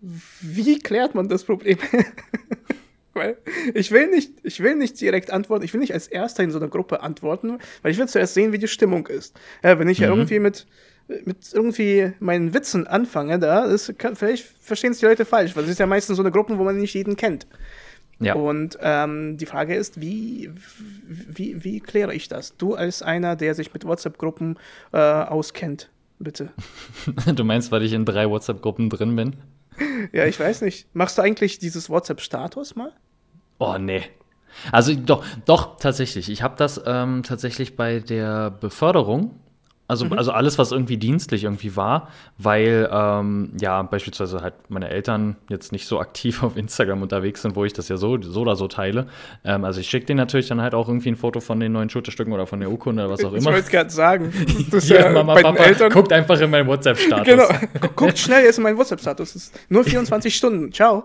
wie 0.00 0.78
klärt 0.80 1.14
man 1.14 1.28
das 1.28 1.44
Problem? 1.44 1.78
weil 3.14 3.38
ich 3.72 3.92
will 3.92 4.08
nicht, 4.08 4.32
ich 4.42 4.60
will 4.60 4.74
nicht 4.74 5.00
direkt 5.00 5.30
antworten, 5.30 5.64
ich 5.64 5.72
will 5.72 5.80
nicht 5.80 5.94
als 5.94 6.08
Erster 6.08 6.42
in 6.42 6.50
so 6.50 6.58
einer 6.58 6.68
Gruppe 6.68 7.00
antworten, 7.02 7.58
weil 7.82 7.92
ich 7.92 7.98
will 7.98 8.08
zuerst 8.08 8.34
sehen, 8.34 8.52
wie 8.52 8.58
die 8.58 8.68
Stimmung 8.68 9.06
ist. 9.06 9.38
Ja, 9.62 9.78
wenn 9.78 9.88
ich 9.88 10.00
mhm. 10.00 10.04
ja 10.04 10.10
irgendwie 10.10 10.40
mit 10.40 10.66
mit 11.08 11.52
irgendwie 11.52 12.12
meinen 12.18 12.54
Witzen 12.54 12.86
anfange, 12.86 13.38
da 13.38 13.64
ist, 13.64 13.98
kann, 13.98 14.16
vielleicht 14.16 14.44
verstehen 14.60 14.92
es 14.92 14.98
die 14.98 15.06
Leute 15.06 15.24
falsch, 15.24 15.54
weil 15.54 15.64
es 15.64 15.70
ist 15.70 15.80
ja 15.80 15.86
meistens 15.86 16.16
so 16.16 16.22
eine 16.22 16.32
Gruppe, 16.32 16.58
wo 16.58 16.64
man 16.64 16.78
nicht 16.78 16.94
jeden 16.94 17.16
kennt. 17.16 17.46
Ja. 18.20 18.34
Und 18.34 18.78
ähm, 18.80 19.36
die 19.36 19.46
Frage 19.46 19.74
ist, 19.74 20.00
wie, 20.00 20.50
wie, 21.06 21.64
wie 21.64 21.80
kläre 21.80 22.14
ich 22.14 22.28
das? 22.28 22.56
Du 22.56 22.74
als 22.74 23.02
einer, 23.02 23.36
der 23.36 23.54
sich 23.54 23.74
mit 23.74 23.84
WhatsApp-Gruppen 23.84 24.58
äh, 24.92 24.98
auskennt, 24.98 25.90
bitte. 26.18 26.50
du 27.34 27.44
meinst, 27.44 27.72
weil 27.72 27.82
ich 27.82 27.92
in 27.92 28.04
drei 28.04 28.28
WhatsApp-Gruppen 28.28 28.88
drin 28.88 29.16
bin? 29.16 29.36
Ja, 30.12 30.26
ich 30.26 30.38
weiß 30.38 30.62
nicht. 30.62 30.86
Machst 30.94 31.18
du 31.18 31.22
eigentlich 31.22 31.58
dieses 31.58 31.90
WhatsApp-Status 31.90 32.76
mal? 32.76 32.92
Oh, 33.58 33.76
nee. 33.78 34.02
Also 34.70 34.94
doch, 34.94 35.24
doch, 35.44 35.78
tatsächlich. 35.78 36.30
Ich 36.30 36.42
habe 36.42 36.54
das 36.56 36.80
ähm, 36.86 37.24
tatsächlich 37.24 37.74
bei 37.74 37.98
der 37.98 38.52
Beförderung 38.52 39.40
also, 39.86 40.06
mhm. 40.06 40.14
also 40.14 40.32
alles, 40.32 40.58
was 40.58 40.72
irgendwie 40.72 40.96
dienstlich 40.96 41.44
irgendwie 41.44 41.76
war, 41.76 42.08
weil 42.38 42.88
ähm, 42.90 43.52
ja 43.60 43.82
beispielsweise 43.82 44.40
halt 44.40 44.54
meine 44.68 44.88
Eltern 44.88 45.36
jetzt 45.50 45.72
nicht 45.72 45.86
so 45.86 46.00
aktiv 46.00 46.42
auf 46.42 46.56
Instagram 46.56 47.02
unterwegs 47.02 47.42
sind, 47.42 47.54
wo 47.54 47.66
ich 47.66 47.74
das 47.74 47.88
ja 47.88 47.98
so, 47.98 48.20
so 48.22 48.40
oder 48.40 48.56
so 48.56 48.66
teile. 48.66 49.08
Ähm, 49.44 49.64
also 49.64 49.80
ich 49.80 49.88
schicke 49.88 50.06
denen 50.06 50.18
natürlich 50.18 50.48
dann 50.48 50.62
halt 50.62 50.74
auch 50.74 50.88
irgendwie 50.88 51.10
ein 51.10 51.16
Foto 51.16 51.40
von 51.40 51.60
den 51.60 51.72
neuen 51.72 51.90
Schulterstücken 51.90 52.32
oder 52.32 52.46
von 52.46 52.60
der 52.60 52.70
Urkunde 52.70 53.04
oder 53.04 53.12
was 53.12 53.24
auch 53.24 53.32
immer. 53.32 53.38
Ich 53.38 53.44
wollte 53.44 53.70
gerade 53.70 53.90
sagen, 53.90 54.32
das 54.70 54.88
ja, 54.88 55.00
ja 55.00 55.10
Mama, 55.10 55.34
Papa, 55.34 55.62
Eltern 55.62 55.92
guckt 55.92 56.12
einfach 56.12 56.40
in 56.40 56.50
meinen 56.50 56.66
WhatsApp-Status. 56.66 57.26
Genau, 57.26 57.48
guckt 57.94 58.18
schnell 58.18 58.44
jetzt 58.44 58.56
in 58.56 58.62
meinen 58.62 58.78
WhatsApp-Status. 58.78 59.52
Nur 59.68 59.84
24 59.84 60.34
Stunden. 60.36 60.72
Ciao. 60.72 61.04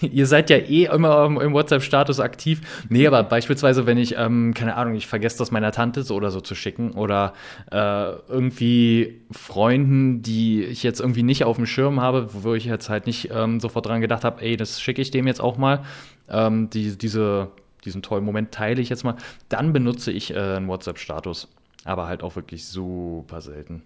Ihr 0.00 0.26
seid 0.26 0.48
ja 0.48 0.58
eh 0.58 0.84
immer 0.84 1.24
im 1.24 1.52
WhatsApp-Status 1.52 2.20
aktiv. 2.20 2.60
Nee, 2.88 3.06
aber 3.06 3.24
beispielsweise, 3.24 3.86
wenn 3.86 3.98
ich, 3.98 4.16
ähm, 4.16 4.54
keine 4.54 4.76
Ahnung, 4.76 4.94
ich 4.94 5.08
vergesse 5.08 5.38
das 5.38 5.50
meiner 5.50 5.72
Tante 5.72 6.04
so 6.04 6.14
oder 6.14 6.30
so 6.30 6.40
zu 6.40 6.54
schicken 6.54 6.92
oder 6.92 7.32
äh, 7.70 8.11
irgendwie 8.28 9.20
Freunden, 9.30 10.22
die 10.22 10.64
ich 10.64 10.82
jetzt 10.82 11.00
irgendwie 11.00 11.22
nicht 11.22 11.44
auf 11.44 11.56
dem 11.56 11.66
Schirm 11.66 12.00
habe, 12.00 12.28
wo 12.32 12.54
ich 12.54 12.64
jetzt 12.64 12.88
halt 12.88 13.06
nicht 13.06 13.30
ähm, 13.32 13.60
sofort 13.60 13.86
dran 13.86 14.00
gedacht 14.00 14.24
habe, 14.24 14.42
ey, 14.42 14.56
das 14.56 14.80
schicke 14.80 15.02
ich 15.02 15.10
dem 15.10 15.26
jetzt 15.26 15.40
auch 15.40 15.58
mal. 15.58 15.84
Ähm, 16.28 16.70
die, 16.70 16.96
diese, 16.96 17.48
diesen 17.84 18.02
tollen 18.02 18.24
Moment 18.24 18.52
teile 18.52 18.80
ich 18.80 18.88
jetzt 18.88 19.04
mal. 19.04 19.16
Dann 19.48 19.72
benutze 19.72 20.10
ich 20.12 20.32
äh, 20.32 20.38
einen 20.38 20.68
WhatsApp-Status. 20.68 21.48
Aber 21.84 22.06
halt 22.06 22.22
auch 22.22 22.36
wirklich 22.36 22.66
super 22.66 23.40
selten. 23.40 23.82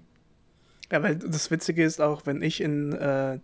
Ja, 0.92 1.02
weil 1.02 1.16
das 1.16 1.50
Witzige 1.50 1.82
ist 1.82 2.00
auch, 2.00 2.26
wenn 2.26 2.42
ich 2.42 2.60
in 2.60 2.92
äh, 2.92 3.38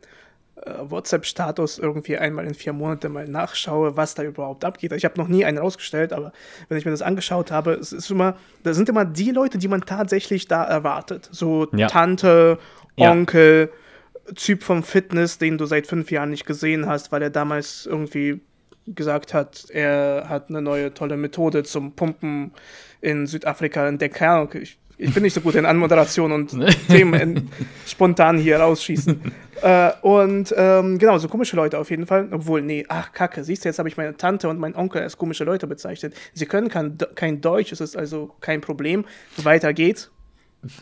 WhatsApp-Status 0.65 1.79
irgendwie 1.79 2.17
einmal 2.17 2.47
in 2.47 2.55
vier 2.55 2.73
Monaten 2.73 3.13
mal 3.13 3.27
nachschaue, 3.27 3.97
was 3.97 4.15
da 4.15 4.23
überhaupt 4.23 4.65
abgeht. 4.65 4.93
Ich 4.93 5.05
habe 5.05 5.19
noch 5.21 5.29
nie 5.29 5.45
einen 5.45 5.59
rausgestellt, 5.59 6.13
aber 6.13 6.33
wenn 6.69 6.79
ich 6.79 6.85
mir 6.85 6.91
das 6.91 7.03
angeschaut 7.03 7.51
habe, 7.51 7.73
es 7.73 7.93
ist 7.93 8.11
immer, 8.11 8.37
da 8.63 8.75
sind 8.75 8.89
immer 8.89 9.05
die 9.05 9.31
Leute, 9.31 9.59
die 9.59 9.69
man 9.69 9.81
tatsächlich 9.83 10.49
da 10.49 10.65
erwartet. 10.65 11.29
So 11.33 11.69
ja. 11.73 11.89
Tante, 11.89 12.59
Onkel, 12.97 13.71
ja. 13.73 14.35
Typ 14.35 14.63
vom 14.63 14.85
Fitness, 14.85 15.39
den 15.39 15.59
du 15.59 15.67
seit 15.67 15.87
fünf 15.89 16.11
Jahren 16.13 16.31
nicht 16.31 16.47
gesehen 16.47 16.87
hast, 16.87 17.11
weil 17.11 17.23
er 17.23 17.31
damals 17.31 17.87
irgendwie 17.87 18.41
gesagt 18.87 19.35
hat, 19.35 19.67
er 19.71 20.27
hat 20.29 20.49
eine 20.49 20.63
neue 20.63 20.95
tolle 20.95 21.17
Methode 21.17 21.63
zum 21.65 21.93
Pumpen 21.93 22.53
in 23.01 23.27
Südafrika 23.27 23.87
entdeckt. 23.87 24.21
Ich 24.55 24.79
ich 25.03 25.13
bin 25.13 25.23
nicht 25.23 25.35
so 25.35 25.41
gut 25.41 25.55
in 25.55 25.67
Anmoderation 25.67 26.33
und 26.33 26.57
Themen 26.89 27.51
spontan 27.87 28.39
hier 28.39 28.59
rausschießen. 28.59 29.21
äh, 29.63 29.91
und 30.03 30.55
ähm, 30.57 30.99
genau, 30.99 31.19
so 31.19 31.29
komische 31.29 31.57
Leute 31.57 31.79
auf 31.79 31.91
jeden 31.91 32.07
Fall. 32.07 32.29
Obwohl, 32.31 32.63
nee, 32.63 32.85
ach 32.89 33.13
Kacke, 33.13 33.45
siehst 33.45 33.65
du, 33.65 33.69
jetzt 33.69 33.79
habe 33.79 33.89
ich 33.89 33.97
meine 33.97 34.17
Tante 34.17 34.49
und 34.49 34.59
meinen 34.59 34.75
Onkel 34.75 35.03
als 35.03 35.19
komische 35.19 35.45
Leute 35.45 35.67
bezeichnet. 35.67 36.15
Sie 36.33 36.47
können 36.47 36.69
kein, 36.69 36.97
kein 37.15 37.41
Deutsch, 37.41 37.73
es 37.73 37.81
ist 37.81 37.97
also 37.97 38.35
kein 38.41 38.61
Problem. 38.61 39.05
Weiter 39.37 39.73
geht's. 39.73 40.11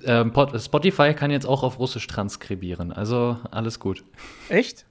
Ähm, 0.05 0.33
Spotify 0.59 1.15
kann 1.15 1.31
jetzt 1.31 1.47
auch 1.47 1.63
auf 1.63 1.79
Russisch 1.79 2.07
transkribieren, 2.07 2.93
also 2.93 3.39
alles 3.51 3.81
gut. 3.81 4.05
Echt? 4.49 4.87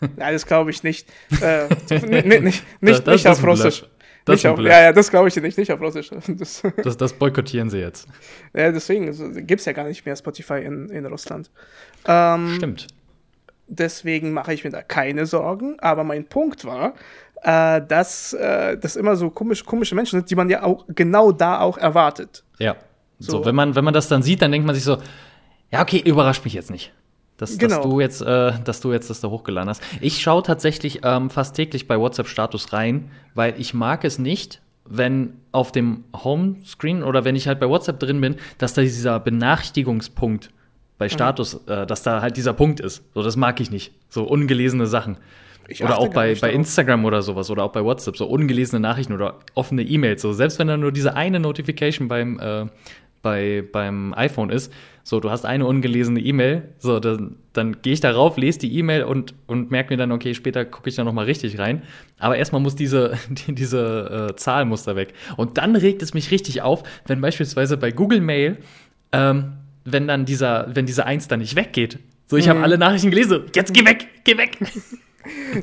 Ja, 0.18 0.30
das 0.32 0.44
glaube 0.44 0.70
ich 0.70 0.82
nicht. 0.82 1.08
Äh, 1.40 1.68
nicht, 1.88 2.26
nicht, 2.26 2.64
nicht, 2.82 3.06
nicht 3.06 3.26
auf 3.26 3.42
Russisch. 3.42 3.86
Das 4.24 4.36
nicht 4.36 4.46
auf, 4.46 4.58
ja, 4.58 4.82
ja, 4.84 4.92
das 4.92 5.10
glaube 5.10 5.28
ich 5.28 5.36
nicht, 5.36 5.58
nicht 5.58 5.72
auf 5.72 5.80
Russisch. 5.80 6.10
Das, 6.28 6.62
das, 6.82 6.96
das 6.96 7.12
boykottieren 7.12 7.70
sie 7.70 7.78
jetzt. 7.78 8.08
Ja, 8.54 8.72
deswegen 8.72 9.06
also, 9.08 9.30
gibt 9.30 9.60
es 9.60 9.66
ja 9.66 9.72
gar 9.72 9.84
nicht 9.84 10.06
mehr 10.06 10.16
Spotify 10.16 10.60
in, 10.60 10.88
in 10.88 11.04
Russland. 11.06 11.50
Ähm, 12.06 12.54
Stimmt. 12.56 12.86
Deswegen 13.66 14.32
mache 14.32 14.54
ich 14.54 14.64
mir 14.64 14.70
da 14.70 14.82
keine 14.82 15.26
Sorgen. 15.26 15.76
Aber 15.80 16.04
mein 16.04 16.26
Punkt 16.26 16.64
war, 16.64 16.94
äh, 17.42 17.82
dass 17.86 18.32
äh, 18.32 18.78
das 18.78 18.96
immer 18.96 19.16
so 19.16 19.30
komisch, 19.30 19.64
komische 19.64 19.94
Menschen 19.94 20.18
sind, 20.20 20.30
die 20.30 20.34
man 20.34 20.48
ja 20.48 20.62
auch 20.62 20.84
genau 20.88 21.32
da 21.32 21.60
auch 21.60 21.78
erwartet. 21.78 22.44
Ja. 22.58 22.76
So, 23.18 23.38
so 23.38 23.44
wenn, 23.44 23.54
man, 23.54 23.74
wenn 23.74 23.84
man 23.84 23.94
das 23.94 24.08
dann 24.08 24.22
sieht, 24.22 24.42
dann 24.42 24.52
denkt 24.52 24.66
man 24.66 24.74
sich 24.74 24.84
so, 24.84 24.98
ja, 25.70 25.82
okay, 25.82 26.02
überrascht 26.04 26.44
mich 26.44 26.54
jetzt 26.54 26.70
nicht. 26.70 26.92
Dass, 27.36 27.58
genau. 27.58 27.76
dass, 27.76 27.84
du 27.84 28.00
jetzt, 28.00 28.20
äh, 28.22 28.52
dass 28.64 28.80
du 28.80 28.92
jetzt 28.92 29.10
das 29.10 29.20
da 29.20 29.28
hochgeladen 29.28 29.68
hast. 29.68 29.82
Ich 30.00 30.22
schaue 30.22 30.42
tatsächlich 30.42 31.00
ähm, 31.02 31.30
fast 31.30 31.56
täglich 31.56 31.88
bei 31.88 31.98
WhatsApp-Status 31.98 32.72
rein, 32.72 33.10
weil 33.34 33.60
ich 33.60 33.74
mag 33.74 34.04
es 34.04 34.18
nicht, 34.18 34.60
wenn 34.84 35.34
auf 35.50 35.72
dem 35.72 36.04
Homescreen 36.14 37.02
oder 37.02 37.24
wenn 37.24 37.36
ich 37.36 37.48
halt 37.48 37.58
bei 37.58 37.68
WhatsApp 37.68 37.98
drin 37.98 38.20
bin, 38.20 38.36
dass 38.58 38.74
da 38.74 38.82
dieser 38.82 39.18
Benachrichtigungspunkt 39.18 40.50
bei 40.98 41.06
mhm. 41.06 41.10
Status, 41.10 41.54
mhm. 41.54 41.72
äh, 41.72 41.86
dass 41.86 42.02
da 42.02 42.22
halt 42.22 42.36
dieser 42.36 42.52
Punkt 42.52 42.80
ist. 42.80 43.02
So, 43.14 43.22
das 43.22 43.36
mag 43.36 43.60
ich 43.60 43.70
nicht. 43.70 43.92
So 44.08 44.24
ungelesene 44.24 44.86
Sachen. 44.86 45.16
Ich 45.66 45.82
oder 45.82 45.98
auch 45.98 46.08
bei, 46.08 46.34
bei 46.34 46.52
Instagram 46.52 47.06
oder 47.06 47.22
sowas 47.22 47.50
oder 47.50 47.64
auch 47.64 47.72
bei 47.72 47.82
WhatsApp, 47.82 48.18
so 48.18 48.26
ungelesene 48.26 48.80
Nachrichten 48.80 49.14
oder 49.14 49.36
offene 49.54 49.82
E-Mails. 49.82 50.20
So, 50.20 50.32
selbst 50.32 50.58
wenn 50.58 50.68
da 50.68 50.76
nur 50.76 50.92
diese 50.92 51.16
eine 51.16 51.40
Notification 51.40 52.06
beim, 52.08 52.38
äh, 52.38 52.66
bei, 53.24 53.64
beim 53.72 54.14
iPhone 54.14 54.50
ist, 54.50 54.72
so, 55.02 55.18
du 55.18 55.30
hast 55.30 55.44
eine 55.44 55.66
ungelesene 55.66 56.20
E-Mail, 56.20 56.62
so, 56.78 57.00
dann, 57.00 57.36
dann 57.52 57.82
gehe 57.82 57.92
ich 57.92 58.00
darauf, 58.00 58.36
lese 58.36 58.60
die 58.60 58.78
E-Mail 58.78 59.02
und, 59.02 59.34
und 59.46 59.70
merke 59.70 59.92
mir 59.92 59.98
dann, 59.98 60.12
okay, 60.12 60.32
später 60.34 60.64
gucke 60.64 60.88
ich 60.88 60.94
da 60.94 61.04
nochmal 61.04 61.24
richtig 61.24 61.58
rein. 61.58 61.82
Aber 62.18 62.36
erstmal 62.36 62.62
muss 62.62 62.76
diese, 62.76 63.18
die, 63.28 63.54
diese 63.54 64.28
äh, 64.30 64.36
Zahl 64.36 64.64
muss 64.64 64.84
da 64.84 64.94
weg. 64.94 65.12
Und 65.36 65.58
dann 65.58 65.74
regt 65.74 66.02
es 66.02 66.14
mich 66.14 66.30
richtig 66.30 66.62
auf, 66.62 66.84
wenn 67.06 67.20
beispielsweise 67.20 67.76
bei 67.76 67.90
Google 67.90 68.20
Mail, 68.20 68.58
ähm, 69.12 69.54
wenn 69.84 70.06
dann 70.06 70.24
dieser, 70.24 70.74
wenn 70.74 70.86
diese 70.86 71.04
Eins 71.04 71.26
dann 71.26 71.40
nicht 71.40 71.56
weggeht. 71.56 71.98
So, 72.26 72.36
ich 72.36 72.46
mhm. 72.46 72.50
habe 72.50 72.62
alle 72.62 72.78
Nachrichten 72.78 73.10
gelesen, 73.10 73.42
jetzt 73.54 73.74
geh 73.74 73.84
weg, 73.84 74.06
geh 74.24 74.38
weg. 74.38 74.58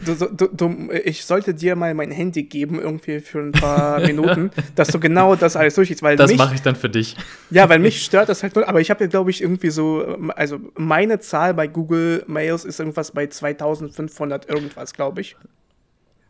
Du, 0.05 0.15
du, 0.15 0.47
du, 0.47 0.91
ich 0.91 1.25
sollte 1.25 1.53
dir 1.53 1.75
mal 1.75 1.93
mein 1.93 2.11
Handy 2.11 2.43
geben, 2.43 2.79
irgendwie 2.79 3.19
für 3.19 3.39
ein 3.39 3.51
paar 3.51 3.99
Minuten, 4.07 4.51
dass 4.75 4.87
du 4.89 4.99
genau 4.99 5.35
das 5.35 5.55
alles 5.55 5.75
durchgehst. 5.75 6.01
Weil 6.01 6.15
das 6.15 6.33
mache 6.35 6.55
ich 6.55 6.61
dann 6.61 6.75
für 6.75 6.89
dich. 6.89 7.15
Ja, 7.49 7.69
weil 7.69 7.79
mich 7.79 8.03
stört 8.03 8.29
das 8.29 8.41
halt 8.43 8.55
nur. 8.55 8.67
Aber 8.67 8.81
ich 8.81 8.89
habe 8.89 9.03
ja, 9.03 9.09
glaube 9.09 9.29
ich, 9.29 9.41
irgendwie 9.41 9.69
so, 9.69 10.17
also 10.35 10.59
meine 10.75 11.19
Zahl 11.19 11.53
bei 11.53 11.67
Google 11.67 12.23
Mails 12.27 12.65
ist 12.65 12.79
irgendwas 12.79 13.11
bei 13.11 13.27
2500 13.27 14.49
irgendwas, 14.49 14.93
glaube 14.93 15.21
ich. 15.21 15.35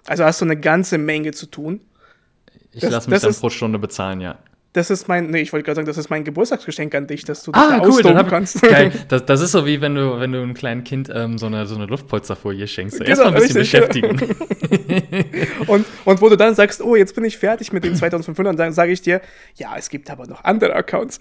Also 0.05 0.23
hast 0.23 0.41
du 0.41 0.45
eine 0.45 0.57
ganze 0.57 0.97
Menge 0.97 1.31
zu 1.31 1.45
tun. 1.45 1.81
Ich 2.73 2.83
lasse 2.83 3.09
mich 3.09 3.21
dann 3.21 3.33
pro 3.33 3.49
Stunde 3.49 3.79
bezahlen, 3.79 4.21
ja. 4.21 4.39
Das 4.73 4.89
ist 4.89 5.09
mein, 5.09 5.27
nee, 5.27 5.41
ich 5.41 5.51
wollte 5.51 5.65
gerade 5.65 5.75
sagen, 5.75 5.85
das 5.85 5.97
ist 5.97 6.09
mein 6.09 6.23
Geburtstagsgeschenk 6.23 6.95
an 6.95 7.05
dich, 7.05 7.25
dass 7.25 7.43
du 7.43 7.51
dich 7.51 7.61
Ah, 7.61 7.77
da 7.79 7.85
cool, 7.85 8.01
dann 8.03 8.15
hab, 8.17 8.29
kannst. 8.29 8.61
geil. 8.61 8.91
Das, 9.09 9.25
das 9.25 9.41
ist 9.41 9.51
so 9.51 9.65
wie 9.65 9.81
wenn 9.81 9.95
du, 9.95 10.17
wenn 10.19 10.31
du 10.31 10.41
einem 10.41 10.53
kleinen 10.53 10.85
Kind 10.85 11.09
ähm, 11.13 11.37
so 11.37 11.47
eine, 11.47 11.65
so 11.65 11.75
eine 11.75 11.87
Luftpolsterfolie 11.87 12.65
schenkst. 12.67 12.99
Genau, 12.99 13.09
Erstmal 13.09 13.33
ein 13.35 13.41
bisschen 13.41 13.57
richtig, 13.57 14.01
beschäftigen. 14.01 14.35
und, 15.67 15.85
und 16.05 16.21
wo 16.21 16.29
du 16.29 16.37
dann 16.37 16.55
sagst, 16.55 16.81
oh, 16.81 16.95
jetzt 16.95 17.15
bin 17.15 17.25
ich 17.25 17.37
fertig 17.37 17.73
mit 17.73 17.83
den 17.83 17.95
2500, 17.95 18.57
dann 18.57 18.71
sage 18.71 18.93
ich 18.93 19.01
dir, 19.01 19.19
ja, 19.55 19.75
es 19.77 19.89
gibt 19.89 20.09
aber 20.09 20.25
noch 20.25 20.43
andere 20.45 20.73
Accounts. 20.73 21.19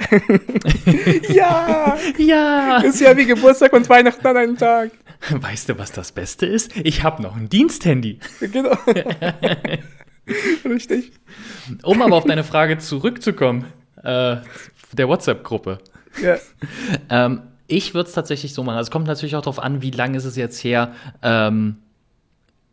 ja, 1.29 1.99
ja. 2.19 2.79
ist 2.85 3.01
ja 3.01 3.17
wie 3.17 3.27
Geburtstag 3.27 3.73
und 3.73 3.89
Weihnachten 3.89 4.25
an 4.27 4.37
einem 4.37 4.57
Tag. 4.59 4.91
Weißt 5.31 5.69
du, 5.69 5.77
was 5.77 5.91
das 5.91 6.13
Beste 6.13 6.47
ist? 6.47 6.71
Ich 6.85 7.03
habe 7.03 7.21
noch 7.21 7.37
ein 7.37 7.49
Diensthandy. 7.49 8.21
Genau. 8.41 8.77
Richtig. 10.65 11.13
Um 11.83 12.03
aber 12.03 12.17
auf 12.17 12.25
deine 12.25 12.45
Frage 12.45 12.79
zurückzukommen, 12.79 13.67
äh, 14.03 14.37
der 14.93 15.09
WhatsApp-Gruppe. 15.09 15.79
Ja. 16.23 16.37
Ähm, 17.09 17.43
ich 17.67 17.95
würde 17.95 18.09
es 18.09 18.15
tatsächlich 18.15 18.53
so 18.53 18.63
machen. 18.65 18.77
Also 18.77 18.89
es 18.89 18.91
kommt 18.91 19.07
natürlich 19.07 19.37
auch 19.37 19.43
darauf 19.43 19.61
an, 19.61 19.83
wie 19.83 19.91
lange 19.91 20.17
ist 20.17 20.25
es 20.25 20.37
jetzt 20.37 20.63
her, 20.65 20.93
ähm, 21.23 21.77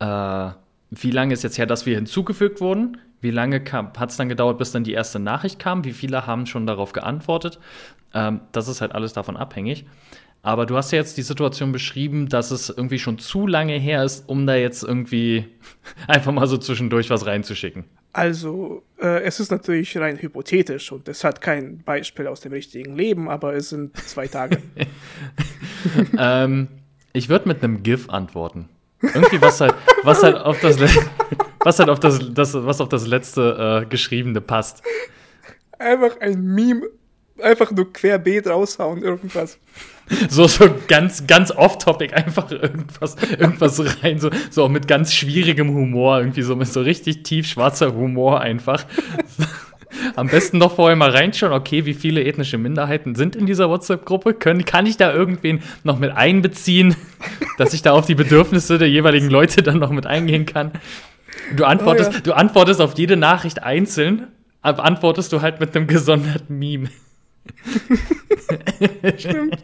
äh, 0.00 0.50
wie 0.90 1.10
lange 1.10 1.34
ist 1.34 1.44
jetzt 1.44 1.58
her, 1.58 1.66
dass 1.66 1.86
wir 1.86 1.94
hinzugefügt 1.94 2.60
wurden. 2.60 2.98
Wie 3.20 3.30
lange 3.30 3.62
hat 3.72 4.10
es 4.10 4.16
dann 4.16 4.28
gedauert, 4.28 4.58
bis 4.58 4.72
dann 4.72 4.84
die 4.84 4.92
erste 4.92 5.18
Nachricht 5.18 5.58
kam? 5.58 5.84
Wie 5.84 5.92
viele 5.92 6.26
haben 6.26 6.46
schon 6.46 6.66
darauf 6.66 6.92
geantwortet? 6.92 7.58
Ähm, 8.14 8.40
das 8.52 8.68
ist 8.68 8.80
halt 8.80 8.92
alles 8.92 9.12
davon 9.12 9.36
abhängig. 9.36 9.86
Aber 10.42 10.66
du 10.66 10.76
hast 10.76 10.92
ja 10.92 10.98
jetzt 10.98 11.16
die 11.16 11.22
Situation 11.22 11.72
beschrieben, 11.72 12.28
dass 12.28 12.50
es 12.50 12.68
irgendwie 12.70 12.98
schon 12.98 13.18
zu 13.18 13.46
lange 13.46 13.74
her 13.74 14.04
ist, 14.04 14.28
um 14.28 14.46
da 14.46 14.54
jetzt 14.54 14.82
irgendwie 14.82 15.46
einfach 16.06 16.32
mal 16.32 16.46
so 16.46 16.58
zwischendurch 16.58 17.10
was 17.10 17.26
reinzuschicken. 17.26 17.84
Also, 18.12 18.82
äh, 19.00 19.22
es 19.22 19.38
ist 19.38 19.50
natürlich 19.50 19.96
rein 19.98 20.16
hypothetisch 20.16 20.90
und 20.92 21.08
es 21.08 21.24
hat 21.24 21.40
kein 21.40 21.82
Beispiel 21.82 22.26
aus 22.26 22.40
dem 22.40 22.52
richtigen 22.52 22.96
Leben, 22.96 23.28
aber 23.28 23.54
es 23.54 23.68
sind 23.68 23.96
zwei 23.96 24.26
Tage. 24.26 24.58
ähm, 26.18 26.68
ich 27.12 27.28
würde 27.28 27.48
mit 27.48 27.62
einem 27.62 27.82
GIF 27.82 28.08
antworten. 28.08 28.68
Irgendwie 29.02 29.40
was 29.40 29.60
halt, 29.60 29.74
was 30.02 30.22
halt 30.22 30.36
auf 30.36 30.60
das, 30.60 30.78
was 31.60 31.78
halt 31.78 31.90
auf 31.90 32.00
das, 32.00 32.20
das 32.32 32.54
was 32.54 32.80
auf 32.80 32.88
das 32.88 33.06
letzte 33.06 33.82
äh, 33.84 33.86
Geschriebene 33.86 34.40
passt. 34.40 34.82
Einfach 35.78 36.18
ein 36.20 36.42
Meme, 36.42 36.88
einfach 37.40 37.70
nur 37.70 37.92
querbeet 37.92 38.48
raushauen, 38.48 39.02
irgendwas. 39.02 39.58
So, 40.28 40.46
so 40.46 40.68
ganz, 40.86 41.26
ganz 41.26 41.50
off-topic 41.50 42.14
einfach 42.14 42.50
irgendwas, 42.50 43.16
irgendwas 43.38 44.02
rein, 44.02 44.18
so, 44.18 44.30
so 44.50 44.64
auch 44.64 44.68
mit 44.68 44.88
ganz 44.88 45.12
schwierigem 45.14 45.68
Humor, 45.70 46.18
irgendwie 46.18 46.42
so 46.42 46.56
mit 46.56 46.68
so 46.68 46.80
richtig 46.80 47.22
tief 47.22 47.46
schwarzer 47.46 47.94
Humor 47.94 48.40
einfach. 48.40 48.84
Am 50.16 50.28
besten 50.28 50.58
noch 50.58 50.76
vorher 50.76 50.96
mal 50.96 51.10
reinschauen, 51.10 51.52
okay, 51.52 51.84
wie 51.84 51.94
viele 51.94 52.22
ethnische 52.22 52.58
Minderheiten 52.58 53.14
sind 53.14 53.34
in 53.36 53.46
dieser 53.46 53.68
WhatsApp-Gruppe? 53.68 54.34
Kann 54.34 54.86
ich 54.86 54.96
da 54.96 55.12
irgendwen 55.12 55.62
noch 55.82 55.98
mit 55.98 56.10
einbeziehen, 56.10 56.94
dass 57.58 57.72
ich 57.72 57.82
da 57.82 57.92
auf 57.92 58.06
die 58.06 58.14
Bedürfnisse 58.14 58.78
der 58.78 58.88
jeweiligen 58.88 59.30
Leute 59.30 59.62
dann 59.62 59.78
noch 59.78 59.90
mit 59.90 60.06
eingehen 60.06 60.46
kann? 60.46 60.72
Du 61.56 61.64
antwortest, 61.64 62.10
oh 62.10 62.14
ja. 62.14 62.20
du 62.20 62.32
antwortest 62.34 62.80
auf 62.80 62.96
jede 62.98 63.16
Nachricht 63.16 63.62
einzeln, 63.62 64.28
aber 64.60 64.84
antwortest 64.84 65.32
du 65.32 65.40
halt 65.40 65.60
mit 65.60 65.74
einem 65.74 65.86
gesonderten 65.86 66.58
Meme. 66.58 66.90
Stimmt. 69.18 69.58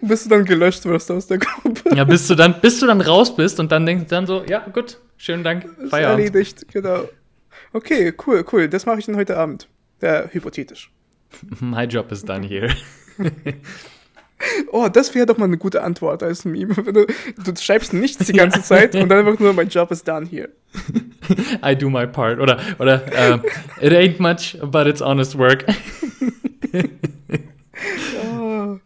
Bis 0.00 0.24
du 0.24 0.28
dann 0.28 0.44
gelöscht 0.44 0.84
wirst 0.84 1.10
aus 1.10 1.26
der 1.26 1.38
Gruppe. 1.38 1.94
Ja, 1.94 2.04
bis 2.04 2.26
du 2.26 2.34
dann, 2.34 2.60
bis 2.60 2.80
du 2.80 2.86
dann 2.86 3.00
raus 3.00 3.34
bist 3.34 3.60
und 3.60 3.72
dann 3.72 3.86
denkst 3.86 4.04
du 4.04 4.14
dann 4.14 4.26
so, 4.26 4.44
ja, 4.44 4.60
gut, 4.60 4.98
schönen 5.16 5.44
Dank, 5.44 5.64
Feierabend. 5.88 6.24
Ist 6.24 6.34
erledigt, 6.34 6.66
genau. 6.72 7.08
Okay, 7.72 8.12
cool, 8.26 8.44
cool. 8.52 8.68
Das 8.68 8.86
mache 8.86 8.98
ich 8.98 9.06
dann 9.06 9.16
heute 9.16 9.36
Abend. 9.36 9.68
Ja, 10.00 10.24
hypothetisch. 10.30 10.90
My 11.60 11.84
job 11.84 12.12
is 12.12 12.24
done 12.24 12.46
here. 12.46 12.74
oh, 14.72 14.88
das 14.88 15.14
wäre 15.14 15.26
doch 15.26 15.38
mal 15.38 15.46
eine 15.46 15.58
gute 15.58 15.82
Antwort 15.82 16.22
als 16.22 16.44
Meme. 16.44 16.74
Du, 16.74 17.06
du 17.06 17.56
schreibst 17.60 17.92
nichts 17.92 18.26
die 18.26 18.32
ganze 18.32 18.62
Zeit 18.62 18.94
und 18.94 19.08
dann 19.08 19.26
einfach 19.26 19.38
nur, 19.38 19.52
my 19.52 19.62
job 19.62 19.90
is 19.90 20.02
done 20.02 20.26
here. 20.26 20.50
I 21.64 21.76
do 21.76 21.88
my 21.88 22.06
part. 22.06 22.40
Oder, 22.40 22.58
oder 22.78 23.02
uh, 23.06 23.38
it 23.80 23.92
ain't 23.92 24.20
much, 24.20 24.58
but 24.70 24.86
it's 24.86 25.00
honest 25.00 25.38
work. 25.38 25.64
Oh, 28.30 28.78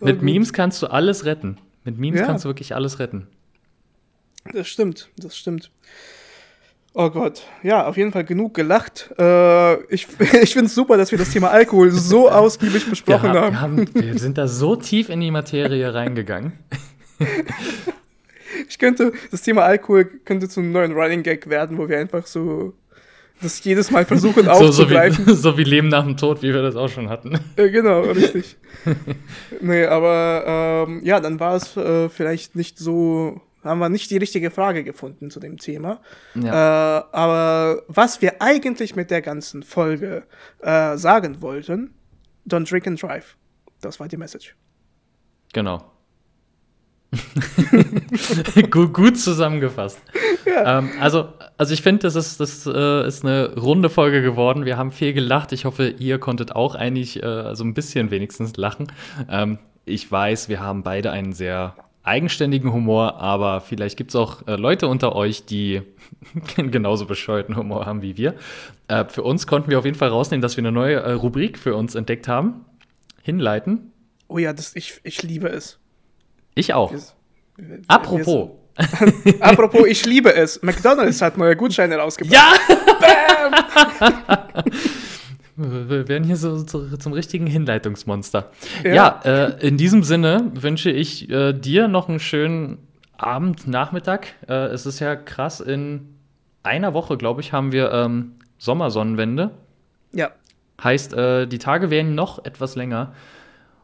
Mit 0.00 0.22
Memes 0.22 0.52
kannst 0.52 0.82
du 0.82 0.86
alles 0.86 1.24
retten. 1.24 1.58
Mit 1.84 1.98
Memes 1.98 2.20
ja. 2.20 2.26
kannst 2.26 2.44
du 2.44 2.48
wirklich 2.48 2.74
alles 2.74 2.98
retten. 2.98 3.26
Das 4.52 4.68
stimmt, 4.68 5.08
das 5.16 5.36
stimmt. 5.36 5.70
Oh 6.96 7.10
Gott, 7.10 7.42
ja, 7.64 7.86
auf 7.88 7.96
jeden 7.96 8.12
Fall 8.12 8.24
genug 8.24 8.54
gelacht. 8.54 9.10
Äh, 9.18 9.82
ich 9.92 10.06
ich 10.42 10.52
finde 10.52 10.66
es 10.66 10.74
super, 10.74 10.96
dass 10.96 11.10
wir 11.10 11.18
das 11.18 11.30
Thema 11.30 11.50
Alkohol 11.50 11.90
so 11.90 12.30
ausgiebig 12.30 12.88
besprochen 12.88 13.32
wir 13.32 13.40
haben. 13.40 13.60
haben. 13.60 13.94
Wir 13.94 14.18
sind 14.18 14.38
da 14.38 14.46
so 14.46 14.76
tief 14.76 15.08
in 15.08 15.20
die 15.20 15.30
Materie 15.30 15.92
reingegangen. 15.92 16.52
Ich 18.68 18.78
könnte, 18.78 19.12
das 19.30 19.42
Thema 19.42 19.62
Alkohol 19.62 20.04
könnte 20.04 20.48
zu 20.48 20.60
einem 20.60 20.72
neuen 20.72 20.92
Running 20.92 21.22
Gag 21.22 21.48
werden, 21.48 21.76
wo 21.76 21.88
wir 21.88 21.98
einfach 21.98 22.26
so 22.26 22.72
das 23.44 23.62
jedes 23.62 23.90
Mal 23.90 24.04
versuchen 24.04 24.48
aufzugreifen. 24.48 25.24
So, 25.26 25.34
so, 25.34 25.34
wie, 25.34 25.34
so 25.42 25.58
wie 25.58 25.64
Leben 25.64 25.88
nach 25.88 26.04
dem 26.04 26.16
Tod, 26.16 26.42
wie 26.42 26.52
wir 26.52 26.62
das 26.62 26.76
auch 26.76 26.88
schon 26.88 27.08
hatten. 27.08 27.38
Ja, 27.56 27.66
genau, 27.68 28.02
richtig. 28.02 28.56
nee, 29.60 29.84
aber 29.84 30.86
ähm, 30.88 31.00
ja, 31.04 31.20
dann 31.20 31.38
war 31.40 31.54
es 31.56 31.76
äh, 31.76 32.08
vielleicht 32.08 32.56
nicht 32.56 32.78
so 32.78 33.40
haben 33.62 33.78
wir 33.78 33.88
nicht 33.88 34.10
die 34.10 34.18
richtige 34.18 34.50
Frage 34.50 34.84
gefunden 34.84 35.30
zu 35.30 35.40
dem 35.40 35.56
Thema. 35.56 36.00
Ja. 36.34 36.98
Äh, 36.98 37.04
aber 37.12 37.82
was 37.88 38.20
wir 38.20 38.42
eigentlich 38.42 38.94
mit 38.94 39.10
der 39.10 39.22
ganzen 39.22 39.62
Folge 39.62 40.24
äh, 40.60 40.98
sagen 40.98 41.40
wollten, 41.40 41.94
don't 42.46 42.68
drink 42.68 42.86
and 42.86 43.02
drive. 43.02 43.36
Das 43.80 43.98
war 44.00 44.08
die 44.08 44.18
Message. 44.18 44.54
Genau. 45.54 45.93
gut, 48.70 48.92
gut, 48.92 49.18
zusammengefasst. 49.18 50.00
Ja. 50.46 50.78
Ähm, 50.78 50.90
also, 51.00 51.28
also 51.58 51.74
ich 51.74 51.82
finde, 51.82 52.02
das 52.02 52.16
ist, 52.16 52.40
das 52.40 52.66
äh, 52.66 53.06
ist 53.06 53.24
eine 53.24 53.54
runde 53.54 53.90
Folge 53.90 54.22
geworden. 54.22 54.64
Wir 54.64 54.76
haben 54.76 54.90
viel 54.90 55.12
gelacht. 55.12 55.52
Ich 55.52 55.64
hoffe, 55.64 55.88
ihr 55.88 56.18
konntet 56.18 56.54
auch 56.54 56.74
eigentlich 56.74 57.22
äh, 57.22 57.54
so 57.54 57.64
ein 57.64 57.74
bisschen 57.74 58.10
wenigstens 58.10 58.56
lachen. 58.56 58.88
Ähm, 59.28 59.58
ich 59.84 60.10
weiß, 60.10 60.48
wir 60.48 60.60
haben 60.60 60.82
beide 60.82 61.10
einen 61.10 61.32
sehr 61.32 61.74
eigenständigen 62.04 62.72
Humor, 62.72 63.18
aber 63.20 63.60
vielleicht 63.60 63.96
gibt 63.96 64.10
es 64.10 64.16
auch 64.16 64.46
äh, 64.46 64.56
Leute 64.56 64.88
unter 64.88 65.16
euch, 65.16 65.46
die 65.46 65.82
genauso 66.56 67.06
bescheuerten 67.06 67.56
Humor 67.56 67.86
haben 67.86 68.02
wie 68.02 68.16
wir. 68.16 68.34
Äh, 68.88 69.06
für 69.06 69.22
uns 69.22 69.46
konnten 69.46 69.70
wir 69.70 69.78
auf 69.78 69.84
jeden 69.84 69.96
Fall 69.96 70.10
rausnehmen, 70.10 70.42
dass 70.42 70.56
wir 70.56 70.62
eine 70.62 70.72
neue 70.72 70.96
äh, 70.96 71.12
Rubrik 71.12 71.58
für 71.58 71.74
uns 71.74 71.94
entdeckt 71.94 72.28
haben. 72.28 72.66
Hinleiten. 73.22 73.92
Oh 74.28 74.38
ja, 74.38 74.52
das, 74.52 74.76
ich, 74.76 75.00
ich 75.02 75.22
liebe 75.22 75.48
es. 75.48 75.78
Ich 76.54 76.72
auch. 76.74 76.92
Wir, 77.56 77.80
Apropos. 77.88 78.50
Wir 79.24 79.40
Apropos, 79.40 79.86
ich 79.86 80.04
liebe 80.04 80.34
es. 80.34 80.62
McDonalds 80.62 81.22
hat 81.22 81.38
neue 81.38 81.56
Gutscheine 81.56 81.96
rausgebracht. 81.96 82.34
Ja! 82.34 82.76
Bam! 83.00 84.74
Wir 85.56 86.08
werden 86.08 86.24
hier 86.24 86.36
so, 86.36 86.56
so 86.56 86.96
zum 86.96 87.12
richtigen 87.12 87.46
Hinleitungsmonster. 87.46 88.50
Ja, 88.82 88.92
ja 88.92 89.20
äh, 89.24 89.66
in 89.66 89.76
diesem 89.76 90.02
Sinne 90.02 90.50
wünsche 90.52 90.90
ich 90.90 91.30
äh, 91.30 91.52
dir 91.52 91.86
noch 91.86 92.08
einen 92.08 92.18
schönen 92.18 92.78
Abend, 93.16 93.68
Nachmittag. 93.68 94.34
Äh, 94.48 94.66
es 94.66 94.84
ist 94.84 94.98
ja 94.98 95.14
krass, 95.14 95.60
in 95.60 96.16
einer 96.64 96.92
Woche, 96.92 97.16
glaube 97.16 97.40
ich, 97.40 97.52
haben 97.52 97.70
wir 97.70 97.92
ähm, 97.92 98.32
Sommersonnenwende. 98.58 99.52
Ja. 100.12 100.30
Heißt, 100.82 101.14
äh, 101.14 101.46
die 101.46 101.58
Tage 101.58 101.90
werden 101.90 102.16
noch 102.16 102.44
etwas 102.44 102.74
länger. 102.74 103.14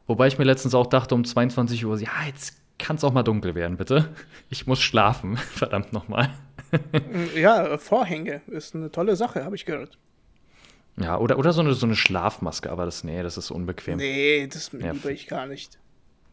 Wobei 0.08 0.26
ich 0.26 0.38
mir 0.38 0.44
letztens 0.44 0.74
auch 0.74 0.88
dachte, 0.88 1.14
um 1.14 1.24
22 1.24 1.86
Uhr, 1.86 2.00
ja, 2.00 2.10
jetzt 2.26 2.59
kann 2.80 2.96
es 2.96 3.04
auch 3.04 3.12
mal 3.12 3.22
dunkel 3.22 3.54
werden, 3.54 3.76
bitte. 3.76 4.08
Ich 4.48 4.66
muss 4.66 4.80
schlafen, 4.80 5.36
verdammt 5.54 5.92
nochmal. 5.92 6.30
ja, 7.36 7.78
Vorhänge 7.78 8.42
ist 8.48 8.74
eine 8.74 8.90
tolle 8.90 9.16
Sache, 9.16 9.44
habe 9.44 9.56
ich 9.56 9.64
gehört. 9.64 9.98
Ja, 10.96 11.18
oder, 11.18 11.38
oder 11.38 11.52
so, 11.52 11.60
eine, 11.60 11.72
so 11.74 11.86
eine 11.86 11.96
Schlafmaske, 11.96 12.70
aber 12.70 12.84
das, 12.84 13.04
nee, 13.04 13.22
das 13.22 13.36
ist 13.36 13.50
unbequem. 13.50 13.96
Nee, 13.96 14.48
das 14.52 14.70
ja. 14.72 14.92
liebe 14.92 15.12
ich 15.12 15.28
gar 15.28 15.46
nicht. 15.46 15.78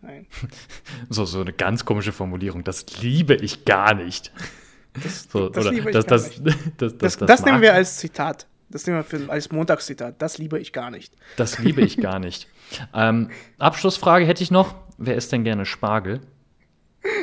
Nein. 0.02 0.28
so, 1.10 1.26
so 1.26 1.42
eine 1.42 1.54
ganz 1.54 1.86
komische 1.86 2.12
Formulierung, 2.12 2.64
das 2.64 3.02
liebe 3.02 3.36
ich 3.36 3.66
gar 3.66 3.94
nicht. 3.94 4.32
Das, 5.04 5.28
so, 5.32 5.50
das 5.50 5.66
liebe 5.70 5.90
ich 5.90 5.96
das, 5.96 6.06
gar 6.06 6.18
nicht. 6.18 6.42
Das, 6.78 6.98
das, 6.98 7.18
das 7.18 7.46
nehmen 7.46 7.62
wir 7.62 7.74
als 7.74 7.98
Zitat. 7.98 8.48
Das 8.70 8.86
nehmen 8.86 9.00
wir 9.00 9.04
für, 9.04 9.30
als 9.32 9.52
Montagszitat. 9.52 10.22
Das 10.22 10.38
liebe 10.38 10.60
ich 10.60 10.74
gar 10.74 10.92
nicht. 10.92 11.14
Das 11.38 11.60
liebe 11.60 11.82
ich 11.82 11.98
gar 11.98 12.20
nicht. 12.20 12.48
ähm, 12.94 13.30
Abschlussfrage 13.60 14.26
hätte 14.26 14.44
ich 14.44 14.52
noch. 14.52 14.76
Wer 14.98 15.16
isst 15.16 15.32
denn 15.32 15.44
gerne 15.44 15.66
Spargel? 15.66 16.22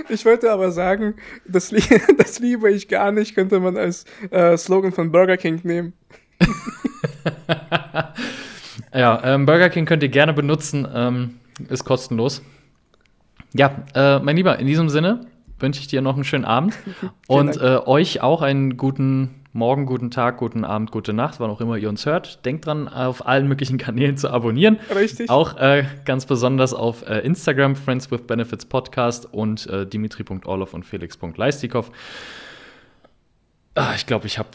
Ich 0.09 0.25
wollte 0.25 0.53
aber 0.53 0.71
sagen, 0.71 1.15
das, 1.47 1.73
das 2.19 2.39
liebe 2.39 2.71
ich 2.71 2.89
gar 2.89 3.13
nicht, 3.13 3.35
könnte 3.35 3.61
man 3.61 3.77
als 3.77 4.05
äh, 4.31 4.57
Slogan 4.57 4.93
von 4.93 5.11
Burger 5.11 5.37
King 5.37 5.61
nehmen. 5.63 5.93
ja, 8.95 9.21
ähm, 9.25 9.47
Burger 9.47 9.71
King 9.71 9.87
könnt 9.87 10.03
ihr 10.03 10.09
gerne 10.09 10.33
benutzen, 10.33 10.87
ähm, 10.93 11.37
ist 11.69 11.85
kostenlos. 11.85 12.43
Ja, 13.55 13.85
äh, 13.95 14.19
mein 14.19 14.37
Lieber, 14.37 14.59
in 14.59 14.67
diesem 14.67 14.89
Sinne 14.89 15.27
wünsche 15.59 15.81
ich 15.81 15.87
dir 15.87 16.03
noch 16.03 16.15
einen 16.15 16.25
schönen 16.25 16.45
Abend 16.45 16.77
und 17.29 17.57
äh, 17.57 17.79
euch 17.87 18.21
auch 18.21 18.43
einen 18.43 18.77
guten 18.77 19.44
Morgen, 19.57 19.87
guten 19.87 20.11
Tag, 20.11 20.39
guten 20.39 20.65
Abend, 20.65 20.91
gute 20.91 21.13
Nacht, 21.13 21.39
wann 21.39 21.49
auch 21.49 21.61
immer 21.61 21.77
ihr 21.77 21.89
uns 21.89 22.07
hört. 22.07 22.45
Denkt 22.45 22.67
dran, 22.67 22.89
auf 22.89 23.25
allen 23.25 23.47
möglichen 23.47 23.79
Kanälen 23.79 24.17
zu 24.17 24.29
abonnieren. 24.29 24.81
Richtig. 24.93 25.31
Auch 25.31 25.57
äh, 25.59 25.85
ganz 26.05 26.27
besonders 26.27 26.75
auf 26.75 27.07
äh, 27.07 27.21
Instagram, 27.21 27.77
Friends 27.77 28.11
with 28.11 28.23
Benefits 28.23 28.67
Podcast 28.67 29.33
und 29.33 29.69
äh, 29.69 29.87
dimitri.orlov 29.87 30.75
und 30.75 30.85
felix.leistikov. 30.85 31.93
Ah, 33.77 33.93
ich 33.95 34.07
glaube, 34.07 34.27
ich 34.27 34.41
habe 34.41 34.49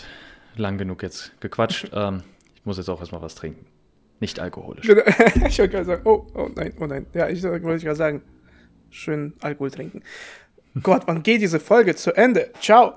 lang 0.58 0.78
genug 0.78 1.02
jetzt 1.02 1.32
gequatscht. 1.39 1.91
ähm, 1.93 2.24
ich 2.56 2.66
muss 2.66 2.76
jetzt 2.76 2.89
auch 2.89 3.00
erstmal 3.00 3.22
was 3.22 3.36
trinken. 3.36 3.66
Nicht 4.20 4.41
alkoholisch. 4.41 4.86
ich 5.47 5.60
wollte 5.60 5.70
gerade 5.70 5.86
sagen, 5.86 6.02
oh, 6.04 6.28
oh 6.34 6.50
nein, 6.54 6.74
oh 6.78 6.88
nein. 6.88 7.06
Ja, 7.14 7.30
ich 7.30 7.41
wollte 7.41 7.62
gerade 7.62 7.95
sagen, 7.95 8.22
schön 8.89 9.32
Alkohol 9.39 9.72
trinken. 9.72 10.04
Gott, 10.84 11.04
wann 11.06 11.24
geht 11.24 11.41
diese 11.41 11.62
Folge 11.62 11.95
zu 11.95 12.12
Ende? 12.18 12.52
Ciao. 12.60 12.95